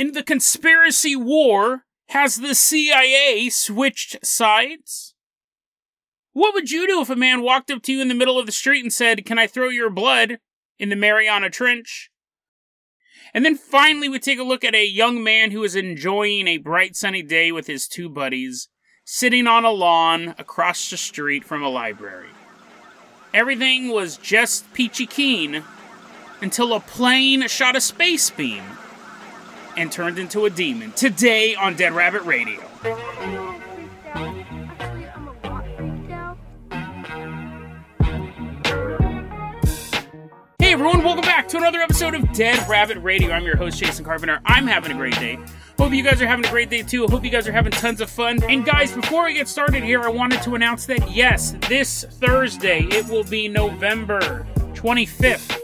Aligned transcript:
In 0.00 0.12
the 0.12 0.22
conspiracy 0.22 1.14
war, 1.14 1.84
has 2.08 2.36
the 2.36 2.54
CIA 2.54 3.50
switched 3.50 4.24
sides? 4.24 5.14
What 6.32 6.54
would 6.54 6.70
you 6.70 6.86
do 6.86 7.02
if 7.02 7.10
a 7.10 7.16
man 7.16 7.42
walked 7.42 7.70
up 7.70 7.82
to 7.82 7.92
you 7.92 8.00
in 8.00 8.08
the 8.08 8.14
middle 8.14 8.38
of 8.38 8.46
the 8.46 8.50
street 8.50 8.82
and 8.82 8.90
said, 8.90 9.26
Can 9.26 9.38
I 9.38 9.46
throw 9.46 9.68
your 9.68 9.90
blood 9.90 10.38
in 10.78 10.88
the 10.88 10.96
Mariana 10.96 11.50
Trench? 11.50 12.10
And 13.34 13.44
then 13.44 13.56
finally, 13.56 14.08
we 14.08 14.18
take 14.18 14.38
a 14.38 14.42
look 14.42 14.64
at 14.64 14.74
a 14.74 14.86
young 14.86 15.22
man 15.22 15.50
who 15.50 15.62
is 15.64 15.76
enjoying 15.76 16.48
a 16.48 16.56
bright 16.56 16.96
sunny 16.96 17.22
day 17.22 17.52
with 17.52 17.66
his 17.66 17.86
two 17.86 18.08
buddies, 18.08 18.70
sitting 19.04 19.46
on 19.46 19.66
a 19.66 19.70
lawn 19.70 20.34
across 20.38 20.88
the 20.88 20.96
street 20.96 21.44
from 21.44 21.62
a 21.62 21.68
library. 21.68 22.30
Everything 23.34 23.90
was 23.90 24.16
just 24.16 24.72
peachy 24.72 25.04
keen 25.04 25.62
until 26.40 26.72
a 26.72 26.80
plane 26.80 27.46
shot 27.48 27.76
a 27.76 27.82
space 27.82 28.30
beam 28.30 28.62
and 29.76 29.90
turned 29.90 30.18
into 30.18 30.44
a 30.44 30.50
demon. 30.50 30.92
Today 30.92 31.54
on 31.54 31.76
Dead 31.76 31.92
Rabbit 31.92 32.22
Radio. 32.22 32.60
Hey 40.58 40.74
everyone, 40.74 41.02
welcome 41.02 41.22
back 41.22 41.48
to 41.48 41.56
another 41.56 41.80
episode 41.80 42.14
of 42.14 42.32
Dead 42.32 42.68
Rabbit 42.68 42.98
Radio. 42.98 43.32
I'm 43.32 43.44
your 43.44 43.56
host, 43.56 43.78
Jason 43.78 44.04
Carpenter. 44.04 44.40
I'm 44.44 44.66
having 44.66 44.92
a 44.92 44.94
great 44.94 45.14
day. 45.14 45.36
Hope 45.78 45.92
you 45.92 46.02
guys 46.02 46.20
are 46.22 46.26
having 46.26 46.44
a 46.44 46.50
great 46.50 46.70
day 46.70 46.82
too. 46.82 47.06
Hope 47.06 47.24
you 47.24 47.30
guys 47.30 47.48
are 47.48 47.52
having 47.52 47.72
tons 47.72 48.00
of 48.00 48.10
fun. 48.10 48.42
And 48.44 48.64
guys, 48.64 48.92
before 48.92 49.24
we 49.24 49.34
get 49.34 49.48
started 49.48 49.82
here, 49.82 50.02
I 50.02 50.10
wanted 50.10 50.42
to 50.42 50.54
announce 50.54 50.86
that 50.86 51.10
yes, 51.10 51.56
this 51.68 52.04
Thursday 52.04 52.82
it 52.82 53.08
will 53.08 53.24
be 53.24 53.48
November 53.48 54.46
25th. 54.74 55.58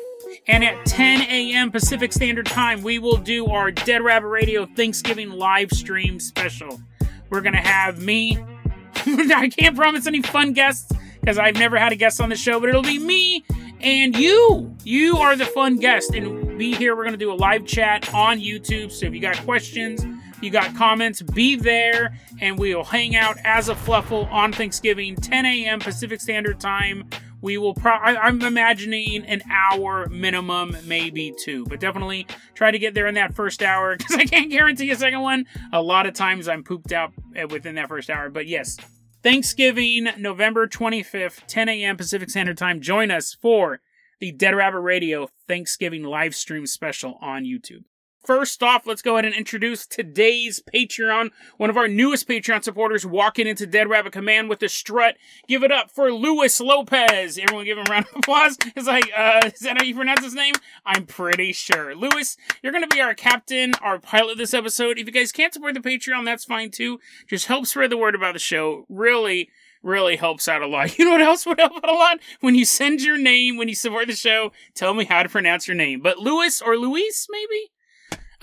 And 0.49 0.63
at 0.63 0.87
10 0.87 1.23
a.m. 1.23 1.73
Pacific 1.73 2.13
Standard 2.13 2.47
Time, 2.47 2.83
we 2.83 2.99
will 3.01 3.17
do 3.17 3.47
our 3.47 3.73
Dead 3.73 4.03
Rabbit 4.03 4.29
Radio 4.29 4.65
Thanksgiving 4.65 5.31
live 5.31 5.73
stream 5.73 6.21
special. 6.21 6.81
We're 7.31 7.41
going 7.41 7.55
to 7.55 7.61
have 7.61 8.01
me. 8.01 8.39
I 9.07 9.49
can't 9.49 9.75
promise 9.75 10.07
any 10.07 10.23
fun 10.23 10.53
guests 10.53 10.93
because 11.21 11.39
I've 11.39 11.57
never 11.57 11.77
had 11.77 11.93
a 11.93 11.97
guest 11.97 12.21
on 12.21 12.29
the 12.29 12.37
show, 12.37 12.61
but 12.61 12.69
it'll 12.69 12.83
be 12.83 13.01
me 13.01 13.45
and 13.81 14.17
you. 14.17 14.73
You 14.85 15.17
are 15.17 15.35
the 15.35 15.47
fun 15.47 15.79
guest. 15.79 16.15
And 16.15 16.57
be 16.57 16.75
here. 16.75 16.95
We're 16.95 17.03
going 17.03 17.15
to 17.15 17.19
do 17.19 17.33
a 17.33 17.35
live 17.35 17.67
chat 17.67 18.13
on 18.15 18.39
YouTube. 18.39 18.93
So 18.93 19.07
if 19.07 19.15
you 19.15 19.21
got 19.21 19.37
questions, 19.39 20.07
you 20.41 20.51
got 20.51 20.77
comments, 20.77 21.23
be 21.23 21.57
there 21.57 22.17
and 22.41 22.59
we'll 22.59 22.85
hang 22.85 23.17
out 23.17 23.37
as 23.45 23.69
a 23.69 23.75
fluffle 23.75 24.27
on 24.27 24.53
Thanksgiving, 24.53 25.17
10 25.17 25.45
a.m. 25.45 25.81
Pacific 25.81 26.21
Standard 26.21 26.61
Time. 26.61 27.09
We 27.47 27.59
will 27.59 27.75
pro- 27.75 27.93
I- 27.93 28.21
I'm 28.27 28.43
imagining 28.43 29.25
an 29.25 29.41
hour 29.49 30.09
minimum, 30.09 30.77
maybe 30.85 31.33
two, 31.45 31.65
but 31.67 31.79
definitely 31.79 32.27
try 32.55 32.73
to 32.73 32.79
get 32.81 32.93
there 32.95 33.07
in 33.07 33.15
that 33.15 33.37
first 33.37 33.63
hour 33.63 33.97
because 33.99 34.17
I 34.17 34.25
can't 34.25 34.51
guarantee 34.51 34.91
a 34.91 34.97
second 34.97 35.21
one. 35.21 35.47
A 35.73 35.81
lot 35.81 36.07
of 36.07 36.15
times 36.15 36.49
I'm 36.49 36.65
pooped 36.65 36.91
out 36.91 37.13
uh, 37.41 37.47
within 37.47 37.77
that 37.77 37.87
first 37.87 38.11
hour, 38.11 38.31
but 38.31 38.49
yes, 38.49 38.77
Thanksgiving, 39.23 40.09
November 40.19 40.67
25th, 40.67 41.47
10 41.47 41.69
a.m. 41.69 41.97
Pacific 41.97 42.31
Standard 42.31 42.59
Time. 42.59 42.81
Join 42.81 43.13
us 43.13 43.33
for 43.41 43.79
the 44.19 44.33
Dead 44.33 44.57
Rabbit 44.57 44.81
Radio 44.81 45.29
Thanksgiving 45.47 46.03
live 46.03 46.35
stream 46.35 46.67
special 46.67 47.17
on 47.21 47.45
YouTube. 47.45 47.85
First 48.27 48.61
off, 48.61 48.89
let's 48.89 49.03
go 49.03 49.15
ahead 49.15 49.25
and 49.25 49.37
introduce 49.37 49.87
today's 49.87 50.61
Patreon. 50.61 51.31
One 51.59 51.71
of 51.71 51.77
our 51.77 51.87
newest 51.87 52.27
Patreon 52.27 52.65
supporters 52.65 53.07
walking 53.07 53.47
into 53.47 53.69
Dead 53.69 53.89
Rabbit 53.89 54.15
Command 54.15 54.49
with 54.49 54.61
a 54.65 54.69
strut. 54.69 55.17
Give 55.47 55.63
it 55.63 55.71
up 55.71 55.93
for 55.93 56.13
Luis 56.13 56.61
Lopez. 56.61 57.39
Everyone 57.39 57.65
give 57.65 57.79
him 57.79 57.85
a 57.87 57.91
round 57.91 58.07
of 58.07 58.17
applause. 58.17 58.59
It's 58.75 58.89
like, 58.89 59.09
uh, 59.17 59.43
is 59.45 59.61
that 59.61 59.79
how 59.79 59.85
you 59.85 59.95
pronounce 59.95 60.25
his 60.25 60.35
name? 60.35 60.55
I'm 60.85 61.07
pretty 61.07 61.53
sure. 61.53 61.95
Luis, 61.95 62.37
you're 62.65 62.73
going 62.73 62.83
to 62.83 62.93
be 62.93 63.01
our 63.01 63.15
captain, 63.15 63.75
our 63.81 64.01
pilot 64.01 64.39
this 64.39 64.55
episode. 64.55 64.99
If 64.99 65.07
you 65.07 65.13
guys 65.13 65.31
can't 65.31 65.55
support 65.55 65.75
the 65.75 65.81
Patreon, 65.81 66.25
that's 66.25 66.45
fine 66.45 66.73
too. 66.73 66.99
Just 67.29 67.47
help 67.47 67.65
spread 67.67 67.91
the 67.91 67.97
word 67.97 68.17
about 68.17 68.33
the 68.33 68.41
show. 68.41 68.87
Really, 68.89 69.51
really 69.85 70.17
helps 70.17 70.49
out 70.49 70.63
a 70.63 70.67
lot. 70.67 70.99
You 70.99 71.05
know 71.05 71.13
what 71.13 71.21
else 71.21 71.47
would 71.47 71.61
help 71.61 71.77
out 71.77 71.89
a 71.89 71.95
lot? 71.95 72.19
When 72.41 72.57
you 72.57 72.65
send 72.65 73.03
your 73.03 73.19
name, 73.19 73.57
when 73.57 73.69
you 73.69 73.77
support 73.77 74.09
the 74.09 74.17
show, 74.17 74.51
tell 74.75 74.95
me 74.95 75.05
how 75.05 75.23
to 75.23 75.29
pronounce 75.29 75.69
your 75.69 75.77
name. 75.77 76.01
But 76.01 76.19
Luis 76.19 76.61
or 76.61 76.77
Luis, 76.77 77.29
maybe? 77.31 77.71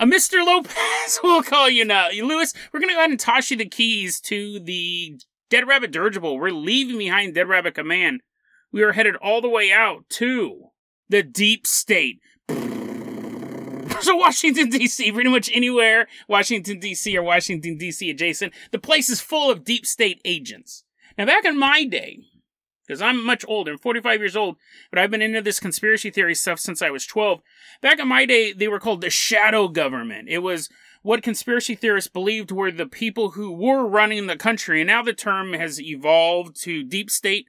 A 0.00 0.06
Mr. 0.06 0.44
Lopez, 0.44 1.20
we'll 1.22 1.42
call 1.42 1.70
you 1.70 1.84
now. 1.84 2.08
Lewis, 2.10 2.52
we're 2.72 2.80
going 2.80 2.88
to 2.88 2.94
go 2.94 3.00
ahead 3.00 3.10
and 3.10 3.20
toss 3.20 3.50
you 3.50 3.56
the 3.56 3.68
keys 3.68 4.20
to 4.22 4.58
the 4.58 5.20
Dead 5.50 5.68
Rabbit 5.68 5.92
Dirigible. 5.92 6.38
We're 6.38 6.50
leaving 6.50 6.98
behind 6.98 7.34
Dead 7.34 7.48
Rabbit 7.48 7.74
Command. 7.74 8.22
We 8.72 8.82
are 8.82 8.92
headed 8.92 9.14
all 9.16 9.40
the 9.40 9.48
way 9.48 9.70
out 9.70 10.08
to 10.10 10.70
the 11.08 11.22
deep 11.22 11.66
state. 11.66 12.20
So 14.00 14.16
Washington 14.16 14.68
D.C., 14.68 15.12
pretty 15.12 15.30
much 15.30 15.48
anywhere 15.54 16.08
Washington 16.28 16.78
D.C. 16.78 17.16
or 17.16 17.22
Washington 17.22 17.78
D.C. 17.78 18.10
adjacent, 18.10 18.52
the 18.70 18.78
place 18.78 19.08
is 19.08 19.20
full 19.20 19.50
of 19.50 19.64
deep 19.64 19.86
state 19.86 20.20
agents. 20.26 20.84
Now, 21.16 21.24
back 21.24 21.46
in 21.46 21.58
my 21.58 21.84
day, 21.84 22.18
because 22.86 23.00
I'm 23.00 23.24
much 23.24 23.44
older, 23.48 23.72
I'm 23.72 23.78
45 23.78 24.20
years 24.20 24.36
old, 24.36 24.56
but 24.90 24.98
I've 24.98 25.10
been 25.10 25.22
into 25.22 25.40
this 25.40 25.60
conspiracy 25.60 26.10
theory 26.10 26.34
stuff 26.34 26.60
since 26.60 26.82
I 26.82 26.90
was 26.90 27.06
12. 27.06 27.40
Back 27.80 27.98
in 27.98 28.08
my 28.08 28.26
day, 28.26 28.52
they 28.52 28.68
were 28.68 28.80
called 28.80 29.00
the 29.00 29.10
shadow 29.10 29.68
government. 29.68 30.28
It 30.28 30.38
was 30.38 30.68
what 31.02 31.22
conspiracy 31.22 31.74
theorists 31.74 32.10
believed 32.10 32.50
were 32.50 32.70
the 32.70 32.86
people 32.86 33.30
who 33.30 33.52
were 33.52 33.86
running 33.86 34.26
the 34.26 34.36
country, 34.36 34.80
and 34.80 34.88
now 34.88 35.02
the 35.02 35.12
term 35.12 35.52
has 35.52 35.80
evolved 35.80 36.60
to 36.62 36.82
deep 36.82 37.10
state, 37.10 37.48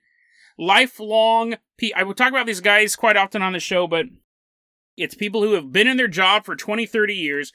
lifelong. 0.57 1.55
I 1.95 2.03
will 2.03 2.13
talk 2.13 2.29
about 2.29 2.47
these 2.47 2.61
guys 2.61 2.95
quite 2.95 3.17
often 3.17 3.41
on 3.41 3.53
the 3.53 3.59
show, 3.59 3.87
but 3.87 4.07
it's 4.97 5.15
people 5.15 5.41
who 5.41 5.53
have 5.53 5.71
been 5.71 5.87
in 5.87 5.97
their 5.97 6.07
job 6.07 6.45
for 6.45 6.55
20, 6.55 6.85
30 6.85 7.13
years. 7.13 7.51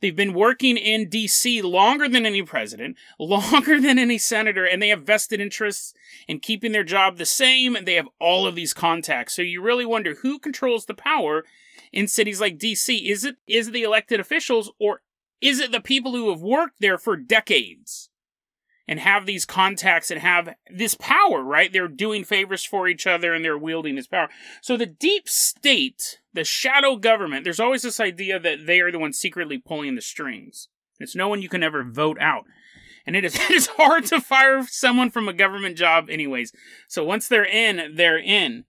They've 0.00 0.14
been 0.14 0.34
working 0.34 0.76
in 0.76 1.08
DC 1.08 1.62
longer 1.62 2.08
than 2.08 2.26
any 2.26 2.42
president, 2.42 2.96
longer 3.18 3.80
than 3.80 3.98
any 3.98 4.18
senator, 4.18 4.64
and 4.64 4.80
they 4.80 4.88
have 4.88 5.02
vested 5.02 5.40
interests 5.40 5.94
in 6.28 6.40
keeping 6.40 6.72
their 6.72 6.84
job 6.84 7.16
the 7.16 7.26
same. 7.26 7.76
And 7.76 7.86
they 7.86 7.94
have 7.94 8.08
all 8.20 8.46
of 8.46 8.54
these 8.54 8.74
contacts. 8.74 9.34
So 9.34 9.42
you 9.42 9.62
really 9.62 9.86
wonder 9.86 10.14
who 10.14 10.38
controls 10.38 10.86
the 10.86 10.94
power 10.94 11.44
in 11.92 12.08
cities 12.08 12.40
like 12.40 12.58
DC. 12.58 13.08
Is 13.08 13.24
it 13.24 13.36
is 13.46 13.68
it 13.68 13.72
the 13.72 13.82
elected 13.82 14.20
officials 14.20 14.70
or 14.78 15.02
is 15.40 15.60
it 15.60 15.72
the 15.72 15.80
people 15.80 16.12
who 16.12 16.30
have 16.30 16.40
worked 16.40 16.80
there 16.80 16.98
for 16.98 17.16
decades? 17.16 18.10
And 18.86 19.00
have 19.00 19.26
these 19.26 19.44
contacts 19.44 20.10
and 20.10 20.20
have 20.20 20.54
this 20.70 20.94
power, 20.94 21.42
right? 21.42 21.72
They're 21.72 21.88
doing 21.88 22.24
favors 22.24 22.64
for 22.64 22.86
each 22.86 23.06
other 23.06 23.32
and 23.32 23.44
they're 23.44 23.58
wielding 23.58 23.94
this 23.94 24.06
power. 24.06 24.28
So 24.60 24.76
the 24.76 24.86
deep 24.86 25.28
state, 25.28 26.20
the 26.32 26.44
shadow 26.44 26.96
government, 26.96 27.44
there's 27.44 27.60
always 27.60 27.82
this 27.82 28.00
idea 28.00 28.38
that 28.38 28.66
they 28.66 28.80
are 28.80 28.92
the 28.92 28.98
ones 28.98 29.18
secretly 29.18 29.58
pulling 29.58 29.94
the 29.94 30.02
strings. 30.02 30.68
It's 31.00 31.16
no 31.16 31.28
one 31.28 31.42
you 31.42 31.48
can 31.48 31.62
ever 31.62 31.82
vote 31.82 32.18
out. 32.20 32.44
And 33.06 33.16
it 33.16 33.24
is, 33.24 33.34
it 33.50 33.50
is 33.50 33.68
hard 33.68 34.06
to 34.06 34.20
fire 34.20 34.64
someone 34.66 35.10
from 35.10 35.28
a 35.28 35.32
government 35.32 35.76
job 35.76 36.08
anyways. 36.10 36.52
So 36.88 37.04
once 37.04 37.28
they're 37.28 37.46
in, 37.46 37.94
they're 37.96 38.18
in. 38.18 38.64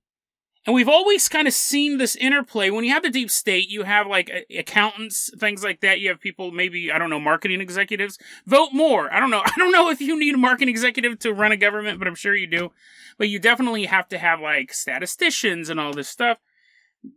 And 0.65 0.73
we've 0.73 0.89
always 0.89 1.29
kind 1.29 1.47
of 1.47 1.53
seen 1.53 1.97
this 1.97 2.15
interplay. 2.15 2.71
When 2.71 2.83
you 2.83 2.91
have 2.91 3.03
the 3.03 3.11
deep 3.11 3.29
state, 3.29 3.69
you 3.69 3.83
have 3.83 4.07
like 4.07 4.31
accountants, 4.57 5.29
things 5.37 5.63
like 5.63 5.81
that. 5.81 5.99
You 5.99 6.09
have 6.09 6.19
people, 6.19 6.51
maybe, 6.51 6.91
I 6.91 6.97
don't 6.97 7.11
know, 7.11 7.19
marketing 7.19 7.61
executives. 7.61 8.17
Vote 8.47 8.69
more. 8.73 9.13
I 9.13 9.19
don't 9.19 9.29
know. 9.29 9.43
I 9.45 9.51
don't 9.57 9.71
know 9.71 9.89
if 9.91 10.01
you 10.01 10.17
need 10.17 10.33
a 10.33 10.39
marketing 10.39 10.69
executive 10.69 11.19
to 11.19 11.33
run 11.33 11.51
a 11.51 11.57
government, 11.57 11.99
but 11.99 12.07
I'm 12.07 12.15
sure 12.15 12.35
you 12.35 12.47
do. 12.47 12.71
But 13.17 13.29
you 13.29 13.37
definitely 13.37 13.85
have 13.85 14.07
to 14.09 14.17
have 14.17 14.39
like 14.39 14.73
statisticians 14.73 15.69
and 15.69 15.79
all 15.79 15.93
this 15.93 16.09
stuff. 16.09 16.39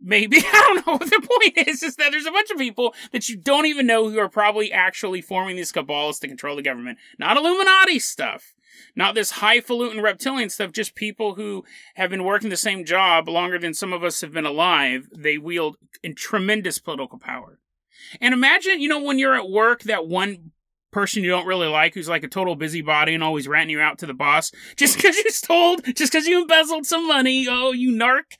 Maybe. 0.01 0.37
I 0.39 0.73
don't 0.73 0.87
know. 0.87 0.93
What 0.93 1.09
the 1.09 1.39
point 1.41 1.67
is, 1.67 1.83
is 1.83 1.95
that 1.95 2.11
there's 2.11 2.25
a 2.25 2.31
bunch 2.31 2.51
of 2.51 2.57
people 2.57 2.93
that 3.11 3.29
you 3.29 3.35
don't 3.35 3.65
even 3.65 3.87
know 3.87 4.09
who 4.09 4.19
are 4.19 4.29
probably 4.29 4.71
actually 4.71 5.21
forming 5.21 5.55
these 5.55 5.71
cabals 5.71 6.19
to 6.19 6.27
control 6.27 6.55
the 6.55 6.61
government. 6.61 6.97
Not 7.17 7.37
Illuminati 7.37 7.99
stuff. 7.99 8.53
Not 8.95 9.15
this 9.15 9.31
highfalutin 9.31 10.01
reptilian 10.01 10.49
stuff, 10.49 10.71
just 10.71 10.95
people 10.95 11.35
who 11.35 11.63
have 11.95 12.09
been 12.09 12.23
working 12.23 12.49
the 12.49 12.57
same 12.57 12.85
job 12.85 13.27
longer 13.27 13.59
than 13.59 13.73
some 13.73 13.93
of 13.93 14.03
us 14.03 14.21
have 14.21 14.31
been 14.31 14.45
alive. 14.45 15.09
They 15.15 15.37
wield 15.37 15.77
tremendous 16.15 16.79
political 16.79 17.19
power. 17.19 17.59
And 18.21 18.33
imagine, 18.33 18.81
you 18.81 18.89
know, 18.89 19.01
when 19.01 19.19
you're 19.19 19.35
at 19.35 19.49
work, 19.49 19.83
that 19.83 20.07
one 20.07 20.51
person 20.91 21.23
you 21.23 21.29
don't 21.29 21.45
really 21.45 21.67
like 21.67 21.93
who's 21.93 22.09
like 22.09 22.23
a 22.23 22.27
total 22.27 22.55
busybody 22.55 23.13
and 23.13 23.23
always 23.23 23.47
ranting 23.47 23.77
you 23.77 23.81
out 23.81 23.99
to 23.99 24.07
the 24.07 24.13
boss 24.13 24.51
just 24.75 24.95
because 24.95 25.17
you 25.17 25.29
stole, 25.31 25.77
just 25.77 26.11
because 26.11 26.27
you 26.27 26.41
embezzled 26.41 26.85
some 26.85 27.07
money. 27.07 27.47
Oh, 27.49 27.71
you 27.71 27.91
narc. 27.91 28.37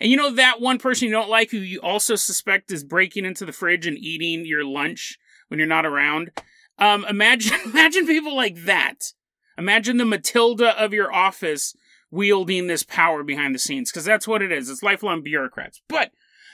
And 0.00 0.10
you 0.10 0.16
know 0.16 0.32
that 0.34 0.60
one 0.60 0.78
person 0.78 1.06
you 1.06 1.12
don't 1.12 1.30
like 1.30 1.50
who 1.50 1.58
you 1.58 1.80
also 1.80 2.16
suspect 2.16 2.72
is 2.72 2.84
breaking 2.84 3.24
into 3.24 3.44
the 3.44 3.52
fridge 3.52 3.86
and 3.86 3.98
eating 3.98 4.46
your 4.46 4.64
lunch 4.64 5.18
when 5.48 5.58
you're 5.58 5.66
not 5.66 5.86
around. 5.86 6.30
Um, 6.78 7.04
imagine, 7.08 7.58
imagine 7.64 8.06
people 8.06 8.34
like 8.34 8.64
that 8.64 9.12
Imagine 9.56 9.98
the 9.98 10.04
Matilda 10.04 10.76
of 10.82 10.92
your 10.92 11.12
office 11.12 11.76
wielding 12.10 12.66
this 12.66 12.82
power 12.82 13.22
behind 13.22 13.54
the 13.54 13.58
scenes, 13.58 13.90
because 13.90 14.04
that's 14.04 14.26
what 14.26 14.42
it 14.42 14.52
is. 14.52 14.68
It's 14.68 14.82
lifelong 14.82 15.22
bureaucrats. 15.22 15.80
But 15.88 16.10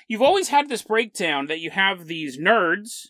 you've 0.08 0.22
always 0.22 0.48
had 0.48 0.68
this 0.68 0.82
breakdown 0.82 1.46
that 1.46 1.60
you 1.60 1.70
have 1.70 2.06
these 2.06 2.38
nerds, 2.38 3.08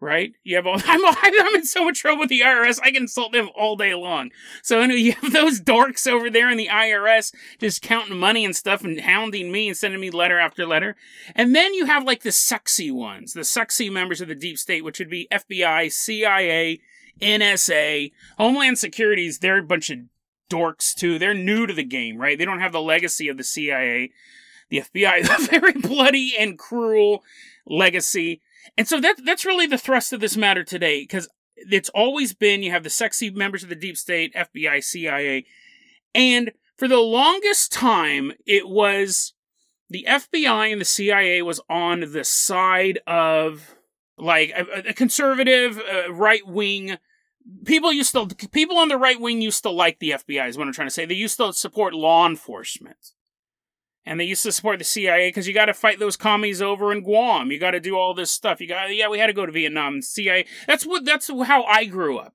right? 0.00 0.32
You 0.42 0.56
have 0.56 0.66
all, 0.66 0.80
I'm, 0.84 1.00
I'm 1.04 1.54
in 1.54 1.64
so 1.64 1.84
much 1.84 2.00
trouble 2.00 2.20
with 2.20 2.30
the 2.30 2.40
IRS, 2.40 2.80
I 2.82 2.90
can 2.90 3.04
insult 3.04 3.32
them 3.32 3.50
all 3.54 3.76
day 3.76 3.94
long. 3.94 4.30
So 4.62 4.80
anyway, 4.80 5.00
you 5.00 5.12
have 5.12 5.32
those 5.32 5.60
dorks 5.60 6.10
over 6.10 6.30
there 6.30 6.50
in 6.50 6.56
the 6.56 6.68
IRS 6.68 7.34
just 7.58 7.82
counting 7.82 8.18
money 8.18 8.44
and 8.44 8.56
stuff 8.56 8.82
and 8.82 9.00
hounding 9.00 9.52
me 9.52 9.68
and 9.68 9.76
sending 9.76 10.00
me 10.00 10.10
letter 10.10 10.38
after 10.38 10.66
letter. 10.66 10.96
And 11.34 11.54
then 11.54 11.74
you 11.74 11.86
have 11.86 12.04
like 12.04 12.22
the 12.22 12.32
sexy 12.32 12.90
ones, 12.90 13.34
the 13.34 13.44
sexy 13.44 13.90
members 13.90 14.20
of 14.20 14.28
the 14.28 14.34
deep 14.34 14.58
state, 14.58 14.84
which 14.84 14.98
would 14.98 15.10
be 15.10 15.28
FBI, 15.30 15.92
CIA, 15.92 16.80
NSA, 17.20 18.12
Homeland 18.38 18.78
Securities. 18.78 19.38
They're 19.38 19.58
a 19.58 19.62
bunch 19.62 19.90
of 19.90 19.98
dorks 20.50 20.94
too. 20.94 21.18
They're 21.18 21.34
new 21.34 21.66
to 21.66 21.74
the 21.74 21.84
game, 21.84 22.18
right? 22.18 22.38
They 22.38 22.44
don't 22.44 22.60
have 22.60 22.72
the 22.72 22.80
legacy 22.80 23.28
of 23.28 23.36
the 23.36 23.44
CIA, 23.44 24.10
the 24.70 24.78
FBI, 24.78 25.22
the 25.22 25.48
very 25.50 25.72
bloody 25.72 26.34
and 26.38 26.58
cruel 26.58 27.22
legacy 27.66 28.40
and 28.76 28.88
so 28.88 29.00
that 29.00 29.24
that's 29.24 29.44
really 29.44 29.66
the 29.66 29.78
thrust 29.78 30.12
of 30.12 30.20
this 30.20 30.36
matter 30.36 30.64
today, 30.64 31.02
because 31.02 31.28
it's 31.56 31.90
always 31.90 32.34
been 32.34 32.62
you 32.62 32.70
have 32.70 32.84
the 32.84 32.90
sexy 32.90 33.30
members 33.30 33.62
of 33.62 33.68
the 33.68 33.74
deep 33.74 33.96
state, 33.96 34.34
FBI, 34.34 34.82
CIA, 34.82 35.44
and 36.14 36.52
for 36.76 36.88
the 36.88 36.98
longest 36.98 37.72
time 37.72 38.32
it 38.46 38.68
was 38.68 39.34
the 39.88 40.06
FBI 40.08 40.72
and 40.72 40.80
the 40.80 40.86
CIA 40.86 41.42
was 41.42 41.60
on 41.68 42.12
the 42.12 42.24
side 42.24 43.00
of 43.06 43.74
like 44.16 44.50
a, 44.50 44.90
a 44.90 44.92
conservative, 44.92 45.78
uh, 45.78 46.12
right 46.12 46.46
wing. 46.46 46.96
People 47.64 47.92
used 47.92 48.12
to 48.12 48.26
people 48.52 48.78
on 48.78 48.88
the 48.88 48.98
right 48.98 49.20
wing 49.20 49.40
used 49.40 49.62
to 49.64 49.70
like 49.70 49.98
the 49.98 50.10
FBI. 50.10 50.48
Is 50.48 50.56
what 50.56 50.66
I'm 50.66 50.72
trying 50.72 50.88
to 50.88 50.94
say. 50.94 51.04
They 51.04 51.14
used 51.14 51.38
to 51.38 51.52
support 51.52 51.94
law 51.94 52.26
enforcement 52.26 53.12
and 54.06 54.18
they 54.18 54.24
used 54.24 54.42
to 54.44 54.52
support 54.52 54.78
the 54.78 54.84
CIA 54.84 55.28
because 55.28 55.46
you 55.46 55.54
got 55.54 55.66
to 55.66 55.74
fight 55.74 55.98
those 55.98 56.16
commies 56.16 56.62
over 56.62 56.92
in 56.92 57.02
Guam. 57.02 57.50
You 57.50 57.58
got 57.58 57.72
to 57.72 57.80
do 57.80 57.96
all 57.96 58.14
this 58.14 58.30
stuff. 58.30 58.60
You 58.60 58.68
got 58.68 58.94
yeah, 58.94 59.08
we 59.08 59.18
had 59.18 59.26
to 59.26 59.32
go 59.32 59.46
to 59.46 59.52
Vietnam. 59.52 60.02
CIA. 60.02 60.46
That's 60.66 60.86
what 60.86 61.04
that's 61.04 61.28
how 61.28 61.64
I 61.64 61.84
grew 61.84 62.18
up. 62.18 62.34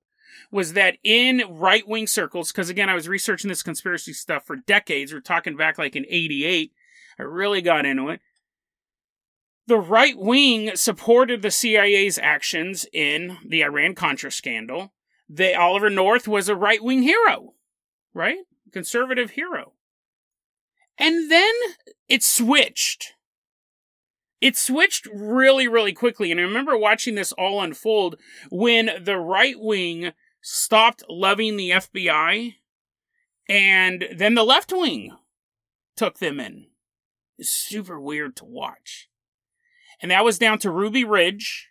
Was 0.51 0.73
that 0.73 0.97
in 1.03 1.43
right 1.49 1.87
wing 1.87 2.07
circles? 2.07 2.51
Because 2.51 2.69
again, 2.69 2.89
I 2.89 2.95
was 2.95 3.09
researching 3.09 3.49
this 3.49 3.63
conspiracy 3.63 4.13
stuff 4.13 4.45
for 4.45 4.55
decades. 4.55 5.13
We're 5.13 5.21
talking 5.21 5.57
back 5.57 5.77
like 5.77 5.95
in 5.95 6.05
'88. 6.07 6.71
I 7.17 7.23
really 7.23 7.61
got 7.61 7.85
into 7.85 8.09
it. 8.09 8.21
The 9.67 9.79
right 9.79 10.17
wing 10.17 10.75
supported 10.75 11.41
the 11.41 11.49
CIA's 11.49 12.19
actions 12.19 12.85
in 12.93 13.37
the 13.43 13.63
Iran 13.63 13.95
Contra 13.95 14.31
scandal. 14.31 14.93
The 15.27 15.55
Oliver 15.55 15.89
North 15.89 16.27
was 16.27 16.47
a 16.47 16.55
right 16.55 16.83
wing 16.83 17.01
hero, 17.01 17.55
right? 18.13 18.37
Conservative 18.71 19.31
hero. 19.31 19.73
And 20.97 21.29
then 21.29 21.53
it 22.07 22.23
switched. 22.23 23.13
It 24.41 24.55
switched 24.55 25.07
really, 25.13 25.67
really 25.67 25.93
quickly. 25.93 26.31
And 26.31 26.39
I 26.39 26.43
remember 26.43 26.77
watching 26.77 27.15
this 27.15 27.31
all 27.33 27.61
unfold 27.61 28.17
when 28.49 28.89
the 29.01 29.17
right 29.17 29.55
wing 29.57 30.11
stopped 30.41 31.03
loving 31.09 31.57
the 31.57 31.71
FBI 31.71 32.55
and 33.47 34.05
then 34.15 34.35
the 34.35 34.43
left 34.43 34.71
wing 34.71 35.15
took 35.95 36.19
them 36.19 36.39
in. 36.39 36.67
It's 37.37 37.49
super 37.49 37.99
weird 37.99 38.35
to 38.37 38.45
watch. 38.45 39.09
And 40.01 40.11
that 40.11 40.23
was 40.23 40.39
down 40.39 40.59
to 40.59 40.71
Ruby 40.71 41.03
Ridge 41.03 41.69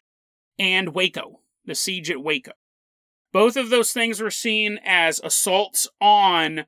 and 0.58 0.94
Waco, 0.94 1.40
the 1.64 1.74
siege 1.74 2.10
at 2.10 2.22
Waco. 2.22 2.52
Both 3.32 3.56
of 3.56 3.70
those 3.70 3.92
things 3.92 4.20
were 4.20 4.30
seen 4.30 4.78
as 4.84 5.20
assaults 5.22 5.88
on 6.00 6.66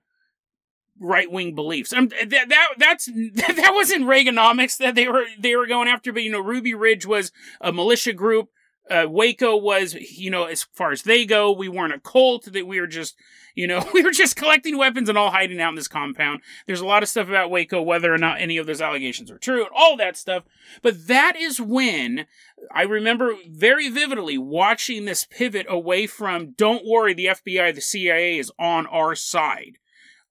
right 1.01 1.31
wing 1.31 1.55
beliefs. 1.55 1.93
Um, 1.93 2.09
that, 2.09 2.49
that 2.49 2.69
that's 2.79 3.07
that 3.35 3.71
wasn't 3.75 4.05
Reaganomics 4.05 4.79
that 4.79 4.95
they 4.95 5.09
were 5.09 5.25
they 5.39 5.57
were 5.57 5.67
going 5.67 5.89
after, 5.89 6.13
but 6.13 6.23
you 6.23 6.31
know, 6.31 6.41
Ruby 6.41 6.75
Ridge 6.75 7.07
was 7.07 7.33
a 7.61 7.73
militia 7.73 8.13
group. 8.13 8.51
Uh, 8.89 9.07
Waco 9.09 9.57
was, 9.57 9.95
you 9.95 10.31
know, 10.31 10.45
as 10.45 10.63
far 10.63 10.93
as 10.93 11.03
they 11.03 11.25
go, 11.25 11.51
we 11.51 11.69
weren't 11.69 11.93
a 11.93 11.99
cult. 11.99 12.45
That 12.53 12.69
we 12.69 12.81
were 12.81 12.87
just, 12.87 13.17
you 13.55 13.67
know, 13.67 13.85
we 13.95 14.03
were 14.03 14.13
just 14.13 14.37
collecting 14.37 14.79
weapons 14.79 15.09
and 15.09 15.19
all 15.19 15.33
hiding 15.33 15.61
out 15.61 15.71
in 15.71 15.75
this 15.75 15.89
compound. 15.89 16.41
There's 16.67 16.81
a 16.81 16.87
lot 16.87 17.03
of 17.03 17.09
stuff 17.09 17.29
about 17.29 17.51
Waco, 17.51 17.83
whether 17.83 18.15
or 18.15 18.19
not 18.19 18.41
any 18.41 18.59
of 18.59 18.67
those 18.67 18.81
allegations 18.81 19.31
are 19.31 19.39
true, 19.39 19.63
and 19.63 19.73
all 19.77 19.97
that 19.97 20.17
stuff. 20.17 20.45
But 20.83 21.09
that 21.09 21.35
is 21.37 21.61
when 21.61 22.27
I 22.73 22.83
remember 22.83 23.35
very 23.49 23.89
vividly 23.89 24.39
watching 24.39 25.05
this 25.05 25.25
pivot 25.25 25.67
away 25.69 26.07
from, 26.07 26.53
"Don't 26.53 26.87
worry, 26.87 27.13
the 27.13 27.27
FBI, 27.27 27.75
the 27.75 27.81
CIA 27.81 28.39
is 28.39 28.53
on 28.59 28.87
our 28.87 29.17
side." 29.17 29.79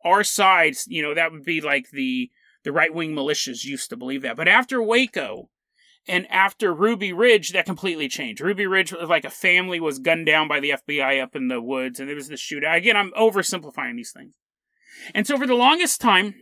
Our 0.05 0.23
side, 0.23 0.75
you 0.87 1.01
know, 1.01 1.13
that 1.13 1.31
would 1.31 1.43
be 1.43 1.59
like 1.59 1.89
the 1.91 2.31
the 2.63 2.71
right 2.71 2.93
wing 2.93 3.13
militias 3.13 3.65
used 3.65 3.89
to 3.89 3.97
believe 3.97 4.21
that. 4.21 4.37
But 4.37 4.47
after 4.47 4.81
Waco 4.81 5.49
and 6.07 6.29
after 6.31 6.73
Ruby 6.73 7.11
Ridge, 7.11 7.51
that 7.51 7.65
completely 7.65 8.07
changed. 8.07 8.41
Ruby 8.41 8.65
Ridge 8.65 8.93
was 8.93 9.09
like 9.09 9.25
a 9.25 9.29
family 9.29 9.79
was 9.79 9.99
gunned 9.99 10.25
down 10.25 10.47
by 10.47 10.59
the 10.59 10.71
FBI 10.71 11.21
up 11.21 11.35
in 11.35 11.47
the 11.47 11.61
woods, 11.61 11.99
and 11.99 12.07
there 12.07 12.15
was 12.15 12.27
the 12.27 12.35
shootout. 12.35 12.77
Again, 12.77 12.95
I'm 12.95 13.11
oversimplifying 13.11 13.95
these 13.95 14.11
things. 14.11 14.35
And 15.13 15.27
so 15.27 15.37
for 15.37 15.47
the 15.47 15.55
longest 15.55 15.99
time, 16.01 16.35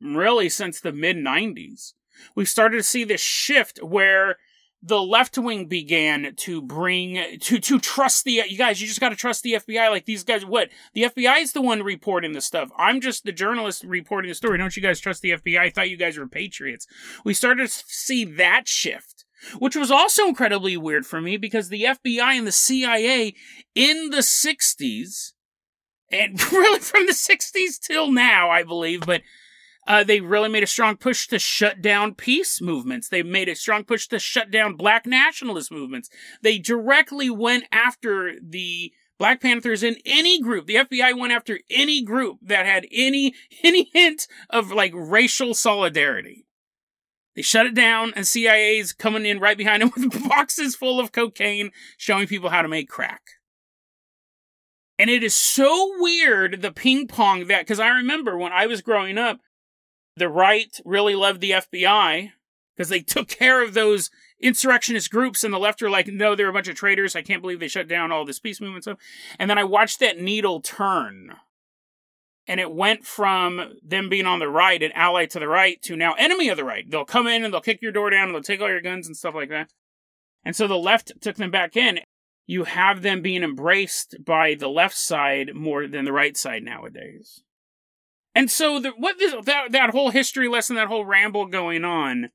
really 0.00 0.48
since 0.48 0.80
the 0.80 0.92
mid 0.92 1.16
90s, 1.16 1.92
we've 2.34 2.48
started 2.48 2.76
to 2.76 2.82
see 2.82 3.04
this 3.04 3.20
shift 3.20 3.82
where 3.82 4.36
the 4.82 5.02
left 5.02 5.36
wing 5.36 5.66
began 5.66 6.34
to 6.36 6.62
bring 6.62 7.38
to 7.40 7.58
to 7.58 7.80
trust 7.80 8.24
the 8.24 8.42
you 8.48 8.56
guys 8.56 8.80
you 8.80 8.86
just 8.86 9.00
got 9.00 9.08
to 9.08 9.16
trust 9.16 9.42
the 9.42 9.54
FBI 9.54 9.90
like 9.90 10.04
these 10.04 10.24
guys 10.24 10.44
what? 10.44 10.68
The 10.94 11.02
FBI 11.02 11.42
is 11.42 11.52
the 11.52 11.62
one 11.62 11.82
reporting 11.82 12.32
the 12.32 12.40
stuff. 12.40 12.70
I'm 12.76 13.00
just 13.00 13.24
the 13.24 13.32
journalist 13.32 13.82
reporting 13.84 14.28
the 14.28 14.34
story. 14.34 14.58
Don't 14.58 14.76
you 14.76 14.82
guys 14.82 15.00
trust 15.00 15.22
the 15.22 15.32
FBI 15.32 15.58
I? 15.58 15.70
Thought 15.70 15.90
you 15.90 15.96
guys 15.96 16.16
were 16.16 16.28
patriots. 16.28 16.86
We 17.24 17.34
started 17.34 17.68
to 17.68 17.84
see 17.86 18.24
that 18.24 18.68
shift 18.68 19.24
which 19.58 19.76
was 19.76 19.90
also 19.90 20.26
incredibly 20.26 20.76
weird 20.76 21.06
for 21.06 21.20
me 21.20 21.36
because 21.36 21.68
the 21.68 21.84
FBI 21.84 22.38
and 22.38 22.46
the 22.46 22.52
CIA 22.52 23.34
in 23.74 24.10
the 24.10 24.18
60s 24.18 25.32
and 26.10 26.40
really 26.52 26.80
from 26.80 27.06
the 27.06 27.12
60s 27.12 27.78
till 27.80 28.10
now 28.10 28.50
I 28.50 28.62
believe 28.62 29.06
but 29.06 29.22
uh, 29.88 30.04
they 30.04 30.20
really 30.20 30.50
made 30.50 30.62
a 30.62 30.66
strong 30.66 30.98
push 30.98 31.26
to 31.28 31.38
shut 31.38 31.80
down 31.80 32.14
peace 32.14 32.60
movements. 32.60 33.08
They 33.08 33.22
made 33.22 33.48
a 33.48 33.56
strong 33.56 33.84
push 33.84 34.06
to 34.08 34.18
shut 34.18 34.50
down 34.50 34.76
black 34.76 35.06
nationalist 35.06 35.72
movements. 35.72 36.10
They 36.42 36.58
directly 36.58 37.30
went 37.30 37.64
after 37.72 38.34
the 38.38 38.92
Black 39.18 39.40
Panthers 39.40 39.82
in 39.82 39.96
any 40.04 40.40
group. 40.40 40.66
The 40.66 40.76
FBI 40.76 41.18
went 41.18 41.32
after 41.32 41.58
any 41.70 42.02
group 42.02 42.38
that 42.42 42.66
had 42.66 42.86
any 42.92 43.34
any 43.64 43.90
hint 43.94 44.28
of 44.50 44.70
like 44.70 44.92
racial 44.94 45.54
solidarity. 45.54 46.44
They 47.34 47.42
shut 47.42 47.66
it 47.66 47.74
down, 47.74 48.12
and 48.14 48.26
CIA's 48.26 48.92
coming 48.92 49.24
in 49.24 49.40
right 49.40 49.56
behind 49.56 49.80
them 49.80 49.92
with 49.96 50.28
boxes 50.28 50.76
full 50.76 51.00
of 51.00 51.12
cocaine, 51.12 51.70
showing 51.96 52.26
people 52.26 52.50
how 52.50 52.60
to 52.60 52.68
make 52.68 52.90
crack. 52.90 53.22
And 54.98 55.08
it 55.08 55.22
is 55.22 55.34
so 55.34 55.94
weird 55.98 56.60
the 56.60 56.72
ping 56.72 57.06
pong 57.06 57.46
that 57.46 57.60
because 57.60 57.80
I 57.80 57.88
remember 57.88 58.36
when 58.36 58.52
I 58.52 58.66
was 58.66 58.82
growing 58.82 59.16
up, 59.16 59.38
the 60.18 60.28
right 60.28 60.78
really 60.84 61.14
loved 61.14 61.40
the 61.40 61.52
FBI 61.52 62.32
because 62.76 62.88
they 62.88 63.00
took 63.00 63.28
care 63.28 63.62
of 63.62 63.74
those 63.74 64.10
insurrectionist 64.40 65.10
groups, 65.10 65.42
and 65.42 65.52
the 65.52 65.58
left 65.58 65.82
are 65.82 65.90
like, 65.90 66.06
no, 66.06 66.34
they're 66.34 66.48
a 66.48 66.52
bunch 66.52 66.68
of 66.68 66.76
traitors. 66.76 67.16
I 67.16 67.22
can't 67.22 67.42
believe 67.42 67.60
they 67.60 67.68
shut 67.68 67.88
down 67.88 68.12
all 68.12 68.24
this 68.24 68.38
peace 68.38 68.60
movement 68.60 68.84
stuff. 68.84 68.98
And 69.38 69.50
then 69.50 69.58
I 69.58 69.64
watched 69.64 70.00
that 70.00 70.20
needle 70.20 70.60
turn. 70.60 71.36
And 72.46 72.60
it 72.60 72.72
went 72.72 73.04
from 73.04 73.74
them 73.84 74.08
being 74.08 74.24
on 74.24 74.38
the 74.38 74.48
right, 74.48 74.82
an 74.82 74.92
ally 74.92 75.26
to 75.26 75.38
the 75.38 75.48
right, 75.48 75.82
to 75.82 75.96
now 75.96 76.14
enemy 76.14 76.48
of 76.48 76.56
the 76.56 76.64
right. 76.64 76.88
They'll 76.88 77.04
come 77.04 77.26
in 77.26 77.44
and 77.44 77.52
they'll 77.52 77.60
kick 77.60 77.82
your 77.82 77.92
door 77.92 78.08
down 78.08 78.28
and 78.28 78.34
they'll 78.34 78.42
take 78.42 78.62
all 78.62 78.70
your 78.70 78.80
guns 78.80 79.06
and 79.06 79.16
stuff 79.16 79.34
like 79.34 79.50
that. 79.50 79.70
And 80.44 80.56
so 80.56 80.66
the 80.66 80.78
left 80.78 81.12
took 81.20 81.36
them 81.36 81.50
back 81.50 81.76
in. 81.76 82.00
You 82.46 82.64
have 82.64 83.02
them 83.02 83.20
being 83.20 83.42
embraced 83.42 84.24
by 84.24 84.54
the 84.54 84.68
left 84.68 84.96
side 84.96 85.50
more 85.54 85.86
than 85.86 86.06
the 86.06 86.12
right 86.12 86.38
side 86.38 86.62
nowadays. 86.62 87.42
And 88.34 88.50
so 88.50 88.78
the, 88.78 88.90
what 88.90 89.18
this, 89.18 89.34
that 89.46 89.72
that 89.72 89.90
whole 89.90 90.10
history 90.10 90.48
lesson, 90.48 90.76
that 90.76 90.88
whole 90.88 91.04
ramble 91.04 91.46
going 91.46 91.84
on. 91.84 92.30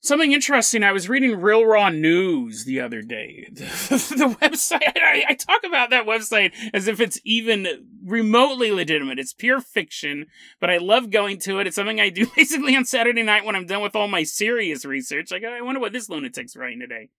Something 0.00 0.30
interesting. 0.30 0.84
I 0.84 0.92
was 0.92 1.08
reading 1.08 1.40
Real 1.40 1.66
Raw 1.66 1.88
News 1.88 2.64
the 2.64 2.80
other 2.80 3.02
day. 3.02 3.48
the, 3.52 4.36
website. 4.40 4.96
I, 4.96 5.24
I 5.28 5.34
talk 5.34 5.64
about 5.64 5.90
that 5.90 6.06
website 6.06 6.52
as 6.72 6.86
if 6.86 7.00
it's 7.00 7.20
even 7.24 7.86
remotely 8.04 8.70
legitimate. 8.70 9.18
It's 9.18 9.32
pure 9.32 9.60
fiction, 9.60 10.26
but 10.60 10.70
I 10.70 10.78
love 10.78 11.10
going 11.10 11.40
to 11.40 11.58
it. 11.58 11.66
It's 11.66 11.76
something 11.76 12.00
I 12.00 12.10
do 12.10 12.26
basically 12.36 12.76
on 12.76 12.84
Saturday 12.84 13.24
night 13.24 13.44
when 13.44 13.56
I'm 13.56 13.66
done 13.66 13.82
with 13.82 13.96
all 13.96 14.06
my 14.06 14.22
serious 14.22 14.84
research. 14.84 15.32
Like, 15.32 15.42
I 15.44 15.60
wonder 15.62 15.80
what 15.80 15.92
this 15.92 16.08
lunatic's 16.08 16.56
writing 16.56 16.80
today. 16.80 17.10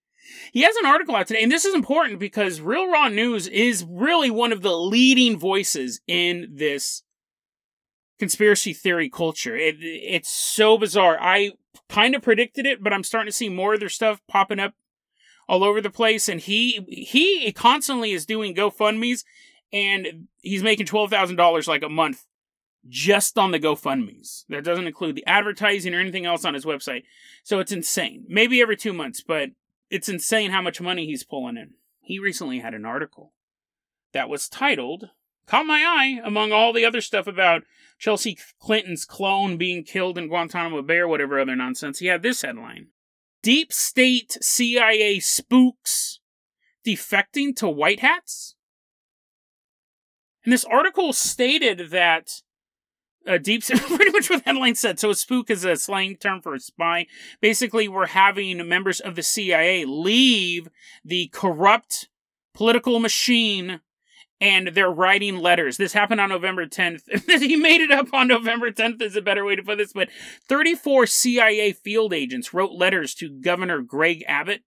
He 0.51 0.62
has 0.62 0.75
an 0.77 0.86
article 0.86 1.15
out 1.15 1.27
today, 1.27 1.43
and 1.43 1.51
this 1.51 1.65
is 1.65 1.75
important 1.75 2.19
because 2.19 2.62
Real 2.62 2.91
Raw 2.91 3.07
News 3.07 3.48
is 3.48 3.86
really 3.88 4.31
one 4.31 4.51
of 4.51 4.62
the 4.62 4.75
leading 4.75 5.38
voices 5.38 6.01
in 6.07 6.50
this 6.53 7.03
conspiracy 8.17 8.74
theory 8.74 9.09
culture. 9.09 9.55
It, 9.55 9.77
it's 9.79 10.29
so 10.29 10.77
bizarre. 10.77 11.17
I 11.19 11.53
kind 11.88 12.15
of 12.15 12.21
predicted 12.21 12.65
it, 12.65 12.83
but 12.83 12.93
I'm 12.93 13.03
starting 13.03 13.31
to 13.31 13.36
see 13.36 13.50
more 13.50 13.74
of 13.74 13.79
their 13.79 13.89
stuff 13.89 14.21
popping 14.27 14.59
up 14.59 14.74
all 15.48 15.63
over 15.63 15.81
the 15.81 15.89
place. 15.89 16.29
And 16.29 16.41
he 16.41 16.86
he 16.88 17.51
constantly 17.53 18.12
is 18.12 18.25
doing 18.25 18.55
GoFundmes, 18.55 19.24
and 19.71 20.27
he's 20.41 20.63
making 20.63 20.86
twelve 20.86 21.09
thousand 21.09 21.38
dollars 21.38 21.67
like 21.67 21.83
a 21.83 21.89
month 21.89 22.25
just 22.88 23.38
on 23.38 23.51
the 23.51 23.59
GoFundmes. 23.59 24.45
That 24.50 24.63
doesn't 24.63 24.88
include 24.88 25.15
the 25.15 25.25
advertising 25.25 25.93
or 25.93 26.00
anything 26.00 26.25
else 26.25 26.45
on 26.45 26.53
his 26.53 26.65
website. 26.65 27.03
So 27.43 27.59
it's 27.59 27.71
insane. 27.71 28.25
Maybe 28.27 28.62
every 28.62 28.77
two 28.77 28.93
months, 28.93 29.21
but 29.21 29.50
it's 29.89 30.10
insane 30.10 30.51
how 30.51 30.62
much 30.62 30.81
money 30.81 31.05
he's 31.05 31.24
pulling 31.24 31.58
in. 31.58 31.74
He 32.01 32.19
recently 32.19 32.60
had 32.60 32.74
an 32.74 32.86
article 32.86 33.34
that 34.13 34.29
was 34.29 34.50
titled, 34.50 35.10
caught 35.46 35.65
my 35.65 35.84
eye 35.86 36.22
among 36.24 36.51
all 36.51 36.74
the 36.74 36.86
other 36.86 37.01
stuff 37.01 37.27
about 37.27 37.63
Chelsea 37.98 38.38
Clinton's 38.60 39.05
clone 39.05 39.58
being 39.58 39.84
killed 39.84 40.17
in 40.17 40.27
Guantanamo 40.27 40.81
Bay 40.81 40.98
or 40.98 41.08
whatever 41.08 41.39
other 41.39 41.55
nonsense. 41.55 42.00
He 42.00 42.08
had 42.08 42.24
this 42.24 42.41
headline 42.41 42.88
Deep 43.41 43.72
State 43.72 44.38
CIA 44.41 45.19
spooks 45.19 46.19
defecting 46.86 47.55
to 47.58 47.69
white 47.69 48.00
hats? 48.00 48.55
And 50.43 50.53
this 50.53 50.65
article 50.65 51.13
stated 51.13 51.91
that 51.91 52.41
a 53.26 53.40
deep 53.40 53.64
pretty 53.66 54.12
much 54.12 54.30
what 54.30 54.44
the 54.44 54.52
headline 54.52 54.76
said. 54.76 55.00
So 55.00 55.10
a 55.10 55.16
spook 55.16 55.50
is 55.50 55.66
a 55.66 55.76
slang 55.76 56.16
term 56.16 56.42
for 56.42 56.54
a 56.54 56.60
spy. 56.60 57.08
Basically, 57.42 57.88
we're 57.88 58.08
having 58.08 58.68
members 58.68 59.00
of 59.00 59.16
the 59.16 59.24
CIA 59.24 59.86
leave 59.86 60.70
the 61.04 61.28
corrupt 61.28 62.10
political 62.54 63.00
machine 63.00 63.82
and 64.42 64.70
they're 64.70 64.92
writing 64.92 65.38
letters. 65.38 65.78
This 65.78 65.94
happened 65.94 66.22
on 66.22 66.30
November 66.30 66.66
10th. 66.66 67.02
he 67.42 67.56
made 67.56 67.82
it 67.82 67.92
up 67.92 68.14
on 68.14 68.28
November 68.28 68.72
10th 68.72 69.02
is 69.02 69.16
a 69.16 69.22
better 69.22 69.44
way 69.44 69.56
to 69.56 69.64
put 69.64 69.78
this, 69.78 69.94
but 69.94 70.10
34 70.48 71.08
CIA 71.08 71.74
field 71.74 72.14
agents 72.14 72.54
wrote 72.54 72.72
letters 72.72 73.14
to 73.16 73.30
Governor 73.30 73.82
Greg 73.82 74.24
Abbott, 74.28 74.64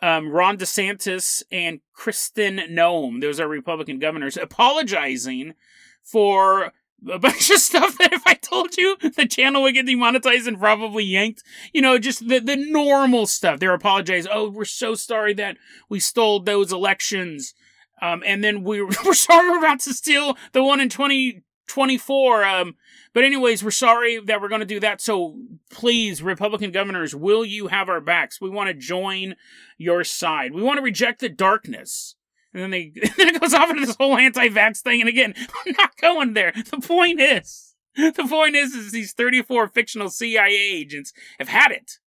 um, 0.00 0.30
Ron 0.30 0.56
DeSantis, 0.56 1.42
and 1.52 1.80
Kristi 1.96 2.70
Noem. 2.70 3.20
Those 3.20 3.38
are 3.38 3.48
Republican 3.48 3.98
governors 3.98 4.36
apologizing 4.36 5.54
for 6.02 6.72
a 7.10 7.18
bunch 7.18 7.50
of 7.50 7.58
stuff 7.58 7.96
that 7.98 8.12
if 8.12 8.26
I 8.26 8.34
told 8.34 8.76
you 8.76 8.96
the 9.16 9.26
channel 9.26 9.62
would 9.62 9.74
get 9.74 9.86
demonetized 9.86 10.46
and 10.48 10.58
probably 10.58 11.04
yanked, 11.04 11.42
you 11.72 11.80
know, 11.80 11.98
just 11.98 12.26
the, 12.26 12.38
the 12.38 12.56
normal 12.56 13.26
stuff. 13.26 13.60
They're 13.60 13.74
apologizing. 13.74 14.30
Oh, 14.32 14.50
we're 14.50 14.64
so 14.64 14.94
sorry 14.94 15.34
that 15.34 15.56
we 15.88 16.00
stole 16.00 16.40
those 16.40 16.72
elections. 16.72 17.54
Um, 18.02 18.22
and 18.26 18.42
then 18.42 18.62
we, 18.62 18.82
we're 19.04 19.14
sorry 19.14 19.50
we're 19.50 19.58
about 19.58 19.80
to 19.80 19.92
steal 19.92 20.36
the 20.52 20.62
one 20.62 20.80
in 20.80 20.88
2024. 20.88 22.44
Um, 22.44 22.76
but 23.12 23.24
anyways, 23.24 23.62
we're 23.62 23.70
sorry 23.70 24.20
that 24.20 24.40
we're 24.40 24.48
going 24.48 24.60
to 24.60 24.66
do 24.66 24.80
that. 24.80 25.00
So 25.00 25.38
please, 25.70 26.22
Republican 26.22 26.72
governors, 26.72 27.14
will 27.14 27.44
you 27.44 27.68
have 27.68 27.88
our 27.88 28.00
backs? 28.00 28.40
We 28.40 28.50
want 28.50 28.68
to 28.68 28.74
join 28.74 29.36
your 29.78 30.04
side. 30.04 30.52
We 30.52 30.62
want 30.62 30.78
to 30.78 30.82
reject 30.82 31.20
the 31.20 31.28
darkness. 31.28 32.15
And 32.56 32.62
then 32.62 32.70
they 32.70 32.90
then 33.18 33.28
it 33.28 33.40
goes 33.40 33.52
off 33.52 33.68
into 33.68 33.84
this 33.84 33.96
whole 33.96 34.16
anti-vax 34.16 34.80
thing. 34.80 35.00
And 35.00 35.08
again, 35.10 35.34
I'm 35.66 35.74
not 35.76 35.96
going 35.98 36.32
there. 36.32 36.52
The 36.70 36.80
point 36.80 37.20
is, 37.20 37.74
the 37.94 38.26
point 38.28 38.56
is, 38.56 38.74
is 38.74 38.92
these 38.92 39.12
34 39.12 39.68
fictional 39.68 40.08
CIA 40.08 40.56
agents 40.56 41.12
have 41.38 41.48
had 41.48 41.70
it. 41.70 41.98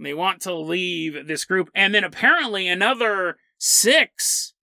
They 0.00 0.14
want 0.14 0.40
to 0.42 0.54
leave 0.54 1.26
this 1.26 1.44
group, 1.44 1.70
and 1.74 1.94
then 1.94 2.04
apparently 2.04 2.68
another 2.68 3.36
six 3.58 4.54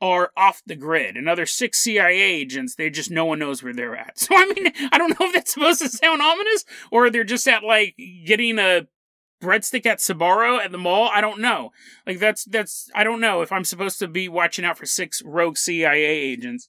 are 0.00 0.30
off 0.36 0.62
the 0.64 0.76
grid. 0.76 1.16
Another 1.16 1.46
six 1.46 1.78
CIA 1.80 2.20
agents, 2.20 2.76
they 2.76 2.90
just 2.90 3.10
no 3.10 3.24
one 3.24 3.40
knows 3.40 3.64
where 3.64 3.72
they're 3.72 3.96
at. 3.96 4.18
So 4.18 4.36
I 4.36 4.44
mean, 4.46 4.72
I 4.92 4.98
don't 4.98 5.18
know 5.18 5.26
if 5.26 5.32
that's 5.32 5.54
supposed 5.54 5.80
to 5.80 5.88
sound 5.88 6.22
ominous 6.22 6.64
or 6.92 7.10
they're 7.10 7.24
just 7.24 7.48
at 7.48 7.64
like 7.64 7.96
getting 8.24 8.58
a 8.60 8.86
breadstick 9.40 9.86
at 9.86 9.98
Sbarro 9.98 10.58
at 10.58 10.72
the 10.72 10.78
mall. 10.78 11.10
I 11.12 11.20
don't 11.20 11.40
know. 11.40 11.70
Like 12.06 12.18
that's 12.18 12.44
that's 12.44 12.90
I 12.94 13.04
don't 13.04 13.20
know 13.20 13.42
if 13.42 13.52
I'm 13.52 13.64
supposed 13.64 13.98
to 14.00 14.08
be 14.08 14.28
watching 14.28 14.64
out 14.64 14.78
for 14.78 14.86
six 14.86 15.22
rogue 15.24 15.56
CIA 15.56 16.04
agents. 16.04 16.68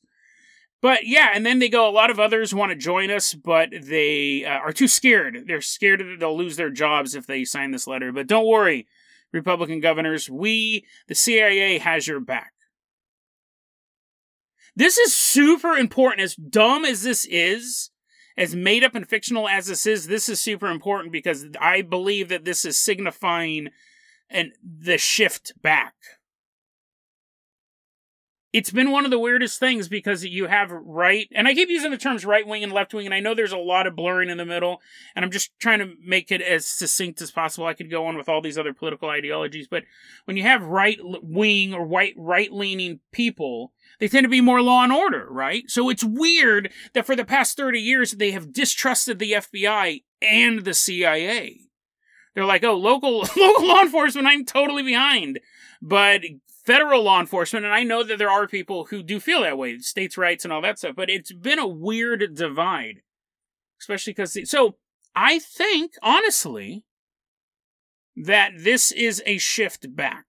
But 0.81 1.05
yeah, 1.05 1.31
and 1.33 1.45
then 1.45 1.59
they 1.59 1.67
go. 1.67 1.89
A 1.89 1.91
lot 1.91 2.09
of 2.09 2.19
others 2.19 2.53
want 2.53 2.71
to 2.71 2.75
join 2.77 3.11
us, 3.11 3.33
but 3.33 3.69
they 3.81 4.45
uh, 4.45 4.59
are 4.59 4.71
too 4.71 4.88
scared. 4.88 5.43
They're 5.45 5.61
scared 5.61 5.99
that 5.99 6.17
they'll 6.19 6.38
lose 6.38 6.55
their 6.55 6.69
jobs 6.69 7.15
if 7.15 7.27
they 7.27 7.43
sign 7.43 7.71
this 7.71 7.88
letter. 7.88 8.13
But 8.13 8.27
don't 8.27 8.47
worry, 8.47 8.88
Republican 9.33 9.81
governors. 9.81 10.29
We, 10.29 10.85
the 11.07 11.15
CIA, 11.15 11.79
has 11.79 12.07
your 12.07 12.21
back. 12.21 12.53
This 14.73 14.97
is 14.97 15.13
super 15.13 15.73
important. 15.73 16.21
As 16.21 16.35
dumb 16.35 16.85
as 16.85 17.03
this 17.03 17.25
is, 17.25 17.89
as 18.39 18.55
made 18.55 18.86
up 18.86 18.96
and 18.96 19.08
fictional 19.08 19.50
as 19.50 19.67
this 19.67 19.86
is, 19.86 20.08
this 20.08 20.29
is 20.29 20.39
super 20.39 20.67
important 20.67 21.12
because 21.12 21.46
I 21.60 21.81
believe 21.81 22.29
that 22.29 22.46
this 22.46 22.63
is 22.63 22.79
signifying 22.79 23.67
and 24.29 24.53
the 24.63 24.98
shift 24.98 25.51
back. 25.62 25.93
It's 28.51 28.72
been 28.72 28.91
one 28.91 29.05
of 29.05 29.12
the 29.12 29.19
weirdest 29.19 29.60
things 29.60 29.89
because 29.89 30.25
you 30.25 30.48
have 30.48 30.72
right, 30.72 31.27
and 31.36 31.48
I 31.48 31.53
keep 31.53 31.69
using 31.69 31.91
the 31.91 31.98
terms 31.98 32.25
right 32.25 32.48
wing 32.48 32.63
and 32.63 32.72
left 32.72 32.96
wing, 32.96 33.05
and 33.05 33.13
I 33.13 33.19
know 33.19 33.36
there's 33.36 33.51
a 33.51 33.58
lot 33.58 33.86
of 33.86 33.96
blurring 33.96 34.29
in 34.29 34.38
the 34.38 34.46
middle, 34.46 34.81
and 35.15 35.24
I'm 35.24 35.29
just 35.29 35.51
trying 35.60 35.79
to 35.79 35.93
make 36.03 36.31
it 36.31 36.41
as 36.41 36.65
succinct 36.65 37.22
as 37.22 37.29
possible. 37.29 37.67
I 37.67 37.75
could 37.75 37.91
go 37.91 38.08
on 38.08 38.17
with 38.17 38.27
all 38.27 38.41
these 38.41 38.58
other 38.58 38.74
political 38.74 39.10
ideologies, 39.10 39.67
but 39.69 39.84
when 40.25 40.36
you 40.36 40.43
have 40.43 40.63
right 40.63 40.98
wing 41.03 41.75
or 41.75 41.86
white 41.86 42.15
right 42.17 42.51
leaning 42.51 43.01
people, 43.12 43.72
they 44.00 44.08
tend 44.08 44.24
to 44.24 44.29
be 44.29 44.41
more 44.41 44.62
law 44.62 44.84
and 44.84 44.94
order, 44.94 45.27
right? 45.29 45.70
So 45.70 45.89
it's 45.89 46.03
weird 46.03 46.72
that 46.94 47.06
for 47.06 47.15
the 47.15 47.25
past 47.25 47.58
30 47.58 47.79
years, 47.79 48.13
they 48.13 48.32
have 48.32 48.53
distrusted 48.53 49.20
the 49.20 49.34
FBI 49.34 50.03
and 50.22 50.63
the 50.63 50.74
CIA. 50.74 51.62
They're 52.34 52.46
like, 52.46 52.63
oh, 52.63 52.75
local, 52.75 53.20
local 53.38 53.68
law 53.68 53.82
enforcement, 53.82 54.27
I'm 54.27 54.46
totally 54.46 54.84
behind. 54.84 55.39
But 55.82 56.22
federal 56.65 57.03
law 57.03 57.20
enforcement, 57.20 57.65
and 57.65 57.74
I 57.74 57.84
know 57.84 58.03
that 58.03 58.18
there 58.18 58.29
are 58.29 58.48
people 58.48 58.86
who 58.86 59.03
do 59.03 59.20
feel 59.20 59.41
that 59.41 59.58
way, 59.58 59.79
states' 59.79 60.18
rights 60.18 60.46
and 60.46 60.53
all 60.53 60.62
that 60.62 60.77
stuff, 60.77 60.96
but 60.96 61.10
it's 61.10 61.34
been 61.34 61.60
a 61.60 61.68
weird 61.68 62.36
divide. 62.36 63.01
Especially 63.82 64.12
because, 64.12 64.38
so 64.50 64.75
I 65.15 65.39
think, 65.39 65.94
honestly, 66.01 66.84
that 68.15 68.51
this 68.58 68.91
is 68.91 69.24
a 69.25 69.38
shift 69.38 69.96
back. 69.96 70.25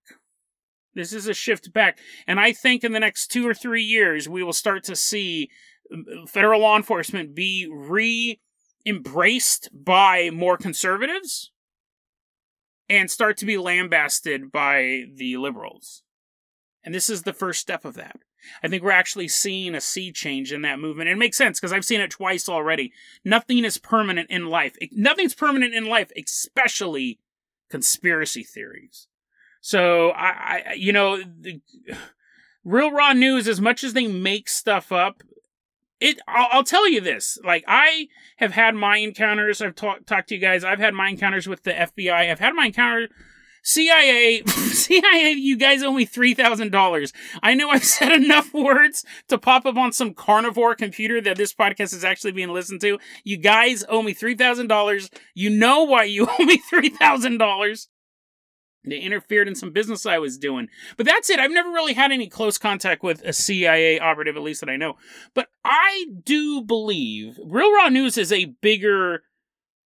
This 0.94 1.12
is 1.12 1.26
a 1.26 1.35
shift 1.35 1.73
back. 1.73 1.99
And 2.26 2.40
I 2.40 2.52
think 2.52 2.85
in 2.85 2.92
the 2.92 3.00
next 3.00 3.28
two 3.28 3.47
or 3.47 3.54
three 3.54 3.82
years, 3.82 4.28
we 4.28 4.42
will 4.42 4.52
start 4.52 4.85
to 4.85 4.97
see 4.97 5.50
um, 5.92 6.04
federal 6.26 6.61
law 6.61 6.76
enforcement 6.76 7.35
be 7.35 7.68
re 7.70 8.40
embraced 8.87 9.68
by 9.73 10.30
more 10.30 10.56
conservatives 10.56 11.52
and 12.88 13.11
start 13.11 13.37
to 13.37 13.47
be 13.47 13.59
lambasted 13.59 14.50
by 14.50 15.04
the 15.14 15.37
liberals. 15.37 16.02
And 16.82 16.94
this 16.94 17.11
is 17.11 17.23
the 17.23 17.32
first 17.32 17.61
step 17.61 17.85
of 17.85 17.94
that. 17.94 18.16
I 18.62 18.68
think 18.68 18.82
we're 18.82 18.90
actually 18.90 19.28
seeing 19.28 19.75
a 19.75 19.80
sea 19.82 20.11
change 20.12 20.52
in 20.52 20.62
that 20.62 20.78
movement. 20.78 21.11
It 21.11 21.18
makes 21.18 21.37
sense 21.37 21.61
because 21.61 21.75
I've 21.75 21.85
seen 21.85 22.00
it 22.00 22.11
twice 22.11 22.49
already. 22.49 22.92
Nothing 23.23 23.64
is 23.64 23.76
permanent 23.76 24.30
in 24.30 24.47
life. 24.47 24.76
Nothing's 24.92 25.35
permanent 25.35 25.75
in 25.75 25.87
life, 25.87 26.11
especially 26.16 27.20
conspiracy 27.70 28.42
theories. 28.42 29.09
So 29.61 30.11
I, 30.11 30.62
I 30.71 30.73
you 30.75 30.93
know, 30.93 31.19
the, 31.23 31.61
real 32.64 32.90
raw 32.90 33.12
news. 33.12 33.49
As 33.49 33.61
much 33.61 33.85
as 33.85 33.93
they 33.93 34.07
make 34.07 34.49
stuff 34.49 34.93
up, 34.93 35.23
it. 36.00 36.21
I'll, 36.26 36.49
I'll, 36.50 36.64
tell 36.64 36.88
you 36.88 37.00
this. 37.00 37.38
Like 37.45 37.64
I 37.67 38.09
have 38.37 38.52
had 38.52 38.75
my 38.75 38.99
encounters. 38.99 39.61
I've 39.61 39.75
talked 39.75 40.07
talked 40.07 40.29
to 40.29 40.35
you 40.35 40.40
guys. 40.40 40.64
I've 40.64 40.79
had 40.79 40.95
my 40.95 41.09
encounters 41.09 41.47
with 41.47 41.62
the 41.62 41.73
FBI. 41.73 42.31
I've 42.31 42.40
had 42.40 42.55
my 42.55 42.67
encounter. 42.67 43.09
CIA, 43.62 44.43
CIA, 44.47 45.33
you 45.33 45.57
guys 45.57 45.83
owe 45.83 45.93
me 45.93 46.07
$3,000. 46.07 47.12
I 47.43 47.52
know 47.52 47.69
I've 47.69 47.85
said 47.85 48.12
enough 48.12 48.55
words 48.55 49.05
to 49.29 49.37
pop 49.37 49.67
up 49.67 49.76
on 49.76 49.93
some 49.93 50.14
carnivore 50.14 50.75
computer 50.75 51.21
that 51.21 51.37
this 51.37 51.52
podcast 51.52 51.93
is 51.93 52.02
actually 52.02 52.33
being 52.33 52.49
listened 52.49 52.81
to. 52.81 52.99
You 53.23 53.37
guys 53.37 53.85
owe 53.88 54.02
me 54.02 54.14
$3,000. 54.14 55.11
You 55.35 55.50
know 55.50 55.85
why 55.85 56.05
you 56.05 56.26
owe 56.38 56.45
me 56.45 56.59
$3,000. 56.73 57.87
They 58.84 58.99
interfered 58.99 59.46
in 59.46 59.54
some 59.54 59.72
business 59.72 60.06
I 60.06 60.18
was 60.18 60.38
doing. 60.38 60.68
But 60.96 61.06
that's 61.06 61.28
it. 61.28 61.38
I've 61.38 61.50
never 61.50 61.68
really 61.68 61.92
had 61.92 62.12
any 62.12 62.28
close 62.28 62.56
contact 62.56 63.02
with 63.02 63.22
a 63.22 63.32
CIA 63.32 63.99
operative, 63.99 64.37
at 64.37 64.42
least 64.42 64.60
that 64.60 64.70
I 64.70 64.76
know. 64.76 64.96
But 65.34 65.49
I 65.64 66.06
do 66.25 66.62
believe 66.62 67.38
Real 67.44 67.75
Raw 67.75 67.88
News 67.88 68.16
is 68.16 68.32
a 68.32 68.46
bigger, 68.46 69.22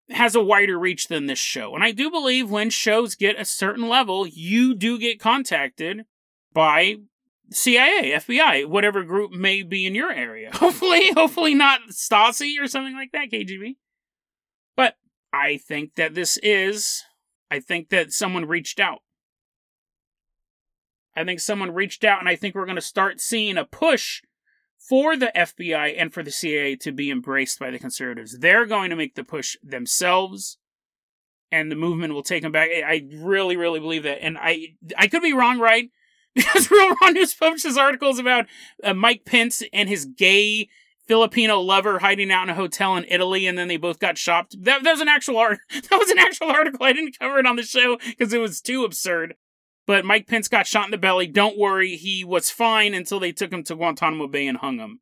has 0.10 0.34
a 0.34 0.44
wider 0.44 0.80
reach 0.80 1.08
than 1.08 1.28
this 1.28 1.40
show. 1.40 1.76
And 1.76 1.84
I 1.84 1.92
do 1.92 2.10
believe 2.10 2.50
when 2.50 2.72
shows 2.72 3.14
get 3.14 3.40
a 3.40 3.46
certain 3.46 3.88
level, 3.88 4.26
you 4.26 4.74
do 4.74 4.98
get 4.98 5.20
contacted 5.20 6.06
by 6.52 6.98
CIA, 7.52 8.14
FBI, 8.16 8.66
whatever 8.66 9.04
group 9.04 9.32
may 9.32 9.62
be 9.62 9.86
in 9.86 9.94
your 9.94 10.12
area. 10.12 10.50
Hopefully, 10.54 11.12
hopefully 11.14 11.54
not 11.54 11.82
Stasi 11.90 12.60
or 12.60 12.68
something 12.68 12.96
like 12.96 13.12
that, 13.12 13.32
KGB. 13.32 13.76
But 14.76 14.96
I 15.34 15.58
think 15.58 15.96
that 15.96 16.16
this 16.16 16.38
is 16.38 17.04
I 17.52 17.60
think 17.60 17.90
that 17.90 18.12
someone 18.14 18.46
reached 18.46 18.80
out. 18.80 19.00
I 21.16 21.24
think 21.24 21.40
someone 21.40 21.74
reached 21.74 22.04
out, 22.04 22.20
and 22.20 22.30
I 22.30 22.36
think 22.36 22.56
we're 22.56 22.66
going 22.66 22.76
to 22.76 22.82
start 22.82 23.20
seeing 23.20 23.58
a 23.58 23.66
push 23.66 24.22
for 24.78 25.18
the 25.18 25.32
FBI 25.36 25.96
and 25.98 26.14
for 26.14 26.24
the 26.24 26.32
CIA 26.32 26.76
to 26.78 26.92
be 26.92 27.12
embraced 27.12 27.60
by 27.60 27.70
the 27.70 27.80
conservatives. 27.80 28.40
They're 28.40 28.66
going 28.66 28.90
to 28.90 28.96
make 28.96 29.16
the 29.16 29.24
push 29.24 29.58
themselves, 29.62 30.58
and 31.52 31.72
the 31.72 31.76
movement 31.76 32.14
will 32.14 32.24
take 32.24 32.44
them 32.44 32.52
back. 32.52 32.70
I 32.70 33.06
really, 33.12 33.58
really 33.58 33.80
believe 33.80 34.04
that, 34.04 34.24
and 34.24 34.38
I 34.40 34.76
I 34.98 35.08
could 35.08 35.22
be 35.22 35.34
wrong, 35.34 35.60
right? 35.60 35.90
Because 36.36 36.70
Real 36.70 36.96
Raw 37.02 37.10
News 37.10 37.34
publishes 37.34 37.76
articles 37.76 38.20
about 38.20 38.46
uh, 38.84 38.94
Mike 38.94 39.26
Pence 39.26 39.64
and 39.74 39.90
his 39.90 40.06
gay 40.06 40.70
Filipino 41.10 41.60
lover 41.60 41.98
hiding 41.98 42.32
out 42.32 42.44
in 42.44 42.50
a 42.50 42.56
hotel 42.56 42.96
in 42.96 43.04
Italy, 43.10 43.48
and 43.48 43.58
then 43.58 43.68
they 43.68 43.78
both 43.78 43.98
got 43.98 44.16
shot. 44.16 44.54
That, 44.60 44.84
that 44.84 44.92
was 44.92 45.02
an 45.02 45.08
actual 45.08 45.38
art. 45.38 45.58
That 45.90 45.98
was 45.98 46.12
an 46.12 46.20
actual 46.20 46.52
article. 46.52 46.86
I 46.86 46.94
didn't 46.94 47.18
cover 47.18 47.40
it 47.40 47.48
on 47.48 47.56
the 47.56 47.64
show 47.64 47.98
because 48.06 48.32
it 48.32 48.40
was 48.40 48.62
too 48.62 48.84
absurd. 48.84 49.34
But 49.88 50.06
Mike 50.06 50.28
Pence 50.28 50.48
got 50.48 50.68
shot 50.68 50.86
in 50.86 50.92
the 50.92 51.00
belly. 51.00 51.26
Don't 51.26 51.58
worry, 51.58 51.96
he 51.96 52.24
was 52.24 52.52
fine 52.52 52.94
until 52.94 53.20
they 53.20 53.32
took 53.32 53.52
him 53.52 53.64
to 53.64 53.76
Guantanamo 53.76 54.28
Bay 54.28 54.46
and 54.46 54.60
hung 54.60 54.78
him. 54.78 55.00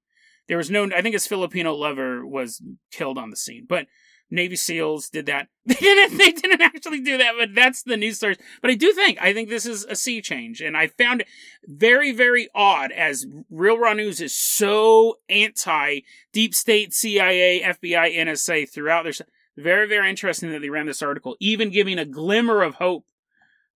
There 0.48 0.56
was 0.56 0.72
no, 0.72 0.86
I 0.86 1.02
think 1.02 1.12
his 1.12 1.28
Filipino 1.28 1.74
lover 1.74 2.26
was 2.26 2.64
killed 2.90 3.18
on 3.18 3.30
the 3.30 3.36
scene. 3.36 3.66
But 3.68 3.88
Navy 4.30 4.56
SEALs 4.56 5.10
did 5.10 5.26
that. 5.28 5.48
They 5.68 5.76
didn't. 5.76 6.18
They 6.18 6.32
didn't 6.32 6.62
actually 6.62 7.02
do 7.02 7.18
that, 7.18 7.34
but 7.38 7.54
that's 7.54 7.84
the 7.84 7.98
news 7.98 8.18
stories. 8.18 8.38
But 8.62 8.72
I 8.72 8.76
do 8.76 8.94
think 8.94 9.22
I 9.22 9.34
think 9.34 9.50
this 9.50 9.66
is 9.66 9.84
a 9.84 9.98
sea 9.98 10.22
change, 10.22 10.62
and 10.62 10.78
I 10.78 10.88
found 10.88 11.22
it 11.22 11.28
very, 11.66 12.14
very 12.14 12.48
odd 12.56 12.94
as 12.94 13.26
Real 13.50 13.78
Raw 13.78 13.92
News 13.92 14.22
is 14.22 14.34
so 14.34 15.16
anti 15.28 16.02
deep 16.32 16.56
state, 16.56 16.94
CIA, 16.94 17.62
FBI, 17.62 18.16
NSA 18.16 18.70
throughout 18.72 19.04
their. 19.04 19.14
Very, 19.58 19.88
very 19.88 20.08
interesting 20.08 20.52
that 20.52 20.62
they 20.62 20.70
ran 20.70 20.86
this 20.86 21.02
article, 21.02 21.36
even 21.40 21.72
giving 21.72 21.98
a 21.98 22.06
glimmer 22.06 22.62
of 22.62 22.76
hope 22.76 23.06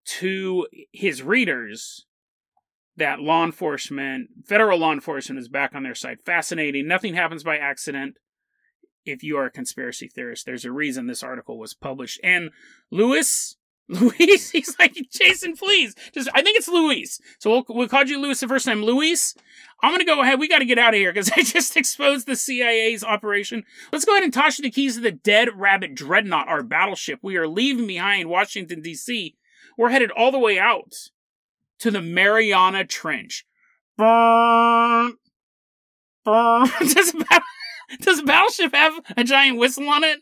to 0.05 0.67
his 0.93 1.23
readers 1.23 2.05
that 2.97 3.19
law 3.19 3.43
enforcement, 3.43 4.29
federal 4.45 4.79
law 4.79 4.93
enforcement, 4.93 5.39
is 5.39 5.49
back 5.49 5.73
on 5.73 5.83
their 5.83 5.95
side. 5.95 6.19
Fascinating. 6.23 6.87
Nothing 6.87 7.15
happens 7.15 7.43
by 7.43 7.57
accident 7.57 8.15
if 9.05 9.23
you 9.23 9.37
are 9.37 9.45
a 9.45 9.51
conspiracy 9.51 10.07
theorist, 10.07 10.45
there's 10.45 10.65
a 10.65 10.71
reason 10.71 11.07
this 11.07 11.23
article 11.23 11.57
was 11.57 11.73
published. 11.73 12.19
And 12.23 12.51
Luis, 12.91 13.57
Luis, 13.87 14.49
he's 14.51 14.77
like, 14.79 14.95
Jason, 15.11 15.55
please. 15.55 15.95
Just, 16.13 16.29
I 16.33 16.41
think 16.41 16.57
it's 16.57 16.67
Luis. 16.67 17.19
So 17.39 17.49
we'll, 17.49 17.65
we'll 17.69 17.87
you 18.09 18.21
Luis 18.21 18.39
the 18.39 18.47
first 18.47 18.65
time. 18.65 18.83
Luis, 18.83 19.35
I'm 19.81 19.97
to 19.97 20.05
go 20.05 20.21
ahead. 20.21 20.39
We 20.39 20.47
got 20.47 20.59
to 20.59 20.65
get 20.65 20.79
out 20.79 20.93
of 20.93 20.99
here 20.99 21.11
because 21.11 21.31
I 21.35 21.41
just 21.41 21.75
exposed 21.75 22.27
the 22.27 22.35
CIA's 22.35 23.03
operation. 23.03 23.63
Let's 23.91 24.05
go 24.05 24.13
ahead 24.13 24.23
and 24.23 24.33
toss 24.33 24.57
you 24.57 24.63
the 24.63 24.71
keys 24.71 24.95
to 24.95 25.01
the 25.01 25.11
Dead 25.11 25.49
Rabbit 25.55 25.93
Dreadnought, 25.95 26.47
our 26.47 26.63
battleship. 26.63 27.19
We 27.21 27.37
are 27.37 27.47
leaving 27.47 27.87
behind 27.87 28.29
Washington, 28.29 28.81
D.C. 28.81 29.35
We're 29.77 29.89
headed 29.89 30.11
all 30.11 30.31
the 30.31 30.39
way 30.39 30.57
out 30.57 30.93
to 31.79 31.91
the 31.91 32.01
Mariana 32.01 32.85
Trench. 32.85 33.45
Burn. 33.97 35.17
Burn. 36.23 36.69
About 36.81 37.41
Does 38.01 38.21
Battleship 38.21 38.73
have 38.73 38.99
a 39.17 39.23
giant 39.23 39.57
whistle 39.57 39.87
on 39.89 40.03
it? 40.03 40.19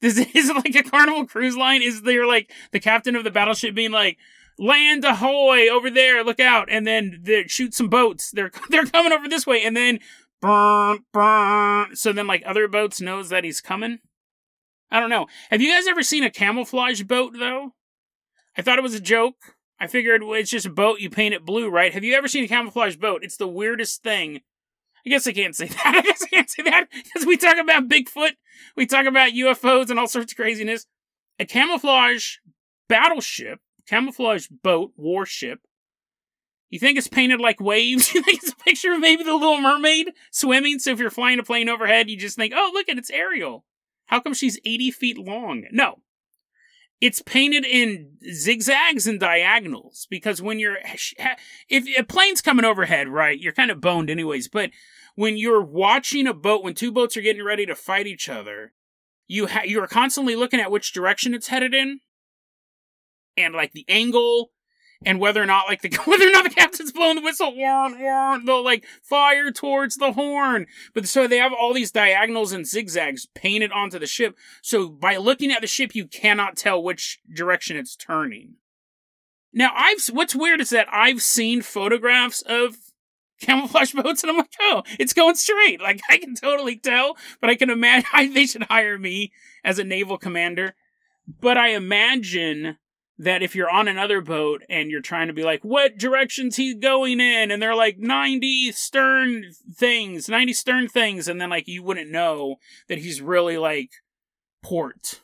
Does 0.00 0.18
it, 0.18 0.28
is 0.36 0.50
it 0.50 0.56
like 0.56 0.74
a 0.74 0.82
Carnival 0.82 1.26
Cruise 1.26 1.56
Line? 1.56 1.82
Is 1.82 2.02
there 2.02 2.26
like 2.26 2.52
the 2.72 2.80
captain 2.80 3.16
of 3.16 3.24
the 3.24 3.30
battleship 3.30 3.74
being 3.74 3.90
like, 3.90 4.18
"Land 4.58 5.04
ahoy 5.04 5.68
over 5.68 5.90
there, 5.90 6.22
look 6.24 6.40
out!" 6.40 6.68
and 6.70 6.86
then 6.86 7.20
they 7.22 7.44
shoot 7.46 7.74
some 7.74 7.88
boats. 7.88 8.30
They're 8.30 8.50
they're 8.70 8.86
coming 8.86 9.12
over 9.12 9.28
this 9.28 9.46
way, 9.46 9.62
and 9.62 9.76
then. 9.76 10.00
So 11.94 12.12
then 12.12 12.26
like 12.26 12.42
other 12.44 12.68
boats 12.68 13.00
knows 13.00 13.30
that 13.30 13.44
he's 13.44 13.62
coming. 13.62 14.00
I 14.90 15.00
don't 15.00 15.10
know. 15.10 15.26
Have 15.50 15.62
you 15.62 15.72
guys 15.72 15.86
ever 15.86 16.02
seen 16.02 16.22
a 16.22 16.30
camouflage 16.30 17.02
boat 17.02 17.32
though? 17.38 17.72
I 18.56 18.62
thought 18.62 18.78
it 18.78 18.82
was 18.82 18.94
a 18.94 19.00
joke. 19.00 19.56
I 19.80 19.86
figured 19.86 20.22
well, 20.22 20.34
it's 20.34 20.50
just 20.50 20.66
a 20.66 20.70
boat 20.70 21.00
you 21.00 21.08
paint 21.08 21.34
it 21.34 21.46
blue, 21.46 21.68
right? 21.70 21.94
Have 21.94 22.04
you 22.04 22.14
ever 22.14 22.28
seen 22.28 22.44
a 22.44 22.48
camouflage 22.48 22.96
boat? 22.96 23.24
It's 23.24 23.38
the 23.38 23.48
weirdest 23.48 24.02
thing 24.02 24.42
I 25.06 25.10
guess 25.10 25.26
I 25.26 25.32
can't 25.32 25.54
say 25.54 25.66
that. 25.68 25.94
I 25.94 26.02
guess 26.02 26.22
I 26.22 26.26
can't 26.26 26.50
say 26.50 26.62
that 26.64 26.88
because 26.90 27.26
we 27.26 27.36
talk 27.36 27.58
about 27.58 27.88
Bigfoot, 27.88 28.32
we 28.76 28.86
talk 28.86 29.06
about 29.06 29.32
UFOs 29.32 29.90
and 29.90 29.98
all 29.98 30.08
sorts 30.08 30.32
of 30.32 30.36
craziness. 30.36 30.86
A 31.38 31.44
camouflage 31.44 32.36
battleship, 32.88 33.58
camouflage 33.88 34.46
boat, 34.48 34.92
warship. 34.96 35.60
You 36.70 36.78
think 36.78 36.96
it's 36.98 37.08
painted 37.08 37.40
like 37.40 37.60
waves? 37.60 38.12
You 38.14 38.22
think 38.22 38.42
it's 38.42 38.52
a 38.52 38.56
picture 38.56 38.92
of 38.92 39.00
maybe 39.00 39.24
the 39.24 39.34
Little 39.34 39.60
Mermaid 39.60 40.10
swimming? 40.30 40.78
So 40.78 40.92
if 40.92 40.98
you're 40.98 41.10
flying 41.10 41.38
a 41.38 41.42
plane 41.42 41.68
overhead, 41.68 42.08
you 42.08 42.16
just 42.16 42.36
think, 42.36 42.52
oh, 42.56 42.70
look 42.72 42.88
at 42.88 42.98
it's 42.98 43.10
Ariel. 43.10 43.64
How 44.06 44.20
come 44.20 44.34
she's 44.34 44.60
80 44.64 44.90
feet 44.92 45.18
long? 45.18 45.64
No, 45.72 46.00
it's 47.04 47.20
painted 47.20 47.66
in 47.66 48.16
zigzags 48.32 49.06
and 49.06 49.20
diagonals 49.20 50.06
because 50.08 50.40
when 50.40 50.58
you're 50.58 50.78
if 51.68 51.84
a 51.98 52.02
plane's 52.02 52.40
coming 52.40 52.64
overhead 52.64 53.08
right 53.08 53.38
you're 53.38 53.52
kind 53.52 53.70
of 53.70 53.78
boned 53.78 54.08
anyways 54.08 54.48
but 54.48 54.70
when 55.14 55.36
you're 55.36 55.60
watching 55.62 56.26
a 56.26 56.32
boat 56.32 56.64
when 56.64 56.72
two 56.72 56.90
boats 56.90 57.14
are 57.14 57.20
getting 57.20 57.44
ready 57.44 57.66
to 57.66 57.74
fight 57.74 58.06
each 58.06 58.30
other 58.30 58.72
you 59.28 59.48
ha- 59.48 59.64
you're 59.66 59.86
constantly 59.86 60.34
looking 60.34 60.60
at 60.60 60.70
which 60.70 60.94
direction 60.94 61.34
it's 61.34 61.48
headed 61.48 61.74
in 61.74 62.00
and 63.36 63.52
like 63.52 63.72
the 63.72 63.84
angle 63.86 64.52
and 65.04 65.20
whether 65.20 65.42
or 65.42 65.46
not 65.46 65.66
like 65.66 65.82
the 65.82 65.94
whether 66.04 66.26
or 66.26 66.32
not 66.32 66.44
the 66.44 66.50
captain's 66.50 66.92
blowing 66.92 67.16
the 67.16 67.22
whistle, 67.22 67.54
warn, 67.54 68.00
warn, 68.00 68.44
they'll 68.44 68.64
like 68.64 68.84
fire 69.02 69.50
towards 69.50 69.96
the 69.96 70.12
horn. 70.12 70.66
But 70.94 71.08
so 71.08 71.26
they 71.26 71.38
have 71.38 71.52
all 71.52 71.74
these 71.74 71.90
diagonals 71.90 72.52
and 72.52 72.66
zigzags 72.66 73.26
painted 73.34 73.72
onto 73.72 73.98
the 73.98 74.06
ship. 74.06 74.36
So 74.62 74.88
by 74.88 75.16
looking 75.16 75.52
at 75.52 75.60
the 75.60 75.66
ship, 75.66 75.94
you 75.94 76.06
cannot 76.06 76.56
tell 76.56 76.82
which 76.82 77.18
direction 77.32 77.76
it's 77.76 77.96
turning. 77.96 78.54
Now 79.52 79.70
I've 79.74 80.04
what's 80.10 80.34
weird 80.34 80.60
is 80.60 80.70
that 80.70 80.88
I've 80.90 81.22
seen 81.22 81.62
photographs 81.62 82.42
of 82.42 82.76
camouflage 83.40 83.92
boats 83.94 84.22
and 84.22 84.30
I'm 84.30 84.38
like, 84.38 84.54
oh, 84.60 84.82
it's 84.98 85.12
going 85.12 85.36
straight. 85.36 85.80
Like 85.80 86.00
I 86.08 86.18
can 86.18 86.34
totally 86.34 86.76
tell, 86.76 87.16
but 87.40 87.50
I 87.50 87.54
can 87.54 87.70
imagine 87.70 88.06
they 88.34 88.46
should 88.46 88.64
hire 88.64 88.98
me 88.98 89.32
as 89.62 89.78
a 89.78 89.84
naval 89.84 90.18
commander. 90.18 90.74
But 91.40 91.56
I 91.56 91.68
imagine 91.68 92.76
that 93.18 93.42
if 93.42 93.54
you're 93.54 93.70
on 93.70 93.86
another 93.86 94.20
boat 94.20 94.62
and 94.68 94.90
you're 94.90 95.00
trying 95.00 95.28
to 95.28 95.32
be 95.32 95.44
like, 95.44 95.64
what 95.64 95.98
direction's 95.98 96.56
he 96.56 96.74
going 96.74 97.20
in? 97.20 97.50
And 97.50 97.62
they're 97.62 97.74
like 97.74 97.98
90 97.98 98.72
stern 98.72 99.52
things, 99.72 100.28
90 100.28 100.52
stern 100.52 100.88
things. 100.88 101.28
And 101.28 101.40
then 101.40 101.50
like 101.50 101.68
you 101.68 101.82
wouldn't 101.82 102.10
know 102.10 102.56
that 102.88 102.98
he's 102.98 103.20
really 103.20 103.56
like 103.56 103.90
port. 104.62 105.20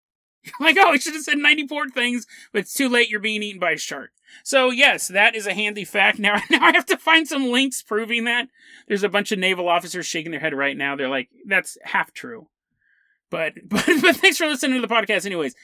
like, 0.60 0.76
oh, 0.78 0.90
I 0.90 0.96
should 0.96 1.14
have 1.14 1.24
said 1.24 1.38
90 1.38 1.68
port 1.68 1.92
things, 1.92 2.26
but 2.52 2.60
it's 2.60 2.74
too 2.74 2.88
late. 2.88 3.10
You're 3.10 3.20
being 3.20 3.42
eaten 3.42 3.60
by 3.60 3.72
a 3.72 3.76
shark. 3.76 4.10
So 4.42 4.70
yes, 4.70 5.08
that 5.08 5.34
is 5.34 5.46
a 5.46 5.54
handy 5.54 5.84
fact. 5.84 6.18
Now, 6.26 6.40
now 6.50 6.64
I 6.64 6.72
have 6.72 6.86
to 6.86 6.96
find 6.96 7.28
some 7.28 7.52
links 7.52 7.82
proving 7.82 8.24
that. 8.24 8.48
There's 8.88 9.04
a 9.04 9.08
bunch 9.08 9.30
of 9.30 9.38
naval 9.38 9.68
officers 9.68 10.06
shaking 10.06 10.30
their 10.30 10.40
head 10.40 10.54
right 10.54 10.76
now. 10.76 10.96
They're 10.96 11.08
like, 11.08 11.28
that's 11.46 11.76
half 11.82 12.12
true. 12.12 12.48
But, 13.30 13.54
but, 13.68 13.84
but 14.00 14.16
thanks 14.16 14.38
for 14.38 14.46
listening 14.46 14.80
to 14.80 14.86
the 14.86 14.92
podcast 14.92 15.26
anyways. 15.26 15.54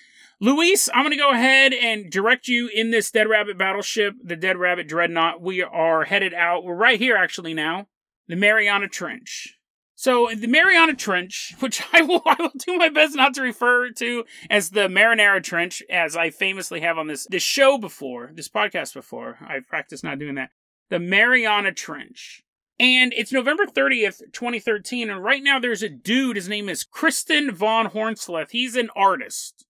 Luis, 0.43 0.89
I'm 0.93 1.05
going 1.05 1.13
to 1.13 1.17
go 1.17 1.31
ahead 1.31 1.73
and 1.73 2.11
direct 2.11 2.49
you 2.49 2.67
in 2.67 2.91
this 2.91 3.13
Dead 3.13 3.29
Rabbit 3.29 3.57
battleship, 3.57 4.17
the 4.21 4.35
Dead 4.35 4.57
Rabbit 4.57 4.89
Dreadnought. 4.89 5.41
We 5.41 5.63
are 5.63 6.03
headed 6.03 6.35
out. 6.35 6.65
We're 6.65 6.75
right 6.75 6.99
here, 6.99 7.15
actually, 7.15 7.55
now. 7.55 7.87
The 8.27 8.35
Mariana 8.35 8.89
Trench. 8.89 9.57
So, 9.95 10.31
the 10.37 10.49
Mariana 10.49 10.95
Trench, 10.97 11.55
which 11.61 11.85
I 11.93 12.03
will, 12.03 12.23
I 12.27 12.35
will 12.41 12.51
do 12.59 12.77
my 12.77 12.89
best 12.89 13.15
not 13.15 13.35
to 13.35 13.43
refer 13.43 13.91
to 13.91 14.25
as 14.51 14.71
the 14.71 14.89
Marinara 14.89 15.41
Trench, 15.45 15.81
as 15.89 16.17
I 16.17 16.31
famously 16.31 16.81
have 16.81 16.99
on 16.99 17.07
this, 17.07 17.25
this 17.31 17.45
show 17.45 17.79
before, 17.79 18.33
this 18.35 18.49
podcast 18.49 18.95
before. 18.95 19.39
I've 19.47 19.69
practiced 19.69 20.03
not 20.03 20.19
doing 20.19 20.35
that. 20.35 20.51
The 20.91 20.99
Mariana 20.99 21.71
Trench. 21.71 22.43
And 22.81 23.13
it's 23.17 23.31
November 23.31 23.65
30th, 23.65 24.19
2013. 24.33 25.09
And 25.09 25.23
right 25.23 25.45
now 25.45 25.61
there's 25.61 25.85
a 25.85 25.89
dude. 25.89 26.35
His 26.35 26.49
name 26.49 26.69
is 26.69 26.85
Kristian 26.85 27.53
Von 27.53 27.91
Hornsleth. 27.91 28.51
He's 28.51 28.75
an 28.75 28.91
artist 28.97 29.67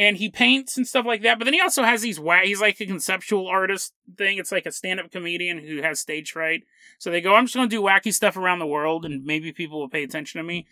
and 0.00 0.16
he 0.16 0.30
paints 0.30 0.78
and 0.78 0.88
stuff 0.88 1.04
like 1.04 1.20
that. 1.20 1.38
But 1.38 1.44
then 1.44 1.52
he 1.52 1.60
also 1.60 1.82
has 1.82 2.00
these 2.00 2.18
wa- 2.18 2.40
he's 2.42 2.62
like 2.62 2.80
a 2.80 2.86
conceptual 2.86 3.46
artist 3.46 3.92
thing. 4.16 4.38
It's 4.38 4.50
like 4.50 4.64
a 4.64 4.72
stand-up 4.72 5.10
comedian 5.10 5.58
who 5.58 5.82
has 5.82 6.00
stage 6.00 6.32
fright. 6.32 6.62
So 6.98 7.10
they 7.10 7.20
go, 7.20 7.34
I'm 7.34 7.44
just 7.44 7.54
going 7.54 7.68
to 7.68 7.76
do 7.76 7.82
wacky 7.82 8.12
stuff 8.12 8.38
around 8.38 8.60
the 8.60 8.66
world, 8.66 9.04
and 9.04 9.26
maybe 9.26 9.52
people 9.52 9.78
will 9.78 9.90
pay 9.90 10.02
attention 10.02 10.38
to 10.38 10.42
me. 10.42 10.66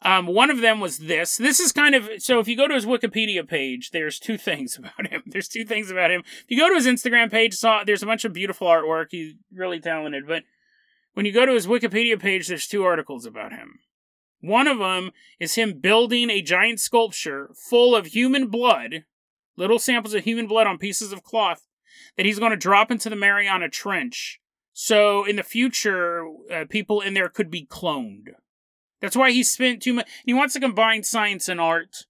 Um, 0.00 0.26
one 0.26 0.48
of 0.48 0.62
them 0.62 0.80
was 0.80 1.00
this. 1.00 1.36
This 1.36 1.60
is 1.60 1.70
kind 1.70 1.94
of 1.94 2.08
so. 2.16 2.38
If 2.38 2.48
you 2.48 2.56
go 2.56 2.66
to 2.66 2.74
his 2.74 2.86
Wikipedia 2.86 3.46
page, 3.46 3.90
there's 3.90 4.18
two 4.18 4.38
things 4.38 4.78
about 4.78 5.06
him. 5.06 5.22
There's 5.26 5.48
two 5.48 5.66
things 5.66 5.90
about 5.90 6.10
him. 6.10 6.22
If 6.24 6.46
you 6.48 6.58
go 6.58 6.70
to 6.70 6.74
his 6.74 6.86
Instagram 6.86 7.30
page, 7.30 7.52
saw 7.52 7.84
there's 7.84 8.02
a 8.02 8.06
bunch 8.06 8.24
of 8.24 8.32
beautiful 8.32 8.68
artwork. 8.68 9.08
He's 9.10 9.34
really 9.54 9.80
talented. 9.80 10.26
But 10.26 10.44
when 11.12 11.26
you 11.26 11.32
go 11.32 11.44
to 11.44 11.52
his 11.52 11.66
Wikipedia 11.66 12.18
page, 12.18 12.48
there's 12.48 12.66
two 12.66 12.84
articles 12.84 13.26
about 13.26 13.52
him. 13.52 13.80
One 14.42 14.66
of 14.66 14.80
them 14.80 15.12
is 15.38 15.54
him 15.54 15.78
building 15.78 16.28
a 16.28 16.42
giant 16.42 16.80
sculpture 16.80 17.50
full 17.54 17.94
of 17.94 18.06
human 18.06 18.48
blood, 18.48 19.04
little 19.56 19.78
samples 19.78 20.14
of 20.14 20.24
human 20.24 20.48
blood 20.48 20.66
on 20.66 20.78
pieces 20.78 21.12
of 21.12 21.22
cloth, 21.22 21.68
that 22.16 22.26
he's 22.26 22.40
going 22.40 22.50
to 22.50 22.56
drop 22.56 22.90
into 22.90 23.08
the 23.08 23.16
Mariana 23.16 23.68
Trench. 23.68 24.40
So 24.72 25.24
in 25.24 25.36
the 25.36 25.44
future, 25.44 26.26
uh, 26.52 26.64
people 26.68 27.00
in 27.00 27.14
there 27.14 27.28
could 27.28 27.50
be 27.50 27.64
cloned. 27.64 28.30
That's 29.00 29.16
why 29.16 29.30
he 29.30 29.44
spent 29.44 29.80
too 29.80 29.92
much. 29.92 30.08
He 30.26 30.34
wants 30.34 30.54
to 30.54 30.60
combine 30.60 31.04
science 31.04 31.48
and 31.48 31.60
art. 31.60 32.06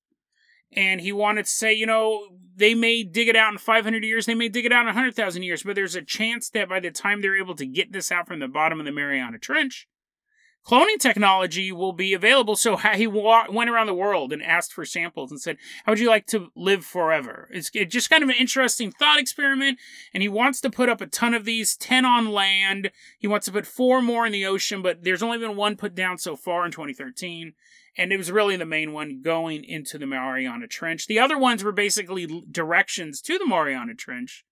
And 0.75 1.03
he 1.03 1.13
wanted 1.13 1.45
to 1.45 1.51
say, 1.51 1.75
you 1.75 1.85
know, 1.85 2.29
they 2.57 2.75
may 2.75 3.03
dig 3.03 3.29
it 3.29 3.37
out 3.37 3.53
in 3.53 3.59
500 3.59 4.03
years, 4.03 4.25
they 4.25 4.35
may 4.35 4.49
dig 4.49 4.65
it 4.65 4.73
out 4.73 4.83
in 4.83 4.87
100,000 4.87 5.43
years, 5.43 5.63
but 5.65 5.75
there's 5.75 5.95
a 5.95 6.03
chance 6.03 6.49
that 6.51 6.71
by 6.71 6.81
the 6.81 6.91
time 6.91 7.21
they're 7.21 7.37
able 7.37 7.55
to 7.57 7.67
get 7.67 7.93
this 7.93 8.11
out 8.11 8.27
from 8.27 8.41
the 8.41 8.49
bottom 8.49 8.81
of 8.81 8.87
the 8.87 8.93
Mariana 8.93 9.39
Trench, 9.39 9.87
cloning 10.67 10.99
technology 10.99 11.73
will 11.73 11.93
be 11.93 12.15
available. 12.15 12.57
So 12.57 12.77
he 12.77 13.07
wa- 13.07 13.47
went 13.51 13.71
around 13.71 13.87
the 13.87 13.95
world 13.95 14.33
and 14.33 14.43
asked 14.43 14.73
for 14.73 14.85
samples 14.85 15.31
and 15.31 15.41
said, 15.41 15.59
"How 15.85 15.93
would 15.93 15.99
you 15.99 16.09
like 16.09 16.27
to 16.29 16.51
live 16.55 16.85
forever?" 16.85 17.49
It's, 17.53 17.71
just 17.71 18.11
kind 18.11 18.23
of 18.23 18.29
an 18.29 18.37
interesting 18.37 18.93
thought 18.93 19.19
experiment, 19.19 19.79
and 20.15 20.23
he 20.23 20.29
wants 20.29 20.61
to 20.63 20.71
put 20.71 20.89
up 20.89 21.01
a 21.01 21.07
ton 21.07 21.35
of 21.35 21.45
these, 21.45 21.77
ten 21.77 22.05
on 22.05 22.31
land. 22.31 22.91
He 23.19 23.27
wants 23.27 23.47
to 23.47 23.53
put 23.53 23.67
four 23.67 24.01
more 24.01 24.27
in 24.27 24.33
the 24.33 24.47
ocean, 24.47 24.83
but 24.83 25.05
there's 25.05 25.23
only 25.23 25.39
been 25.39 25.57
one 25.57 25.77
put 25.77 25.95
down 25.95 26.19
so 26.19 26.37
far 26.37 26.65
in 26.65 26.73
2013. 26.73 27.55
And 27.99 28.11
it 28.11 28.17
was 28.17 28.33
really 28.33 28.57
the 28.57 28.65
main 28.65 28.93
one 28.95 29.21
going 29.21 29.65
into 29.65 29.99
the 29.99 30.07
Mariana 30.07 30.67
Trench. 30.67 31.07
The 31.07 31.19
other 31.19 31.37
ones 31.37 31.63
were 31.63 31.73
basically 31.73 32.27
directions 32.51 33.21
to 33.23 33.37
the 33.37 33.47
Mariana 33.47 33.95
Trench 33.95 34.47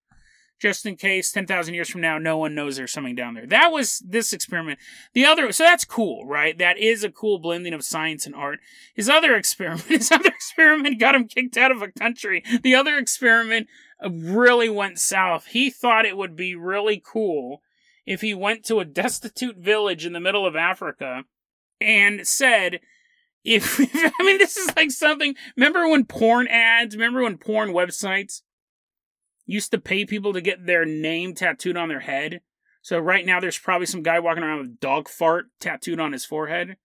just 0.60 0.84
in 0.84 0.94
case 0.94 1.32
10,000 1.32 1.74
years 1.74 1.88
from 1.88 2.02
now 2.02 2.18
no 2.18 2.36
one 2.36 2.54
knows 2.54 2.76
there's 2.76 2.92
something 2.92 3.14
down 3.14 3.34
there. 3.34 3.46
That 3.46 3.72
was 3.72 4.02
this 4.06 4.32
experiment. 4.32 4.78
The 5.14 5.24
other, 5.24 5.50
so 5.52 5.64
that's 5.64 5.86
cool, 5.86 6.26
right? 6.26 6.56
That 6.56 6.78
is 6.78 7.02
a 7.02 7.10
cool 7.10 7.38
blending 7.38 7.72
of 7.72 7.82
science 7.82 8.26
and 8.26 8.34
art. 8.34 8.60
His 8.94 9.08
other 9.08 9.34
experiment, 9.36 9.86
his 9.86 10.12
other 10.12 10.28
experiment 10.28 11.00
got 11.00 11.14
him 11.14 11.26
kicked 11.26 11.56
out 11.56 11.72
of 11.72 11.82
a 11.82 11.90
country. 11.90 12.44
The 12.62 12.74
other 12.74 12.98
experiment 12.98 13.68
really 14.08 14.68
went 14.68 14.98
south. 14.98 15.46
He 15.46 15.70
thought 15.70 16.06
it 16.06 16.16
would 16.16 16.36
be 16.36 16.54
really 16.54 17.02
cool 17.04 17.62
if 18.06 18.20
he 18.20 18.34
went 18.34 18.64
to 18.66 18.80
a 18.80 18.84
destitute 18.84 19.56
village 19.56 20.04
in 20.04 20.12
the 20.12 20.20
middle 20.20 20.46
of 20.46 20.56
Africa 20.56 21.24
and 21.80 22.26
said, 22.26 22.80
if, 23.44 23.80
I 23.94 24.22
mean, 24.22 24.38
this 24.38 24.58
is 24.58 24.74
like 24.76 24.90
something, 24.90 25.34
remember 25.56 25.88
when 25.88 26.04
porn 26.04 26.48
ads, 26.48 26.94
remember 26.94 27.22
when 27.22 27.38
porn 27.38 27.70
websites 27.70 28.42
used 29.46 29.70
to 29.72 29.78
pay 29.78 30.04
people 30.04 30.32
to 30.32 30.40
get 30.40 30.66
their 30.66 30.84
name 30.84 31.34
tattooed 31.34 31.76
on 31.76 31.88
their 31.88 32.00
head. 32.00 32.40
So 32.82 32.98
right 32.98 33.26
now 33.26 33.40
there's 33.40 33.58
probably 33.58 33.86
some 33.86 34.02
guy 34.02 34.20
walking 34.20 34.42
around 34.42 34.58
with 34.58 34.80
dog 34.80 35.08
fart 35.08 35.46
tattooed 35.60 36.00
on 36.00 36.12
his 36.12 36.24
forehead. 36.24 36.76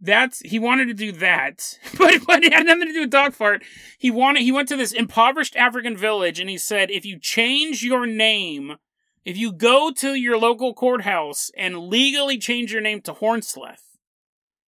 That's 0.00 0.40
he 0.40 0.58
wanted 0.58 0.88
to 0.88 0.94
do 0.94 1.12
that, 1.12 1.78
but 1.96 2.14
but 2.26 2.42
it 2.42 2.52
had 2.52 2.66
nothing 2.66 2.88
to 2.88 2.92
do 2.92 3.00
with 3.02 3.10
dog 3.10 3.34
fart. 3.34 3.62
He 3.98 4.10
wanted 4.10 4.42
he 4.42 4.50
went 4.50 4.68
to 4.68 4.76
this 4.76 4.92
impoverished 4.92 5.54
African 5.54 5.96
village 5.96 6.40
and 6.40 6.50
he 6.50 6.58
said, 6.58 6.90
if 6.90 7.04
you 7.04 7.18
change 7.20 7.84
your 7.84 8.04
name, 8.06 8.76
if 9.24 9.36
you 9.36 9.52
go 9.52 9.92
to 9.92 10.14
your 10.14 10.36
local 10.36 10.74
courthouse 10.74 11.50
and 11.56 11.86
legally 11.86 12.38
change 12.38 12.72
your 12.72 12.82
name 12.82 13.00
to 13.02 13.12
Hornsleth, 13.12 13.96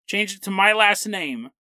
change 0.07 0.37
it 0.37 0.43
to 0.43 0.53
my 0.53 0.73
last 0.73 1.09
name, 1.09 1.51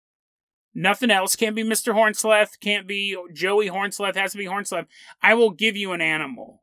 Nothing 0.74 1.10
else. 1.10 1.36
Can't 1.36 1.54
be 1.54 1.62
Mr. 1.62 1.94
Hornsleth. 1.94 2.58
Can't 2.60 2.88
be 2.88 3.16
Joey 3.32 3.68
Hornsleth. 3.68 4.16
Has 4.16 4.32
to 4.32 4.38
be 4.38 4.46
Hornsleth. 4.46 4.86
I 5.22 5.34
will 5.34 5.50
give 5.50 5.76
you 5.76 5.92
an 5.92 6.00
animal. 6.00 6.62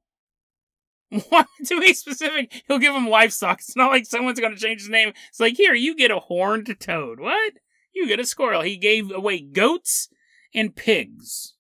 What? 1.30 1.48
to 1.66 1.80
be 1.82 1.94
specific, 1.94 2.64
he'll 2.68 2.80
give 2.80 2.96
him 2.96 3.10
livestock. 3.10 3.60
It's 3.60 3.76
not 3.76 3.92
like 3.92 4.06
someone's 4.06 4.40
going 4.40 4.56
to 4.56 4.60
change 4.60 4.80
his 4.80 4.90
name. 4.90 5.12
It's 5.28 5.42
like, 5.42 5.58
here, 5.58 5.74
you 5.74 5.94
get 5.94 6.10
a 6.10 6.20
horned 6.20 6.74
toad. 6.80 7.20
What? 7.20 7.54
You 7.94 8.08
get 8.08 8.22
a 8.22 8.26
squirrel. 8.26 8.62
He 8.62 8.78
gave 8.78 9.12
away 9.12 9.42
goats 9.42 10.08
and 10.54 10.74
pigs. 10.74 11.56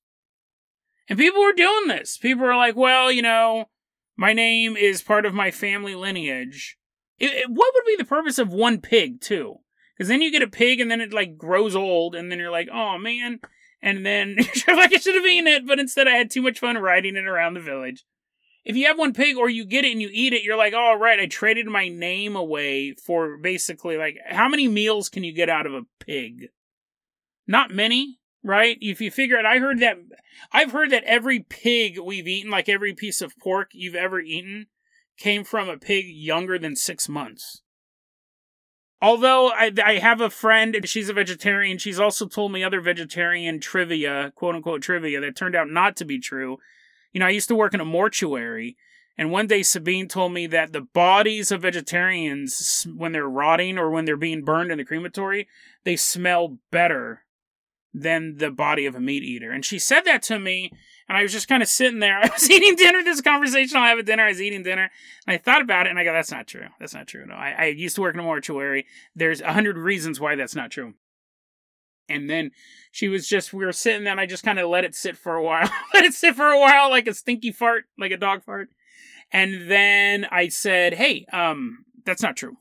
And 1.09 1.19
people 1.19 1.41
were 1.41 1.51
doing 1.51 1.87
this. 1.87 2.17
People 2.17 2.45
were 2.45 2.55
like, 2.55 2.77
well, 2.77 3.11
you 3.11 3.21
know, 3.21 3.65
my 4.15 4.31
name 4.31 4.77
is 4.77 5.01
part 5.01 5.25
of 5.25 5.33
my 5.33 5.51
family 5.51 5.95
lineage. 5.95 6.77
It, 7.19 7.31
it, 7.31 7.49
what 7.49 7.73
would 7.73 7.85
be 7.85 7.97
the 7.97 8.05
purpose 8.05 8.39
of 8.39 8.53
one 8.53 8.79
pig, 8.79 9.19
too? 9.19 9.57
Because 9.97 10.07
then 10.07 10.21
you 10.21 10.31
get 10.31 10.41
a 10.41 10.47
pig 10.47 10.79
and 10.79 10.89
then 10.89 11.01
it 11.01 11.13
like 11.13 11.37
grows 11.37 11.75
old 11.75 12.15
and 12.15 12.31
then 12.31 12.39
you're 12.39 12.51
like, 12.51 12.69
oh 12.71 12.97
man. 12.97 13.39
And 13.81 14.05
then 14.05 14.37
you're 14.67 14.77
like, 14.77 14.93
I 14.93 14.97
should 14.97 15.15
have 15.15 15.25
eaten 15.25 15.47
it, 15.47 15.65
but 15.65 15.79
instead 15.79 16.07
I 16.07 16.11
had 16.11 16.29
too 16.31 16.41
much 16.41 16.59
fun 16.59 16.77
riding 16.77 17.15
it 17.15 17.25
around 17.25 17.53
the 17.53 17.59
village. 17.61 18.05
If 18.63 18.75
you 18.75 18.85
have 18.87 18.99
one 18.99 19.13
pig 19.13 19.37
or 19.37 19.49
you 19.49 19.65
get 19.65 19.85
it 19.85 19.91
and 19.91 20.01
you 20.01 20.09
eat 20.11 20.33
it, 20.33 20.43
you're 20.43 20.57
like, 20.57 20.73
all 20.73 20.97
right, 20.97 21.19
I 21.19 21.25
traded 21.25 21.65
my 21.65 21.87
name 21.87 22.35
away 22.35 22.93
for 22.93 23.37
basically 23.37 23.97
like, 23.97 24.17
how 24.29 24.47
many 24.47 24.67
meals 24.67 25.09
can 25.09 25.23
you 25.23 25.33
get 25.33 25.49
out 25.49 25.65
of 25.65 25.73
a 25.73 25.85
pig? 25.99 26.49
Not 27.47 27.71
many, 27.71 28.19
right? 28.43 28.77
If 28.79 29.01
you 29.01 29.09
figure 29.09 29.37
it, 29.37 29.45
I 29.45 29.57
heard 29.57 29.79
that, 29.79 29.97
I've 30.51 30.71
heard 30.71 30.91
that 30.91 31.03
every 31.05 31.39
pig 31.39 31.97
we've 31.99 32.27
eaten, 32.27 32.51
like 32.51 32.69
every 32.69 32.93
piece 32.93 33.19
of 33.19 33.37
pork 33.39 33.71
you've 33.73 33.95
ever 33.95 34.19
eaten, 34.19 34.67
came 35.17 35.43
from 35.43 35.67
a 35.67 35.77
pig 35.77 36.05
younger 36.07 36.59
than 36.59 36.75
six 36.75 37.09
months. 37.09 37.63
Although 39.01 39.49
I, 39.49 39.71
I 39.83 39.93
have 39.95 40.21
a 40.21 40.29
friend, 40.29 40.77
she's 40.85 41.09
a 41.09 41.13
vegetarian, 41.13 41.79
she's 41.79 41.99
also 41.99 42.27
told 42.27 42.51
me 42.51 42.63
other 42.63 42.81
vegetarian 42.81 43.59
trivia, 43.59 44.31
quote 44.35 44.55
unquote 44.55 44.83
trivia, 44.83 45.19
that 45.21 45.35
turned 45.35 45.55
out 45.55 45.69
not 45.69 45.95
to 45.97 46.05
be 46.05 46.19
true. 46.19 46.57
You 47.11 47.19
know, 47.19 47.25
I 47.25 47.31
used 47.31 47.47
to 47.47 47.55
work 47.55 47.73
in 47.73 47.79
a 47.79 47.85
mortuary, 47.85 48.77
and 49.17 49.31
one 49.31 49.47
day 49.47 49.63
Sabine 49.63 50.07
told 50.07 50.33
me 50.33 50.45
that 50.47 50.71
the 50.71 50.81
bodies 50.81 51.51
of 51.51 51.63
vegetarians, 51.63 52.87
when 52.95 53.11
they're 53.11 53.27
rotting 53.27 53.77
or 53.77 53.89
when 53.89 54.05
they're 54.05 54.17
being 54.17 54.43
burned 54.43 54.71
in 54.71 54.77
the 54.77 54.85
crematory, 54.85 55.47
they 55.83 55.95
smell 55.95 56.57
better 56.71 57.23
than 57.93 58.37
the 58.37 58.51
body 58.51 58.85
of 58.85 58.95
a 58.95 59.01
meat 59.01 59.23
eater. 59.23 59.51
And 59.51 59.65
she 59.65 59.79
said 59.79 60.01
that 60.01 60.21
to 60.23 60.39
me, 60.39 60.71
and 61.11 61.17
I 61.17 61.23
was 61.23 61.33
just 61.33 61.49
kind 61.49 61.61
of 61.61 61.67
sitting 61.67 61.99
there. 61.99 62.17
I 62.23 62.29
was 62.29 62.49
eating 62.49 62.77
dinner. 62.77 63.03
This 63.03 63.19
conversation 63.19 63.75
I'll 63.75 63.83
have 63.83 63.99
a 63.99 64.03
dinner. 64.03 64.23
I 64.23 64.29
was 64.29 64.41
eating 64.41 64.63
dinner. 64.63 64.89
And 65.27 65.33
I 65.33 65.37
thought 65.37 65.61
about 65.61 65.85
it, 65.85 65.89
and 65.89 65.99
I 65.99 66.05
go, 66.05 66.13
that's 66.13 66.31
not 66.31 66.47
true. 66.47 66.67
That's 66.79 66.93
not 66.93 67.05
true. 67.05 67.25
No, 67.25 67.35
I, 67.35 67.51
I 67.51 67.65
used 67.65 67.95
to 67.95 68.01
work 68.01 68.13
in 68.13 68.21
a 68.21 68.23
mortuary. 68.23 68.85
There's 69.13 69.41
a 69.41 69.51
hundred 69.51 69.77
reasons 69.77 70.21
why 70.21 70.35
that's 70.35 70.55
not 70.55 70.71
true. 70.71 70.93
And 72.07 72.29
then 72.29 72.51
she 72.93 73.09
was 73.09 73.27
just, 73.27 73.51
we 73.51 73.65
were 73.65 73.73
sitting 73.73 74.05
there, 74.05 74.11
and 74.11 74.21
I 74.21 74.25
just 74.25 74.45
kind 74.45 74.57
of 74.57 74.69
let 74.69 74.85
it 74.85 74.95
sit 74.95 75.17
for 75.17 75.35
a 75.35 75.43
while. 75.43 75.69
let 75.93 76.05
it 76.05 76.13
sit 76.13 76.33
for 76.33 76.47
a 76.47 76.57
while 76.57 76.89
like 76.89 77.07
a 77.07 77.13
stinky 77.13 77.51
fart, 77.51 77.83
like 77.99 78.11
a 78.13 78.17
dog 78.17 78.45
fart. 78.45 78.69
And 79.33 79.69
then 79.69 80.25
I 80.31 80.47
said, 80.47 80.93
hey, 80.93 81.25
um, 81.33 81.83
that's 82.05 82.23
not 82.23 82.37
true. 82.37 82.55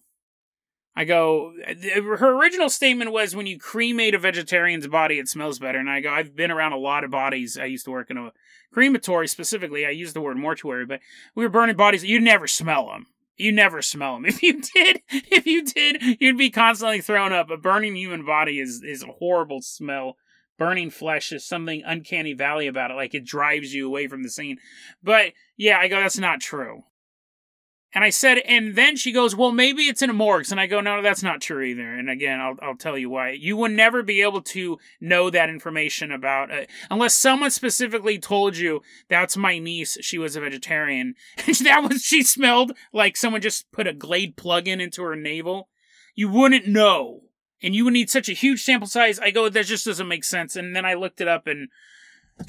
I 0.97 1.05
go, 1.05 1.53
her 1.67 2.37
original 2.37 2.69
statement 2.69 3.13
was 3.13 3.35
when 3.35 3.47
you 3.47 3.59
cremate 3.59 4.15
a 4.15 4.19
vegetarian's 4.19 4.89
body, 4.89 5.19
it 5.19 5.29
smells 5.29 5.59
better. 5.59 5.79
And 5.79 5.89
I 5.89 6.01
go, 6.01 6.13
I've 6.13 6.35
been 6.35 6.51
around 6.51 6.73
a 6.73 6.79
lot 6.79 7.05
of 7.05 7.11
bodies. 7.11 7.57
I 7.57 7.67
used 7.67 7.85
to 7.85 7.93
work 7.93 8.11
in 8.11 8.19
a 8.19 8.33
crematory 8.73 9.29
specifically. 9.29 9.87
I 9.87 9.91
use 9.91 10.13
the 10.13 10.21
word 10.21 10.37
mortuary, 10.37 10.87
but 10.87 11.01
we 11.35 11.45
were 11.45 11.51
burning 11.51 11.77
bodies. 11.77 12.05
You 12.05 12.21
never 12.21 12.47
smell 12.47 12.89
them. 12.89 13.07
You 13.37 13.53
never 13.53 13.83
smell 13.83 14.15
them. 14.15 14.27
If 14.29 14.43
you 14.43 14.61
did, 14.61 15.01
if 15.09 15.47
you 15.47 15.65
did, 15.65 16.21
you'd 16.21 16.37
be 16.37 16.51
constantly 16.51 17.01
thrown 17.01 17.33
up. 17.33 17.51
A 17.51 17.57
burning 17.57 17.97
human 17.97 18.27
body 18.27 18.59
is, 18.59 18.83
is 18.85 19.03
a 19.03 19.13
horrible 19.19 19.63
smell. 19.63 20.17
Burning 20.59 20.91
flesh 20.91 21.33
is 21.33 21.47
something 21.47 21.83
uncanny 21.87 22.35
valley 22.35 22.67
about 22.67 22.91
it. 22.91 22.95
Like 22.95 23.15
it 23.15 23.25
drives 23.25 23.73
you 23.73 23.87
away 23.87 24.09
from 24.09 24.23
the 24.23 24.29
scene. 24.29 24.59
But 25.03 25.33
yeah, 25.57 25.79
I 25.79 25.89
go, 25.89 26.01
that's 26.01 26.19
not 26.19 26.41
true. 26.41 26.83
And 27.93 28.05
I 28.05 28.11
said, 28.11 28.39
and 28.39 28.77
then 28.77 28.97
she 28.97 29.11
goes, 29.11 29.35
well, 29.35 29.51
maybe 29.51 29.83
it's 29.85 30.03
in 30.03 30.11
a 30.11 30.15
morgue. 30.15 30.47
And 30.51 30.61
I 30.61 30.67
go, 30.67 30.81
no, 30.81 31.03
that's 31.03 31.25
not 31.25 31.41
true 31.41 31.63
either. 31.63 31.93
And 31.93 32.09
again, 32.09 32.41
I'll, 32.41 32.57
I'll 32.63 32.77
tell 32.77 32.97
you 32.97 33.11
why. 33.11 33.31
You 33.31 33.57
would 33.57 33.73
never 33.73 34.05
be 34.05 34.23
able 34.23 34.43
to 34.43 34.79
know 35.01 35.29
that 35.31 35.49
information 35.49 36.13
about, 36.13 36.53
uh, 36.53 36.67
unless 36.89 37.17
someone 37.17 37.51
specifically 37.51 38.19
told 38.19 38.57
you 38.57 38.83
that's 39.09 39.37
my 39.37 39.59
niece. 39.59 39.99
She 40.03 40.19
was 40.19 40.37
a 40.37 40.41
vegetarian. 40.41 41.15
And 41.51 41.57
that 41.67 41.83
was, 41.83 42.03
she 42.03 42.23
smelled 42.23 42.73
like 42.93 43.17
someone 43.17 43.41
just 43.41 43.71
put 43.73 43.89
a 43.89 43.93
Glade 43.93 44.37
plug-in 44.37 44.81
into 44.81 45.03
her 45.03 45.17
navel. 45.17 45.69
You 46.15 46.29
wouldn't 46.31 46.69
know. 46.69 47.23
And 47.63 47.75
you 47.75 47.85
would 47.85 47.93
need 47.93 48.09
such 48.09 48.29
a 48.29 48.35
huge 48.35 48.63
sample 48.63 48.89
size. 48.89 49.19
I 49.19 49.31
go, 49.31 49.49
that 49.49 49.67
just 49.67 49.85
doesn't 49.85 50.09
make 50.09 50.25
sense. 50.25 50.55
And 50.55 50.77
then 50.77 50.87
I 50.87 50.95
looked 50.95 51.21
it 51.21 51.29
up 51.29 51.47
and 51.47 51.69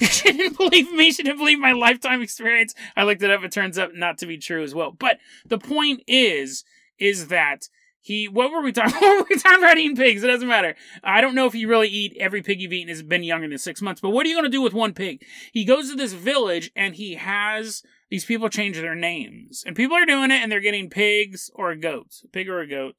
she 0.00 0.32
didn't 0.32 0.56
believe 0.56 0.92
me. 0.92 1.12
She 1.12 1.22
didn't 1.22 1.38
believe 1.38 1.58
my 1.58 1.72
lifetime 1.72 2.22
experience. 2.22 2.74
I 2.96 3.04
looked 3.04 3.22
it 3.22 3.30
up. 3.30 3.42
It 3.42 3.52
turns 3.52 3.78
out 3.78 3.94
not 3.94 4.18
to 4.18 4.26
be 4.26 4.38
true 4.38 4.62
as 4.62 4.74
well. 4.74 4.90
But 4.90 5.18
the 5.46 5.58
point 5.58 6.02
is, 6.06 6.64
is 6.98 7.28
that 7.28 7.68
he, 8.00 8.26
what 8.26 8.50
were 8.50 8.60
we 8.60 8.72
talking, 8.72 8.94
what 9.00 9.18
were 9.18 9.26
we 9.30 9.36
talking 9.36 9.62
about 9.62 9.78
eating 9.78 9.96
pigs? 9.96 10.22
It 10.22 10.28
doesn't 10.28 10.48
matter. 10.48 10.74
I 11.02 11.20
don't 11.20 11.34
know 11.34 11.46
if 11.46 11.54
you 11.54 11.68
really 11.68 11.88
eat 11.88 12.16
every 12.18 12.42
pig 12.42 12.60
you've 12.60 12.72
eaten 12.72 12.88
has 12.88 13.02
been 13.02 13.22
younger 13.22 13.48
than 13.48 13.58
six 13.58 13.80
months, 13.80 14.00
but 14.00 14.10
what 14.10 14.26
are 14.26 14.28
you 14.28 14.34
going 14.34 14.44
to 14.44 14.50
do 14.50 14.62
with 14.62 14.74
one 14.74 14.92
pig? 14.92 15.24
He 15.52 15.64
goes 15.64 15.88
to 15.90 15.96
this 15.96 16.12
village 16.12 16.70
and 16.74 16.94
he 16.96 17.14
has 17.14 17.82
these 18.10 18.24
people 18.24 18.48
change 18.48 18.76
their 18.76 18.94
names 18.94 19.62
and 19.66 19.76
people 19.76 19.96
are 19.96 20.04
doing 20.04 20.30
it 20.30 20.42
and 20.42 20.50
they're 20.50 20.60
getting 20.60 20.90
pigs 20.90 21.50
or 21.54 21.74
goats, 21.74 22.24
pig 22.32 22.48
or 22.48 22.60
a 22.60 22.66
goat. 22.66 22.96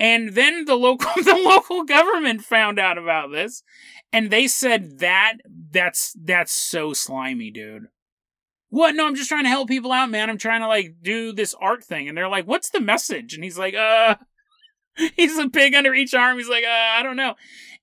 And 0.00 0.30
then 0.30 0.64
the 0.64 0.74
local 0.74 1.10
the 1.22 1.34
local 1.34 1.84
government 1.84 2.42
found 2.42 2.78
out 2.78 2.98
about 2.98 3.30
this 3.30 3.62
and 4.14 4.30
they 4.30 4.46
said 4.46 5.00
that 5.00 5.38
that's 5.72 6.16
that's 6.22 6.52
so 6.52 6.92
slimy, 6.92 7.50
dude. 7.50 7.88
What? 8.68 8.94
No, 8.94 9.08
I'm 9.08 9.16
just 9.16 9.28
trying 9.28 9.42
to 9.42 9.48
help 9.48 9.66
people 9.66 9.90
out, 9.90 10.08
man. 10.08 10.30
I'm 10.30 10.38
trying 10.38 10.60
to 10.60 10.68
like 10.68 10.94
do 11.02 11.32
this 11.32 11.52
art 11.60 11.82
thing. 11.82 12.08
And 12.08 12.16
they're 12.16 12.28
like, 12.28 12.46
"What's 12.46 12.70
the 12.70 12.80
message?" 12.80 13.34
And 13.34 13.42
he's 13.42 13.58
like, 13.58 13.74
"Uh, 13.74 14.14
he's 15.16 15.36
a 15.36 15.48
pig 15.48 15.74
under 15.74 15.92
each 15.92 16.14
arm." 16.14 16.38
He's 16.38 16.48
like, 16.48 16.62
"Uh, 16.64 16.68
I 16.68 17.02
don't 17.02 17.16
know." 17.16 17.34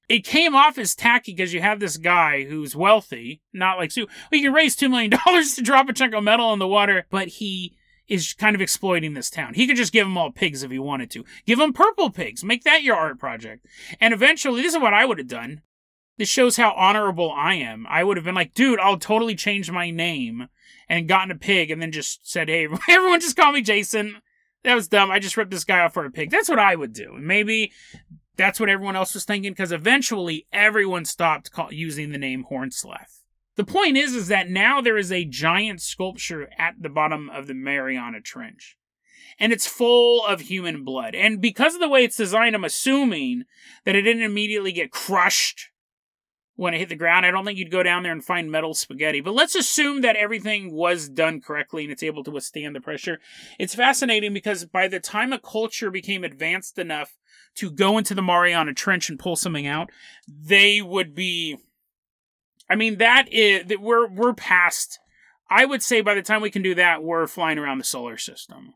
It 0.07 0.25
came 0.25 0.55
off 0.55 0.77
as 0.77 0.95
tacky 0.95 1.33
because 1.33 1.53
you 1.53 1.61
have 1.61 1.81
this 1.81 1.97
guy 1.97 2.45
who's 2.45 2.77
wealthy, 2.77 3.41
not 3.51 3.77
like 3.77 3.91
Sue. 3.91 4.07
He 4.31 4.41
can 4.41 4.53
raise 4.53 4.77
two 4.77 4.87
million 4.87 5.11
dollars 5.25 5.55
to 5.55 5.61
drop 5.61 5.89
a 5.89 5.93
chunk 5.93 6.13
of 6.13 6.23
metal 6.23 6.53
in 6.53 6.59
the 6.59 6.67
water, 6.67 7.07
but 7.09 7.27
he 7.27 7.75
is 8.11 8.33
kind 8.33 8.55
of 8.55 8.61
exploiting 8.61 9.13
this 9.13 9.29
town. 9.29 9.53
He 9.53 9.65
could 9.65 9.77
just 9.77 9.93
give 9.93 10.05
them 10.05 10.17
all 10.17 10.31
pigs 10.31 10.63
if 10.63 10.69
he 10.69 10.77
wanted 10.77 11.09
to. 11.11 11.23
Give 11.45 11.57
them 11.57 11.71
purple 11.71 12.09
pigs. 12.09 12.43
Make 12.43 12.65
that 12.65 12.83
your 12.83 12.97
art 12.97 13.17
project. 13.17 13.65
And 14.01 14.13
eventually, 14.13 14.61
this 14.61 14.73
is 14.73 14.81
what 14.81 14.93
I 14.93 15.05
would 15.05 15.17
have 15.17 15.29
done. 15.29 15.61
This 16.17 16.27
shows 16.27 16.57
how 16.57 16.73
honorable 16.73 17.31
I 17.31 17.53
am. 17.53 17.87
I 17.89 18.03
would 18.03 18.17
have 18.17 18.25
been 18.25 18.35
like, 18.35 18.53
dude, 18.53 18.81
I'll 18.81 18.97
totally 18.99 19.33
change 19.33 19.71
my 19.71 19.91
name 19.91 20.49
and 20.89 21.07
gotten 21.07 21.31
a 21.31 21.35
pig 21.35 21.71
and 21.71 21.81
then 21.81 21.93
just 21.93 22.29
said, 22.29 22.49
hey, 22.49 22.67
everyone 22.89 23.21
just 23.21 23.37
call 23.37 23.53
me 23.53 23.61
Jason. 23.61 24.17
that 24.63 24.75
was 24.75 24.89
dumb. 24.89 25.09
I 25.09 25.19
just 25.19 25.37
ripped 25.37 25.51
this 25.51 25.63
guy 25.63 25.79
off 25.79 25.93
for 25.93 26.03
a 26.03 26.11
pig. 26.11 26.31
That's 26.31 26.49
what 26.49 26.59
I 26.59 26.75
would 26.75 26.91
do. 26.91 27.15
And 27.15 27.25
maybe 27.25 27.71
that's 28.35 28.59
what 28.59 28.69
everyone 28.69 28.97
else 28.97 29.13
was 29.13 29.23
thinking 29.23 29.53
because 29.53 29.71
eventually 29.71 30.47
everyone 30.51 31.05
stopped 31.05 31.53
call- 31.53 31.71
using 31.71 32.11
the 32.11 32.17
name 32.17 32.45
Hornsleth. 32.51 33.20
The 33.57 33.65
point 33.65 33.97
is, 33.97 34.15
is 34.15 34.27
that 34.29 34.49
now 34.49 34.81
there 34.81 34.97
is 34.97 35.11
a 35.11 35.25
giant 35.25 35.81
sculpture 35.81 36.49
at 36.57 36.75
the 36.79 36.89
bottom 36.89 37.29
of 37.29 37.47
the 37.47 37.53
Mariana 37.53 38.21
Trench. 38.21 38.77
And 39.39 39.51
it's 39.51 39.67
full 39.67 40.25
of 40.25 40.41
human 40.41 40.83
blood. 40.83 41.15
And 41.15 41.41
because 41.41 41.73
of 41.73 41.81
the 41.81 41.89
way 41.89 42.03
it's 42.03 42.17
designed, 42.17 42.55
I'm 42.55 42.63
assuming 42.63 43.43
that 43.85 43.95
it 43.95 44.03
didn't 44.03 44.23
immediately 44.23 44.71
get 44.71 44.91
crushed 44.91 45.69
when 46.55 46.73
it 46.73 46.79
hit 46.79 46.89
the 46.89 46.95
ground. 46.95 47.25
I 47.25 47.31
don't 47.31 47.43
think 47.43 47.57
you'd 47.57 47.71
go 47.71 47.81
down 47.81 48.03
there 48.03 48.11
and 48.11 48.23
find 48.23 48.51
metal 48.51 48.73
spaghetti. 48.73 49.19
But 49.19 49.33
let's 49.33 49.55
assume 49.55 50.01
that 50.01 50.15
everything 50.15 50.73
was 50.73 51.09
done 51.09 51.41
correctly 51.41 51.83
and 51.83 51.91
it's 51.91 52.03
able 52.03 52.23
to 52.25 52.31
withstand 52.31 52.75
the 52.75 52.81
pressure. 52.81 53.19
It's 53.57 53.75
fascinating 53.75 54.33
because 54.33 54.65
by 54.65 54.87
the 54.87 54.99
time 54.99 55.33
a 55.33 55.39
culture 55.39 55.89
became 55.89 56.23
advanced 56.23 56.77
enough 56.77 57.17
to 57.55 57.71
go 57.71 57.97
into 57.97 58.13
the 58.13 58.21
Mariana 58.21 58.73
Trench 58.73 59.09
and 59.09 59.17
pull 59.17 59.35
something 59.35 59.67
out, 59.67 59.89
they 60.27 60.81
would 60.81 61.15
be. 61.15 61.57
I 62.71 62.75
mean, 62.75 62.99
that 62.99 63.27
is 63.33 63.65
that 63.67 63.81
we're 63.81 64.07
we're 64.07 64.33
past. 64.33 64.99
I 65.49 65.65
would 65.65 65.83
say 65.83 65.99
by 65.99 66.13
the 66.13 66.21
time 66.21 66.41
we 66.41 66.49
can 66.49 66.61
do 66.61 66.73
that, 66.75 67.03
we're 67.03 67.27
flying 67.27 67.57
around 67.57 67.79
the 67.79 67.83
solar 67.83 68.17
system 68.17 68.75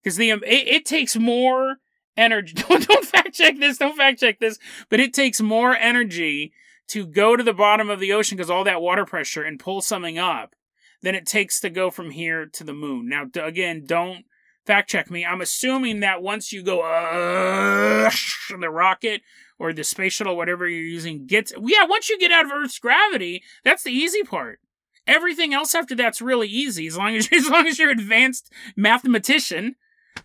because 0.00 0.16
the 0.16 0.30
it, 0.30 0.44
it 0.44 0.86
takes 0.86 1.16
more 1.16 1.78
energy. 2.16 2.54
Don't, 2.68 2.86
don't 2.86 3.04
fact 3.04 3.34
check 3.34 3.58
this. 3.58 3.78
Don't 3.78 3.96
fact 3.96 4.20
check 4.20 4.38
this. 4.38 4.60
But 4.90 5.00
it 5.00 5.12
takes 5.12 5.40
more 5.40 5.74
energy 5.74 6.52
to 6.88 7.04
go 7.04 7.34
to 7.34 7.42
the 7.42 7.52
bottom 7.52 7.90
of 7.90 7.98
the 7.98 8.12
ocean 8.12 8.36
because 8.36 8.50
all 8.50 8.62
that 8.64 8.80
water 8.80 9.04
pressure 9.04 9.42
and 9.42 9.58
pull 9.58 9.80
something 9.80 10.18
up 10.18 10.54
than 11.02 11.16
it 11.16 11.26
takes 11.26 11.58
to 11.60 11.70
go 11.70 11.90
from 11.90 12.10
here 12.10 12.46
to 12.46 12.62
the 12.62 12.72
moon. 12.72 13.08
Now, 13.08 13.26
again, 13.42 13.84
don't 13.86 14.24
fact 14.66 14.90
check 14.90 15.10
me. 15.10 15.24
I'm 15.24 15.40
assuming 15.40 16.00
that 16.00 16.22
once 16.22 16.52
you 16.52 16.62
go 16.62 16.82
uh, 16.82 18.10
the 18.60 18.70
rocket 18.70 19.22
or 19.60 19.72
the 19.72 19.84
space 19.84 20.14
shuttle, 20.14 20.36
whatever 20.36 20.66
you're 20.66 20.80
using, 20.80 21.26
gets 21.26 21.52
yeah. 21.60 21.84
Once 21.84 22.08
you 22.08 22.18
get 22.18 22.32
out 22.32 22.46
of 22.46 22.50
Earth's 22.50 22.78
gravity, 22.78 23.44
that's 23.62 23.84
the 23.84 23.92
easy 23.92 24.22
part. 24.22 24.58
Everything 25.06 25.54
else 25.54 25.74
after 25.74 25.94
that's 25.94 26.22
really 26.22 26.48
easy 26.48 26.86
as 26.86 26.96
long 26.96 27.14
as 27.14 27.28
as 27.32 27.48
long 27.48 27.66
as 27.66 27.78
you're 27.78 27.90
advanced 27.90 28.50
mathematician 28.74 29.76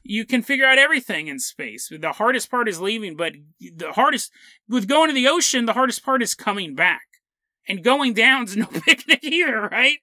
you 0.03 0.25
can 0.25 0.41
figure 0.41 0.65
out 0.65 0.77
everything 0.77 1.27
in 1.27 1.39
space. 1.39 1.91
The 1.91 2.13
hardest 2.13 2.49
part 2.49 2.67
is 2.67 2.81
leaving, 2.81 3.15
but 3.15 3.33
the 3.59 3.91
hardest 3.91 4.31
with 4.67 4.87
going 4.87 5.09
to 5.09 5.15
the 5.15 5.27
ocean, 5.27 5.65
the 5.65 5.73
hardest 5.73 6.03
part 6.03 6.21
is 6.21 6.35
coming 6.35 6.75
back. 6.75 7.01
And 7.67 7.83
going 7.83 8.13
down's 8.13 8.55
no 8.55 8.65
picnic 8.85 9.23
either, 9.23 9.67
right? 9.71 9.97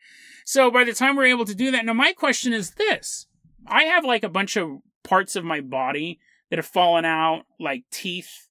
So 0.45 0.71
by 0.71 0.85
the 0.85 0.92
time 0.92 1.16
we're 1.16 1.27
able 1.27 1.45
to 1.45 1.55
do 1.55 1.71
that, 1.71 1.85
now 1.85 1.92
my 1.92 2.12
question 2.12 2.53
is 2.53 2.73
this. 2.73 3.27
I 3.66 3.85
have 3.85 4.05
like 4.05 4.25
a 4.25 4.29
bunch 4.29 4.57
of 4.57 4.79
parts 5.05 5.37
of 5.37 5.45
my 5.45 5.61
body 5.61 6.18
that 6.51 6.59
have 6.59 6.66
fallen 6.66 7.05
out, 7.05 7.45
like 7.61 7.85
teeth 7.90 8.49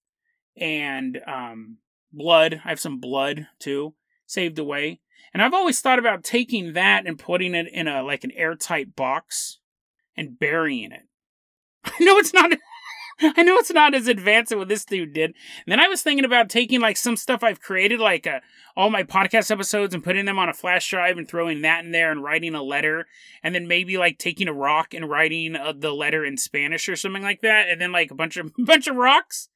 and 0.58 1.20
um, 1.28 1.78
blood. 2.12 2.62
I 2.66 2.70
have 2.70 2.80
some 2.80 3.00
blood 3.00 3.48
too, 3.60 3.94
saved 4.26 4.60
away. 4.60 5.00
And 5.34 5.42
I've 5.42 5.54
always 5.54 5.80
thought 5.80 6.00
about 6.00 6.24
taking 6.24 6.74
that 6.74 7.08
and 7.08 7.18
putting 7.18 7.56
it 7.56 7.68
in 7.72 7.88
a 7.88 8.04
like 8.04 8.24
an 8.24 8.32
airtight 8.32 8.96
box 8.96 9.60
and 10.18 10.38
burying 10.38 10.92
it. 10.92 11.08
I 11.86 12.04
know 12.04 12.18
it's 12.18 12.34
not. 12.34 12.52
I 13.24 13.44
know 13.44 13.58
it's 13.58 13.72
not 13.72 13.94
as 13.94 14.08
advanced 14.08 14.52
as 14.52 14.58
what 14.58 14.68
this 14.68 14.84
dude 14.84 15.14
did. 15.14 15.36
And 15.66 15.72
then 15.72 15.80
I 15.80 15.88
was 15.88 16.02
thinking 16.02 16.26
about 16.26 16.50
taking 16.50 16.82
like 16.82 16.98
some 16.98 17.16
stuff 17.16 17.44
I've 17.44 17.62
created, 17.62 18.00
like 18.00 18.26
uh, 18.26 18.40
all 18.76 18.90
my 18.90 19.04
podcast 19.04 19.52
episodes, 19.52 19.94
and 19.94 20.04
putting 20.04 20.26
them 20.26 20.40
on 20.40 20.50
a 20.50 20.54
flash 20.54 20.90
drive 20.90 21.18
and 21.18 21.28
throwing 21.28 21.62
that 21.62 21.86
in 21.86 21.92
there 21.92 22.12
and 22.12 22.24
writing 22.24 22.56
a 22.56 22.64
letter, 22.64 23.06
and 23.44 23.54
then 23.54 23.68
maybe 23.68 23.98
like 23.98 24.18
taking 24.18 24.48
a 24.48 24.54
rock 24.54 24.96
and 24.96 25.08
writing 25.08 25.56
uh, 25.56 25.74
the 25.78 25.92
letter 25.92 26.26
in 26.26 26.36
Spanish 26.36 26.90
or 26.90 26.96
something 26.96 27.22
like 27.22 27.42
that, 27.42 27.70
and 27.70 27.80
then 27.80 27.92
like 27.92 28.10
a 28.10 28.16
bunch 28.16 28.38
of 28.38 28.52
bunch 28.66 28.88
of 28.88 28.96
rocks 28.96 29.50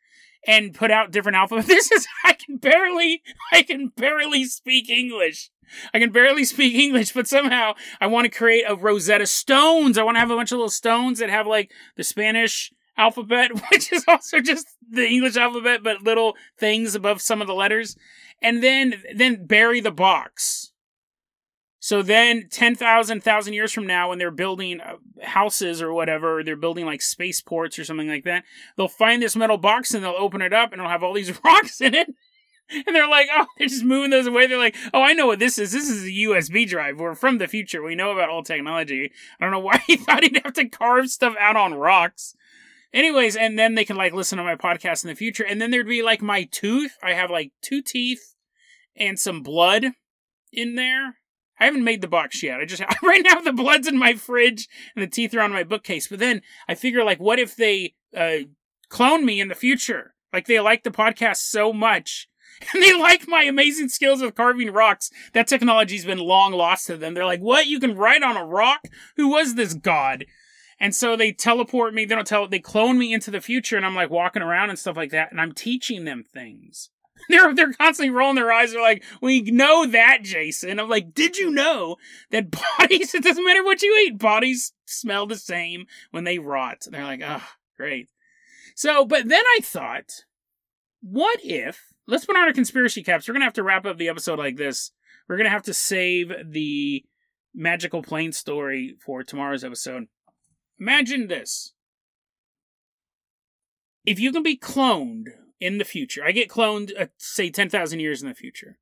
and 0.45 0.73
put 0.73 0.91
out 0.91 1.11
different 1.11 1.37
alphabets. 1.37 1.67
This 1.75 1.91
is 1.91 2.07
I 2.23 2.33
can 2.33 2.57
barely 2.57 3.21
I 3.51 3.63
can 3.63 3.87
barely 3.89 4.45
speak 4.45 4.89
English. 4.89 5.49
I 5.93 5.99
can 5.99 6.11
barely 6.11 6.45
speak 6.45 6.75
English, 6.75 7.11
but 7.13 7.27
somehow 7.27 7.73
I 7.99 8.07
want 8.07 8.25
to 8.25 8.37
create 8.37 8.65
a 8.67 8.75
Rosetta 8.75 9.25
Stones. 9.25 9.97
I 9.97 10.03
want 10.03 10.15
to 10.15 10.19
have 10.19 10.31
a 10.31 10.35
bunch 10.35 10.51
of 10.51 10.57
little 10.57 10.69
stones 10.69 11.19
that 11.19 11.29
have 11.29 11.47
like 11.47 11.71
the 11.95 12.03
Spanish 12.03 12.71
alphabet, 12.97 13.51
which 13.71 13.91
is 13.91 14.05
also 14.07 14.39
just 14.39 14.67
the 14.89 15.07
English 15.07 15.37
alphabet, 15.37 15.81
but 15.83 16.03
little 16.03 16.35
things 16.57 16.95
above 16.95 17.21
some 17.21 17.41
of 17.41 17.47
the 17.47 17.53
letters. 17.53 17.95
And 18.41 18.61
then, 18.61 19.01
then 19.15 19.45
bury 19.45 19.79
the 19.79 19.91
box. 19.91 20.71
So 21.85 22.01
then 22.01 22.47
10,000, 22.49 23.17
1,000 23.17 23.53
years 23.53 23.71
from 23.71 23.85
now, 23.85 24.09
when 24.09 24.17
they're 24.17 24.31
building 24.31 24.81
uh, 24.81 24.95
houses 25.21 25.83
or 25.83 25.93
whatever, 25.93 26.43
they're 26.43 26.55
building 26.55 26.83
like 26.83 27.03
spaceports 27.03 27.77
or 27.77 27.85
something 27.85 28.07
like 28.07 28.23
that, 28.23 28.43
they'll 28.75 28.87
find 28.87 29.21
this 29.21 29.35
metal 29.35 29.59
box 29.59 29.93
and 29.93 30.03
they'll 30.03 30.15
open 30.17 30.41
it 30.41 30.51
up 30.51 30.71
and 30.71 30.81
it'll 30.81 30.89
have 30.89 31.03
all 31.03 31.13
these 31.13 31.39
rocks 31.45 31.81
in 31.81 31.93
it 31.93 32.07
and 32.71 32.95
they're 32.95 33.07
like, 33.07 33.27
oh, 33.31 33.45
they're 33.59 33.67
just 33.67 33.83
moving 33.83 34.09
those 34.09 34.25
away. 34.25 34.47
They're 34.47 34.57
like, 34.57 34.75
oh, 34.95 35.03
I 35.03 35.13
know 35.13 35.27
what 35.27 35.37
this 35.37 35.59
is. 35.59 35.73
This 35.73 35.87
is 35.87 36.05
a 36.05 36.07
USB 36.07 36.67
drive. 36.67 36.99
We're 36.99 37.13
from 37.13 37.37
the 37.37 37.47
future. 37.47 37.83
We 37.83 37.93
know 37.93 38.11
about 38.11 38.29
old 38.29 38.47
technology. 38.47 39.11
I 39.39 39.45
don't 39.45 39.51
know 39.51 39.59
why 39.69 39.77
he 39.85 39.95
thought 39.95 40.23
he'd 40.23 40.41
have 40.43 40.53
to 40.53 40.67
carve 40.67 41.11
stuff 41.11 41.35
out 41.39 41.55
on 41.55 41.75
rocks. 41.75 42.35
Anyways, 42.95 43.35
and 43.35 43.59
then 43.59 43.75
they 43.75 43.85
can 43.85 43.95
like 43.95 44.11
listen 44.11 44.39
to 44.39 44.43
my 44.43 44.55
podcast 44.55 45.03
in 45.03 45.09
the 45.09 45.15
future. 45.15 45.45
And 45.45 45.61
then 45.61 45.69
there'd 45.69 45.87
be 45.87 46.01
like 46.01 46.23
my 46.23 46.45
tooth. 46.45 46.97
I 47.03 47.13
have 47.13 47.29
like 47.29 47.51
two 47.61 47.83
teeth 47.83 48.33
and 48.95 49.19
some 49.19 49.43
blood 49.43 49.91
in 50.51 50.73
there. 50.73 51.17
I 51.59 51.65
haven't 51.65 51.83
made 51.83 52.01
the 52.01 52.07
box 52.07 52.43
yet. 52.43 52.59
I 52.59 52.65
just 52.65 52.83
right 53.03 53.23
now 53.23 53.39
the 53.41 53.53
blood's 53.53 53.87
in 53.87 53.97
my 53.97 54.13
fridge 54.13 54.67
and 54.95 55.03
the 55.03 55.07
teeth 55.07 55.33
are 55.33 55.41
on 55.41 55.53
my 55.53 55.63
bookcase. 55.63 56.07
But 56.07 56.19
then 56.19 56.41
I 56.67 56.75
figure 56.75 57.03
like, 57.03 57.19
what 57.19 57.39
if 57.39 57.55
they 57.55 57.93
uh, 58.15 58.47
clone 58.89 59.25
me 59.25 59.39
in 59.39 59.47
the 59.47 59.55
future? 59.55 60.13
Like 60.33 60.47
they 60.47 60.59
like 60.59 60.83
the 60.83 60.91
podcast 60.91 61.37
so 61.37 61.71
much 61.71 62.27
and 62.73 62.81
they 62.81 62.97
like 62.97 63.27
my 63.27 63.43
amazing 63.43 63.89
skills 63.89 64.21
with 64.21 64.35
carving 64.35 64.71
rocks. 64.71 65.09
That 65.33 65.47
technology's 65.47 66.05
been 66.05 66.19
long 66.19 66.53
lost 66.53 66.87
to 66.87 66.97
them. 66.97 67.13
They're 67.13 67.25
like, 67.25 67.41
what? 67.41 67.67
You 67.67 67.79
can 67.79 67.95
write 67.95 68.23
on 68.23 68.37
a 68.37 68.45
rock? 68.45 68.81
Who 69.17 69.29
was 69.29 69.55
this 69.55 69.73
god? 69.73 70.25
And 70.79 70.93
so 70.93 71.15
they 71.15 71.31
teleport 71.31 71.93
me. 71.93 72.05
They 72.05 72.15
don't 72.15 72.27
tell. 72.27 72.47
They 72.47 72.59
clone 72.59 72.97
me 72.97 73.13
into 73.13 73.31
the 73.31 73.39
future, 73.39 73.77
and 73.77 73.85
I'm 73.85 73.95
like 73.95 74.09
walking 74.09 74.41
around 74.41 74.69
and 74.69 74.77
stuff 74.77 74.97
like 74.97 75.11
that, 75.11 75.31
and 75.31 75.39
I'm 75.39 75.53
teaching 75.53 76.03
them 76.03 76.23
things. 76.23 76.89
They're 77.29 77.55
they're 77.55 77.73
constantly 77.73 78.13
rolling 78.13 78.35
their 78.35 78.51
eyes. 78.51 78.71
They're 78.73 78.81
like, 78.81 79.03
"We 79.21 79.41
know 79.41 79.85
that, 79.87 80.19
Jason." 80.21 80.79
I'm 80.79 80.89
like, 80.89 81.13
"Did 81.13 81.37
you 81.37 81.49
know 81.49 81.95
that 82.31 82.51
bodies? 82.79 83.15
It 83.15 83.23
doesn't 83.23 83.43
matter 83.43 83.63
what 83.63 83.81
you 83.81 83.95
eat. 84.05 84.19
Bodies 84.19 84.73
smell 84.85 85.25
the 85.25 85.37
same 85.37 85.85
when 86.11 86.25
they 86.25 86.39
rot." 86.39 86.85
They're 86.85 87.03
like, 87.03 87.21
"Oh, 87.25 87.41
great." 87.77 88.09
So, 88.75 89.05
but 89.05 89.29
then 89.29 89.43
I 89.43 89.59
thought, 89.63 90.25
what 91.01 91.39
if 91.41 91.95
let's 92.07 92.25
put 92.25 92.35
on 92.35 92.43
our 92.43 92.53
conspiracy 92.53 93.03
caps. 93.03 93.27
We're 93.27 93.33
gonna 93.33 93.45
have 93.45 93.53
to 93.53 93.63
wrap 93.63 93.85
up 93.85 93.97
the 93.97 94.09
episode 94.09 94.39
like 94.39 94.57
this. 94.57 94.91
We're 95.27 95.37
gonna 95.37 95.49
have 95.49 95.63
to 95.63 95.73
save 95.73 96.31
the 96.45 97.03
magical 97.53 98.01
plane 98.01 98.31
story 98.31 98.95
for 98.99 99.23
tomorrow's 99.23 99.63
episode. 99.63 100.07
Imagine 100.79 101.27
this. 101.27 101.73
If 104.05 104.19
you 104.19 104.31
can 104.31 104.43
be 104.43 104.57
cloned 104.57 105.29
in 105.59 105.77
the 105.77 105.85
future, 105.85 106.23
I 106.23 106.31
get 106.31 106.49
cloned, 106.49 106.91
uh, 106.99 107.07
say, 107.17 107.49
10,000 107.49 107.99
years 107.99 108.21
in 108.21 108.27
the 108.27 108.35
future. 108.35 108.77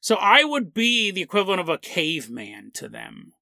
So 0.00 0.16
I 0.16 0.44
would 0.44 0.72
be 0.72 1.10
the 1.10 1.22
equivalent 1.22 1.60
of 1.60 1.68
a 1.68 1.78
caveman 1.78 2.70
to 2.74 2.88
them. 2.88 3.32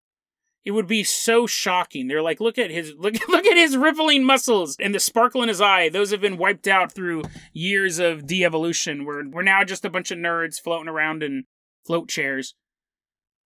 It 0.64 0.72
would 0.72 0.88
be 0.88 1.04
so 1.04 1.46
shocking. 1.46 2.08
They're 2.08 2.22
like, 2.22 2.40
look 2.40 2.58
at 2.58 2.70
his 2.70 2.92
look 2.98 3.14
look 3.28 3.46
at 3.46 3.56
his 3.56 3.76
rippling 3.76 4.24
muscles 4.24 4.76
and 4.80 4.94
the 4.94 5.00
sparkle 5.00 5.42
in 5.42 5.48
his 5.48 5.60
eye. 5.60 5.88
Those 5.88 6.10
have 6.10 6.20
been 6.20 6.38
wiped 6.38 6.66
out 6.66 6.92
through 6.92 7.22
years 7.52 7.98
of 7.98 8.26
de-evolution. 8.26 9.04
We're 9.04 9.28
we're 9.28 9.42
now 9.42 9.62
just 9.62 9.84
a 9.84 9.90
bunch 9.90 10.10
of 10.10 10.18
nerds 10.18 10.60
floating 10.60 10.88
around 10.88 11.22
in 11.22 11.44
float 11.86 12.08
chairs. 12.08 12.54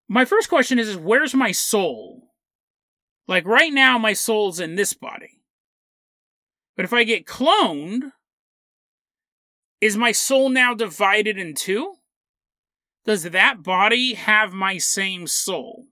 My 0.09 0.25
first 0.25 0.49
question 0.49 0.79
is, 0.79 0.89
is 0.89 0.97
where's 0.97 1.35
my 1.35 1.53
soul? 1.53 2.31
Like 3.29 3.47
right 3.47 3.73
now, 3.73 3.99
my 3.99 4.15
soul's 4.15 4.59
in 4.59 4.77
this 4.77 4.95
body. 4.95 5.43
But 6.75 6.85
if 6.85 6.93
I 6.93 7.05
get 7.05 7.27
cloned, 7.27 8.13
is 9.81 9.97
my 9.97 10.13
soul 10.13 10.49
now 10.49 10.75
divided 10.75 11.39
in 11.39 11.55
two? 11.55 11.95
Does 13.07 13.25
that 13.25 13.63
body 13.63 14.15
have 14.15 14.53
my 14.53 14.79
same 14.79 15.27
soul? 15.27 15.87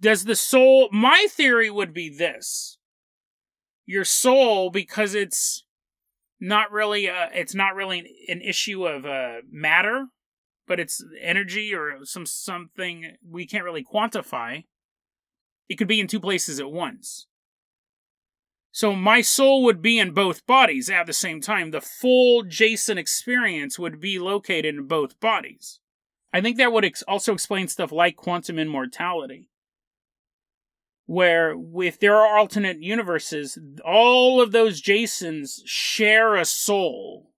does 0.00 0.24
the 0.24 0.34
soul 0.34 0.88
my 0.90 1.26
theory 1.30 1.70
would 1.70 1.92
be 1.92 2.08
this 2.08 2.78
your 3.86 4.04
soul 4.04 4.70
because 4.70 5.14
it's 5.14 5.64
not 6.40 6.72
really 6.72 7.06
a, 7.06 7.28
it's 7.34 7.54
not 7.54 7.74
really 7.74 8.16
an 8.28 8.40
issue 8.40 8.86
of 8.86 9.04
uh, 9.04 9.42
matter 9.50 10.06
but 10.66 10.80
it's 10.80 11.04
energy 11.20 11.74
or 11.74 12.04
some 12.04 12.24
something 12.24 13.16
we 13.28 13.46
can't 13.46 13.64
really 13.64 13.84
quantify 13.84 14.64
it 15.68 15.76
could 15.76 15.88
be 15.88 16.00
in 16.00 16.06
two 16.06 16.20
places 16.20 16.58
at 16.58 16.72
once 16.72 17.26
so 18.72 18.94
my 18.94 19.20
soul 19.20 19.64
would 19.64 19.82
be 19.82 19.98
in 19.98 20.12
both 20.12 20.46
bodies 20.46 20.88
at 20.88 21.06
the 21.06 21.12
same 21.12 21.40
time 21.40 21.70
the 21.70 21.80
full 21.80 22.42
jason 22.42 22.98
experience 22.98 23.78
would 23.78 24.00
be 24.00 24.18
located 24.18 24.74
in 24.74 24.86
both 24.86 25.18
bodies 25.20 25.80
i 26.32 26.40
think 26.40 26.56
that 26.56 26.72
would 26.72 26.84
ex- 26.84 27.02
also 27.02 27.32
explain 27.32 27.68
stuff 27.68 27.92
like 27.92 28.16
quantum 28.16 28.58
immortality 28.58 29.50
where 31.10 31.56
if 31.82 31.98
there 31.98 32.14
are 32.14 32.38
alternate 32.38 32.80
universes, 32.80 33.58
all 33.84 34.40
of 34.40 34.52
those 34.52 34.80
Jasons 34.80 35.60
share 35.66 36.36
a 36.36 36.44
soul. 36.44 37.32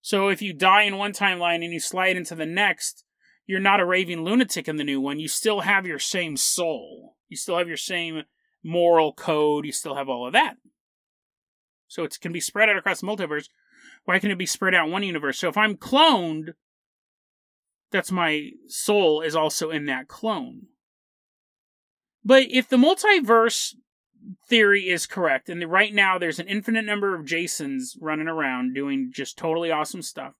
So 0.00 0.28
if 0.28 0.40
you 0.40 0.54
die 0.54 0.84
in 0.84 0.96
one 0.96 1.12
timeline 1.12 1.62
and 1.62 1.74
you 1.74 1.78
slide 1.78 2.16
into 2.16 2.34
the 2.34 2.46
next, 2.46 3.04
you're 3.46 3.60
not 3.60 3.80
a 3.80 3.84
raving 3.84 4.24
lunatic 4.24 4.66
in 4.66 4.76
the 4.76 4.82
new 4.82 4.98
one. 4.98 5.20
You 5.20 5.28
still 5.28 5.60
have 5.60 5.86
your 5.86 5.98
same 5.98 6.38
soul. 6.38 7.18
You 7.28 7.36
still 7.36 7.58
have 7.58 7.68
your 7.68 7.76
same 7.76 8.22
moral 8.64 9.12
code. 9.12 9.64
You 9.64 9.72
still 9.72 9.94
have 9.94 10.08
all 10.08 10.26
of 10.26 10.32
that. 10.32 10.56
So 11.86 12.04
it 12.04 12.18
can 12.20 12.32
be 12.32 12.40
spread 12.40 12.68
out 12.68 12.76
across 12.76 13.00
the 13.00 13.06
multiverse. 13.06 13.48
Why 14.04 14.18
can 14.18 14.30
it 14.30 14.38
be 14.38 14.46
spread 14.46 14.74
out 14.74 14.86
in 14.86 14.92
one 14.92 15.02
universe? 15.02 15.38
So 15.38 15.48
if 15.48 15.56
I'm 15.56 15.76
cloned, 15.76 16.50
that's 17.90 18.12
my 18.12 18.50
soul 18.66 19.22
is 19.22 19.34
also 19.34 19.70
in 19.70 19.86
that 19.86 20.08
clone. 20.08 20.66
But 22.24 22.44
if 22.50 22.68
the 22.68 22.76
multiverse 22.76 23.74
theory 24.48 24.88
is 24.88 25.06
correct, 25.06 25.48
and 25.48 25.64
right 25.70 25.94
now 25.94 26.18
there's 26.18 26.38
an 26.38 26.48
infinite 26.48 26.84
number 26.84 27.14
of 27.14 27.24
Jasons 27.24 27.96
running 28.00 28.28
around 28.28 28.74
doing 28.74 29.10
just 29.12 29.38
totally 29.38 29.70
awesome 29.70 30.02
stuff, 30.02 30.34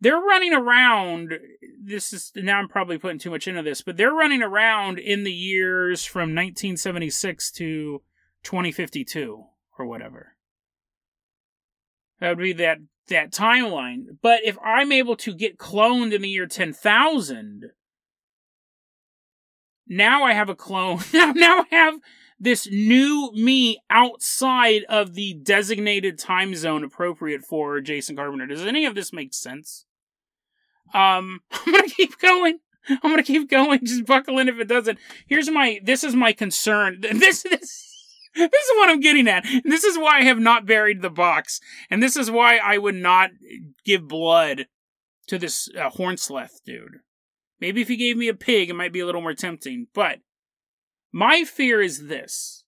they're 0.00 0.20
running 0.20 0.52
around. 0.52 1.34
This 1.82 2.12
is 2.12 2.32
now 2.36 2.58
I'm 2.58 2.68
probably 2.68 2.98
putting 2.98 3.18
too 3.18 3.30
much 3.30 3.48
into 3.48 3.62
this, 3.62 3.82
but 3.82 3.96
they're 3.96 4.12
running 4.12 4.42
around 4.42 4.98
in 4.98 5.24
the 5.24 5.32
years 5.32 6.04
from 6.04 6.34
1976 6.34 7.50
to 7.52 8.02
2052 8.42 9.44
or 9.78 9.86
whatever. 9.86 10.34
That 12.20 12.30
would 12.30 12.38
be 12.38 12.52
that 12.54 12.78
that 13.08 13.32
timeline. 13.32 14.18
But 14.22 14.40
if 14.44 14.58
I'm 14.64 14.92
able 14.92 15.16
to 15.16 15.34
get 15.34 15.58
cloned 15.58 16.12
in 16.12 16.22
the 16.22 16.28
year 16.28 16.46
10,000, 16.46 17.70
now 19.86 20.24
I 20.24 20.32
have 20.32 20.48
a 20.48 20.54
clone. 20.54 21.00
Now, 21.12 21.32
now 21.32 21.66
I 21.70 21.74
have 21.74 21.94
this 22.38 22.68
new 22.70 23.30
me 23.34 23.78
outside 23.90 24.82
of 24.88 25.14
the 25.14 25.34
designated 25.34 26.18
time 26.18 26.54
zone 26.54 26.84
appropriate 26.84 27.42
for 27.42 27.80
Jason 27.80 28.16
Carpenter. 28.16 28.46
Does 28.46 28.66
any 28.66 28.84
of 28.84 28.94
this 28.94 29.12
make 29.12 29.34
sense? 29.34 29.86
Um, 30.92 31.40
I'm 31.52 31.72
gonna 31.72 31.88
keep 31.88 32.18
going. 32.18 32.58
I'm 32.88 33.10
gonna 33.10 33.22
keep 33.22 33.48
going. 33.48 33.80
Just 33.84 34.06
buckle 34.06 34.38
in 34.38 34.48
if 34.48 34.58
it 34.58 34.68
doesn't. 34.68 34.98
Here's 35.26 35.50
my. 35.50 35.80
This 35.82 36.04
is 36.04 36.14
my 36.14 36.32
concern. 36.32 37.00
This 37.12 37.42
this. 37.42 37.90
This 38.36 38.64
is 38.64 38.76
what 38.76 38.90
I'm 38.90 38.98
getting 38.98 39.28
at. 39.28 39.46
This 39.64 39.84
is 39.84 39.96
why 39.96 40.18
I 40.18 40.22
have 40.22 40.40
not 40.40 40.66
buried 40.66 41.02
the 41.02 41.10
box, 41.10 41.60
and 41.88 42.02
this 42.02 42.16
is 42.16 42.32
why 42.32 42.56
I 42.56 42.78
would 42.78 42.96
not 42.96 43.30
give 43.84 44.08
blood 44.08 44.66
to 45.28 45.38
this 45.38 45.68
uh, 45.78 45.88
Hornsleth 45.90 46.62
dude. 46.66 46.98
Maybe 47.60 47.80
if 47.80 47.86
he 47.86 47.96
gave 47.96 48.16
me 48.16 48.26
a 48.26 48.34
pig, 48.34 48.70
it 48.70 48.74
might 48.74 48.92
be 48.92 48.98
a 48.98 49.06
little 49.06 49.20
more 49.20 49.34
tempting. 49.34 49.86
But 49.94 50.18
my 51.14 51.44
fear 51.44 51.80
is 51.80 52.08
this. 52.08 52.64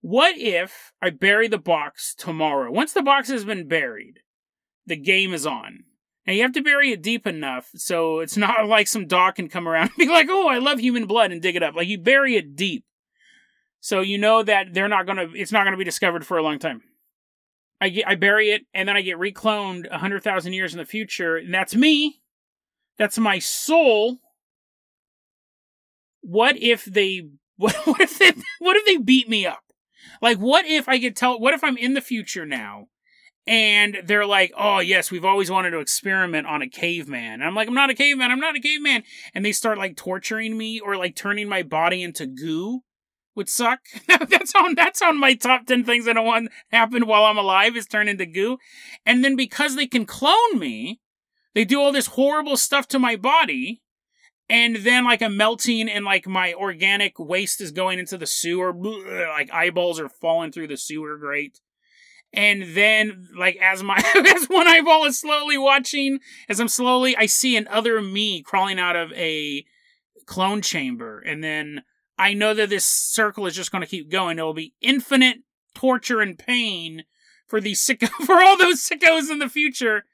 What 0.00 0.38
if 0.38 0.92
I 1.02 1.10
bury 1.10 1.48
the 1.48 1.58
box 1.58 2.14
tomorrow? 2.14 2.70
Once 2.70 2.92
the 2.92 3.02
box 3.02 3.28
has 3.28 3.44
been 3.44 3.66
buried, 3.66 4.20
the 4.86 4.94
game 4.94 5.34
is 5.34 5.44
on. 5.44 5.80
And 6.24 6.36
you 6.36 6.42
have 6.42 6.52
to 6.52 6.62
bury 6.62 6.92
it 6.92 7.02
deep 7.02 7.26
enough 7.26 7.68
so 7.74 8.20
it's 8.20 8.36
not 8.36 8.66
like 8.68 8.86
some 8.86 9.08
dog 9.08 9.34
can 9.34 9.48
come 9.48 9.66
around 9.66 9.88
and 9.88 9.96
be 9.96 10.08
like, 10.08 10.28
oh, 10.30 10.46
I 10.46 10.58
love 10.58 10.78
human 10.78 11.06
blood 11.06 11.32
and 11.32 11.42
dig 11.42 11.56
it 11.56 11.64
up. 11.64 11.74
Like 11.74 11.88
you 11.88 11.98
bury 11.98 12.36
it 12.36 12.54
deep. 12.54 12.84
So 13.80 14.02
you 14.02 14.18
know 14.18 14.44
that 14.44 14.72
they're 14.72 14.86
not 14.86 15.04
gonna 15.04 15.26
it's 15.34 15.52
not 15.52 15.64
gonna 15.64 15.76
be 15.76 15.82
discovered 15.82 16.24
for 16.24 16.38
a 16.38 16.44
long 16.44 16.60
time. 16.60 16.82
I 17.80 17.88
get 17.88 18.06
I 18.06 18.14
bury 18.14 18.50
it 18.50 18.66
and 18.72 18.88
then 18.88 18.96
I 18.96 19.02
get 19.02 19.18
recloned 19.18 19.90
hundred 19.90 20.22
thousand 20.22 20.52
years 20.52 20.72
in 20.72 20.78
the 20.78 20.84
future, 20.84 21.36
and 21.36 21.52
that's 21.52 21.74
me. 21.74 22.20
That's 22.98 23.18
my 23.18 23.40
soul 23.40 24.20
what 26.22 26.56
if 26.56 26.84
they 26.84 27.28
what, 27.60 27.74
what 27.84 28.00
if 28.00 28.18
they 28.18 28.32
what 28.58 28.76
if 28.76 28.84
they 28.86 28.96
beat 28.96 29.28
me 29.28 29.46
up? 29.46 29.62
Like 30.20 30.38
what 30.38 30.66
if 30.66 30.88
I 30.88 30.98
could 30.98 31.16
tell 31.16 31.38
what 31.38 31.54
if 31.54 31.62
I'm 31.62 31.76
in 31.76 31.94
the 31.94 32.00
future 32.00 32.46
now 32.46 32.86
and 33.46 33.98
they're 34.04 34.26
like, 34.26 34.52
"Oh, 34.56 34.78
yes, 34.78 35.10
we've 35.10 35.24
always 35.24 35.50
wanted 35.50 35.70
to 35.70 35.80
experiment 35.80 36.46
on 36.46 36.62
a 36.62 36.68
caveman." 36.68 37.34
And 37.34 37.44
I'm 37.44 37.54
like, 37.54 37.68
"I'm 37.68 37.74
not 37.74 37.90
a 37.90 37.94
caveman. 37.94 38.30
I'm 38.30 38.40
not 38.40 38.56
a 38.56 38.60
caveman." 38.60 39.02
And 39.34 39.44
they 39.44 39.52
start 39.52 39.78
like 39.78 39.96
torturing 39.96 40.56
me 40.56 40.80
or 40.80 40.96
like 40.96 41.16
turning 41.16 41.48
my 41.48 41.62
body 41.62 42.02
into 42.02 42.26
goo. 42.26 42.80
Would 43.36 43.48
suck. 43.48 43.80
that's 44.28 44.54
on 44.54 44.74
that's 44.74 45.00
on 45.00 45.18
my 45.18 45.34
top 45.34 45.66
10 45.66 45.84
things 45.84 46.06
I 46.06 46.12
don't 46.12 46.26
want 46.26 46.46
to 46.50 46.76
happen 46.76 47.06
while 47.06 47.24
I'm 47.24 47.38
alive 47.38 47.76
is 47.76 47.86
turn 47.86 48.08
into 48.08 48.26
goo. 48.26 48.58
And 49.06 49.24
then 49.24 49.36
because 49.36 49.76
they 49.76 49.86
can 49.86 50.04
clone 50.04 50.58
me, 50.58 51.00
they 51.54 51.64
do 51.64 51.80
all 51.80 51.92
this 51.92 52.08
horrible 52.08 52.56
stuff 52.56 52.88
to 52.88 52.98
my 52.98 53.16
body 53.16 53.82
and 54.50 54.74
then 54.76 55.04
like 55.04 55.22
a 55.22 55.30
melting 55.30 55.88
and 55.88 56.04
like 56.04 56.26
my 56.26 56.52
organic 56.54 57.20
waste 57.20 57.60
is 57.60 57.70
going 57.70 58.00
into 58.00 58.18
the 58.18 58.26
sewer. 58.26 58.74
Like 58.74 59.48
eyeballs 59.52 60.00
are 60.00 60.08
falling 60.08 60.50
through 60.50 60.66
the 60.66 60.76
sewer 60.76 61.16
grate. 61.16 61.60
And 62.32 62.74
then 62.74 63.28
like 63.38 63.56
as 63.62 63.84
my 63.84 63.96
as 64.36 64.46
one 64.46 64.66
eyeball 64.66 65.04
is 65.04 65.20
slowly 65.20 65.56
watching 65.56 66.18
as 66.48 66.60
i'm 66.60 66.68
slowly 66.68 67.16
i 67.16 67.26
see 67.26 67.56
another 67.56 68.00
me 68.00 68.40
crawling 68.42 68.78
out 68.78 68.96
of 68.96 69.12
a 69.12 69.64
clone 70.26 70.62
chamber. 70.62 71.20
And 71.20 71.44
then 71.44 71.84
i 72.18 72.34
know 72.34 72.52
that 72.52 72.70
this 72.70 72.84
circle 72.84 73.46
is 73.46 73.54
just 73.54 73.70
going 73.70 73.82
to 73.82 73.88
keep 73.88 74.10
going. 74.10 74.40
It 74.40 74.42
will 74.42 74.52
be 74.52 74.74
infinite 74.80 75.38
torture 75.76 76.20
and 76.20 76.36
pain 76.36 77.04
for 77.46 77.60
these 77.60 77.80
sicko 77.80 78.08
for 78.26 78.42
all 78.42 78.58
those 78.58 78.82
sickos 78.82 79.30
in 79.30 79.38
the 79.38 79.48
future 79.48 80.06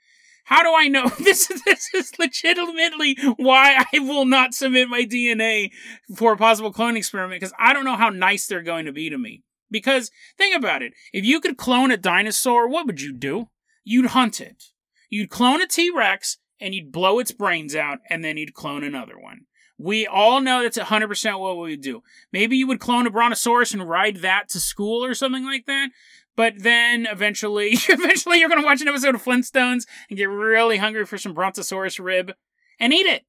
how 0.47 0.63
do 0.63 0.73
I 0.75 0.89
know 0.89 1.09
this? 1.19 1.49
This 1.65 1.89
is 1.93 2.13
legitimately 2.19 3.17
why 3.37 3.85
I 3.93 3.99
will 3.99 4.25
not 4.25 4.55
submit 4.55 4.89
my 4.89 5.03
DNA 5.03 5.71
for 6.17 6.33
a 6.33 6.37
possible 6.37 6.73
clone 6.73 6.97
experiment 6.97 7.41
because 7.41 7.55
I 7.59 7.73
don't 7.73 7.85
know 7.85 7.97
how 7.97 8.09
nice 8.09 8.47
they're 8.47 8.63
going 8.63 8.87
to 8.87 8.93
be 8.93 9.11
to 9.11 9.19
me. 9.19 9.43
Because 9.71 10.11
think 10.39 10.57
about 10.57 10.83
it: 10.83 10.95
if 11.13 11.25
you 11.25 11.41
could 11.41 11.57
clone 11.57 11.91
a 11.91 11.97
dinosaur, 11.97 12.69
what 12.69 12.87
would 12.87 13.01
you 13.01 13.13
do? 13.13 13.49
You'd 13.85 14.07
hunt 14.07 14.41
it. 14.41 14.65
You'd 15.11 15.31
clone 15.31 15.61
a 15.61 15.67
T 15.67 15.91
Rex 15.95 16.39
and 16.61 16.75
you'd 16.75 16.93
blow 16.93 17.19
its 17.19 17.33
brains 17.33 17.75
out, 17.75 17.99
and 18.09 18.25
then 18.25 18.37
you'd 18.37 18.55
clone 18.55 18.85
another 18.85 19.19
one. 19.19 19.43
We 19.79 20.07
all 20.07 20.41
know 20.41 20.63
that's 20.63 20.79
100% 20.79 21.39
what 21.39 21.59
we 21.59 21.71
would 21.73 21.83
do. 21.83 22.03
Maybe 22.33 22.57
you 22.57 22.67
would 22.67 22.81
clone 22.81 23.07
a 23.07 23.11
brontosaurus 23.11 23.75
and 23.75 23.87
ride 23.87 24.19
that 24.19 24.49
to 24.51 24.61
school 24.61 25.05
or 25.05 25.13
something 25.13 25.45
like 25.45 25.67
that. 25.67 25.91
But 26.37 26.63
then 26.63 27.07
eventually, 27.07 27.71
eventually 27.89 28.39
you're 28.39 28.49
going 28.49 28.61
to 28.61 28.67
watch 28.67 28.83
an 28.83 28.89
episode 28.89 29.15
of 29.15 29.25
Flintstones 29.25 29.87
and 30.09 30.19
get 30.19 30.29
really 30.29 30.77
hungry 30.77 31.07
for 31.07 31.19
some 31.19 31.35
Brontosaurus 31.35 31.99
rib 31.99 32.33
and 32.79 32.93
eat 32.93 33.07
it. 33.07 33.25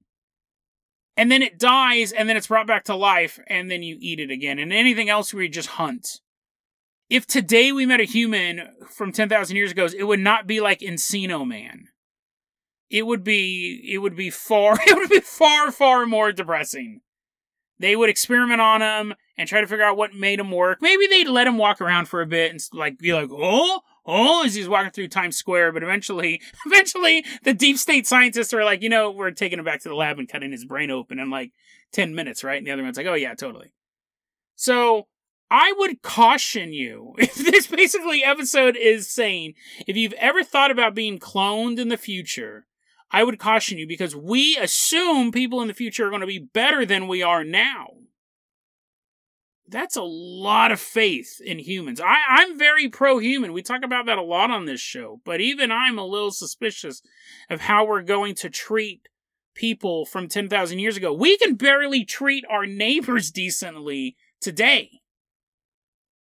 And 1.16 1.32
then 1.32 1.42
it 1.42 1.58
dies 1.58 2.12
and 2.12 2.30
then 2.30 2.38
it's 2.38 2.48
brought 2.48 2.68
back 2.68 2.84
to 2.86 2.96
life 2.96 3.40
and 3.48 3.72
then 3.72 3.82
you 3.82 3.98
eat 4.00 4.20
it 4.20 4.30
again. 4.30 4.60
And 4.60 4.72
anything 4.72 5.10
else 5.10 5.34
we 5.34 5.50
just 5.50 5.70
hunt. 5.70 6.20
If 7.10 7.26
today 7.26 7.72
we 7.72 7.86
met 7.86 8.02
a 8.02 8.04
human 8.04 8.68
from 8.90 9.12
10,000 9.12 9.56
years 9.56 9.72
ago, 9.72 9.88
it 9.98 10.04
would 10.04 10.20
not 10.20 10.46
be 10.46 10.60
like 10.60 10.82
Encino 10.82 11.48
Man. 11.48 11.88
It 12.90 13.08
would 13.08 13.24
be, 13.24 13.90
it 13.92 13.98
would 14.00 14.16
be 14.16 14.30
far, 14.30 14.78
it 14.86 14.96
would 14.96 15.10
be 15.10 15.22
far, 15.22 15.72
far 15.72 16.06
more 16.06 16.32
depressing. 16.32 17.02
They 17.80 17.96
would 17.96 18.10
experiment 18.10 18.62
on 18.62 18.82
him 18.82 19.16
and 19.38 19.48
try 19.48 19.62
to 19.62 19.68
figure 19.68 19.86
out 19.86 19.98
what 19.98 20.14
made 20.14 20.40
him 20.40 20.52
work. 20.52 20.82
Maybe 20.82 21.08
they'd 21.08 21.28
let 21.28 21.48
him 21.48 21.58
walk 21.58 21.82
around 21.82 22.08
for 22.08 22.22
a 22.22 22.26
bit 22.26 22.52
and 22.52 22.60
like 22.74 22.98
be 22.98 23.14
like, 23.14 23.30
oh, 23.32 23.82
oh, 24.06 24.46
as 24.46 24.56
he's 24.56 24.70
walking 24.70 24.92
through 24.92 25.10
Times 25.10 25.38
Square. 25.38 25.74
But 25.74 25.84
eventually, 25.84 26.42
eventually, 26.66 27.26
the 27.44 27.54
deep 27.54 27.78
state 27.78 28.08
scientists 28.08 28.54
are 28.54 28.64
like, 28.64 28.82
you 28.82 28.90
know, 28.90 29.12
we're 29.12 29.32
taking 29.32 29.60
him 29.60 29.66
back 29.66 29.82
to 29.82 29.90
the 29.90 29.96
lab 29.96 30.20
and 30.20 30.30
cutting 30.30 30.52
his 30.52 30.66
brain 30.66 30.92
open 30.92 31.20
in 31.20 31.30
like 31.30 31.52
ten 31.92 32.16
minutes, 32.16 32.44
right? 32.44 32.58
And 32.58 32.66
the 32.66 32.72
other 32.72 32.84
one's 32.84 32.98
like, 32.98 33.08
oh 33.08 33.14
yeah, 33.14 33.36
totally. 33.36 33.74
So 34.56 35.08
I 35.52 35.74
would 35.78 36.02
caution 36.02 36.74
you 36.74 37.14
if 37.18 37.36
this 37.36 37.68
basically 37.68 38.24
episode 38.24 38.76
is 38.76 39.10
saying 39.10 39.54
if 39.88 39.96
you've 39.96 40.14
ever 40.14 40.44
thought 40.44 40.72
about 40.72 40.96
being 40.96 41.20
cloned 41.20 41.80
in 41.80 41.90
the 41.90 41.98
future 41.98 42.68
I 43.12 43.24
would 43.24 43.40
caution 43.40 43.78
you 43.78 43.88
because 43.88 44.16
we 44.16 44.58
assume 44.58 45.32
people 45.32 45.62
in 45.62 45.68
the 45.68 45.74
future 45.74 46.08
are 46.08 46.10
going 46.10 46.22
to 46.22 46.28
be 46.28 46.40
better 46.40 46.86
than 46.86 47.08
we 47.08 47.24
are 47.24 47.44
now. 47.44 47.92
That's 49.70 49.98
a 49.98 50.04
lot 50.04 50.72
of 50.72 50.80
faith 50.80 51.42
in 51.44 51.60
humans. 51.60 52.00
I, 52.00 52.16
I'm 52.30 52.58
very 52.58 52.88
pro 52.88 53.20
human. 53.20 53.52
We 53.52 53.62
talk 53.62 53.84
about 53.84 54.06
that 54.06 54.18
a 54.18 54.24
lot 54.24 54.50
on 54.50 54.66
this 54.66 54.80
show, 54.80 55.20
but 55.26 55.42
even 55.42 55.72
I'm 55.72 55.98
a 55.98 56.06
little 56.06 56.32
suspicious 56.32 57.02
of 57.50 57.62
how 57.62 57.86
we're 57.86 58.02
going 58.02 58.36
to 58.36 58.50
treat 58.50 59.10
people 59.56 60.06
from 60.06 60.30
10,000 60.30 60.80
years 60.80 60.96
ago. 60.96 61.12
We 61.12 61.38
can 61.38 61.56
barely 61.56 62.06
treat 62.06 62.46
our 62.50 62.66
neighbors 62.66 63.30
decently 63.34 64.16
today. 64.40 65.02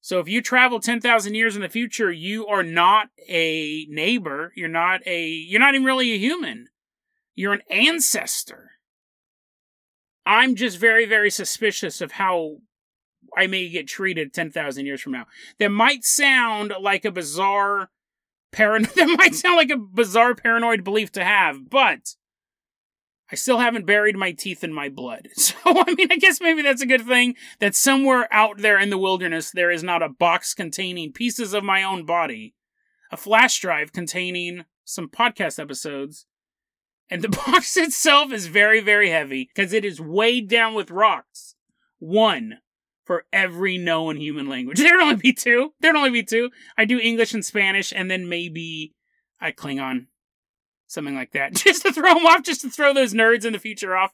So 0.01 0.19
if 0.19 0.29
you 0.29 0.43
travel 0.43 0.81
10,000 0.81 1.35
years 1.35 1.55
in 1.55 1.63
the 1.63 1.69
future, 1.69 2.11
you 2.11 2.47
are 2.47 2.63
not 2.63 3.09
a 3.29 3.87
neighbor. 3.89 4.53
You're 4.57 4.69
not 4.69 5.07
a, 5.07 5.27
you're 5.29 5.61
not 5.61 5.75
even 5.75 5.85
really 5.85 6.13
a 6.13 6.19
human. 6.19 6.69
You're 7.35 7.53
an 7.53 7.63
ancestor. 7.71 8.71
I'm 10.25 10.57
just 10.57 10.79
very, 10.79 11.05
very 11.05 11.31
suspicious 11.31 12.01
of 12.01 12.13
how 12.13 12.59
I 13.37 13.47
may 13.47 13.69
get 13.69 13.89
treated 13.89 14.33
10,000 14.33 14.87
years 14.87 15.01
from 15.01 15.13
now. 15.13 15.27
That 15.59 15.71
might 15.71 16.05
sound 16.05 16.73
like 16.81 17.05
a 17.05 17.11
bizarre 17.11 17.91
paranoid, 18.53 18.91
that 18.97 19.17
might 19.19 19.35
sound 19.35 19.57
like 19.57 19.71
a 19.71 19.77
bizarre 19.77 20.35
paranoid 20.35 20.85
belief 20.85 21.13
to 21.13 21.25
have, 21.25 21.69
but 21.69 22.15
I 23.31 23.37
still 23.37 23.59
haven't 23.59 23.87
buried 23.87 24.17
my 24.17 24.33
teeth 24.33 24.65
in 24.65 24.73
my 24.73 24.89
blood. 24.89 25.29
So, 25.37 25.57
I 25.65 25.95
mean, 25.95 26.11
I 26.11 26.17
guess 26.17 26.41
maybe 26.41 26.63
that's 26.63 26.83
a 26.83 26.87
good 26.87 27.07
thing 27.07 27.35
that 27.59 27.75
somewhere 27.75 28.27
out 28.33 28.59
there 28.59 28.79
in 28.79 28.91
the 28.91 28.99
wilderness 28.99 29.51
there 29.51 29.71
is 29.71 29.83
not 29.83 30.03
a 30.03 30.09
box 30.09 30.55
containing 30.55 31.13
pieces 31.13 31.53
of 31.53 31.65
my 31.65 31.83
own 31.83 32.07
body, 32.07 32.55
a 33.11 33.17
flash 33.17 33.61
drive 33.61 33.93
containing 33.93 34.65
some 34.85 35.09
podcast 35.09 35.59
episodes, 35.59 36.27
and 37.11 37.23
the 37.23 37.29
box 37.47 37.77
itself 37.77 38.33
is 38.33 38.47
very, 38.47 38.81
very 38.81 39.11
heavy 39.11 39.51
because 39.55 39.73
it 39.73 39.85
is 39.85 40.01
weighed 40.01 40.49
down 40.49 40.75
with 40.75 40.91
rocks. 40.91 41.55
One 41.99 42.59
for 43.09 43.25
every 43.33 43.79
known 43.79 44.19
human 44.19 44.49
language. 44.49 44.79
There'd 44.83 45.01
only 45.01 45.17
be 45.17 45.33
two. 45.33 45.73
There'd 45.81 45.97
only 45.97 46.11
be 46.11 46.23
two. 46.23 46.51
I 46.77 46.85
do 46.85 47.01
English 47.01 47.35
and 47.35 47.45
Spanish, 47.45 47.91
and 47.93 48.09
then 48.09 48.29
maybe 48.29 48.95
I 49.41 49.51
Klingon 49.51 50.07
something 50.87 51.15
like 51.15 51.33
that, 51.33 51.55
just 51.55 51.83
to 51.83 51.93
throw 51.93 52.15
them 52.15 52.27
off, 52.27 52.45
just 52.45 52.61
to 52.61 52.71
throw 52.71 52.95
those 52.95 53.15
nerds 53.15 53.45
in 53.45 53.55
the 53.55 53.59
future 53.59 53.97
off. 53.97 54.13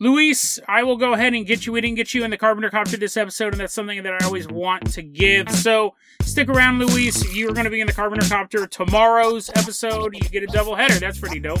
Luis, 0.00 0.58
I 0.66 0.82
will 0.84 0.96
go 0.96 1.12
ahead 1.12 1.34
and 1.34 1.46
get 1.46 1.66
you. 1.66 1.72
We 1.72 1.80
didn't 1.80 1.96
get 1.96 2.14
you 2.14 2.24
in 2.24 2.30
the 2.30 2.36
Carpenter 2.36 2.70
Copter 2.70 2.96
this 2.96 3.16
episode, 3.16 3.52
and 3.52 3.60
that's 3.60 3.74
something 3.74 4.02
that 4.02 4.20
I 4.20 4.24
always 4.24 4.48
want 4.48 4.92
to 4.92 5.02
give. 5.02 5.50
So 5.50 5.94
stick 6.22 6.48
around, 6.48 6.78
Luis. 6.78 7.34
You're 7.34 7.52
going 7.52 7.64
to 7.64 7.70
be 7.70 7.80
in 7.80 7.86
the 7.86 7.92
Carpenter 7.92 8.28
Copter 8.28 8.66
tomorrow's 8.66 9.50
episode. 9.54 10.14
You 10.14 10.28
get 10.28 10.42
a 10.42 10.46
double 10.46 10.74
header. 10.74 10.94
That's 10.94 11.20
pretty 11.20 11.38
dope. 11.38 11.60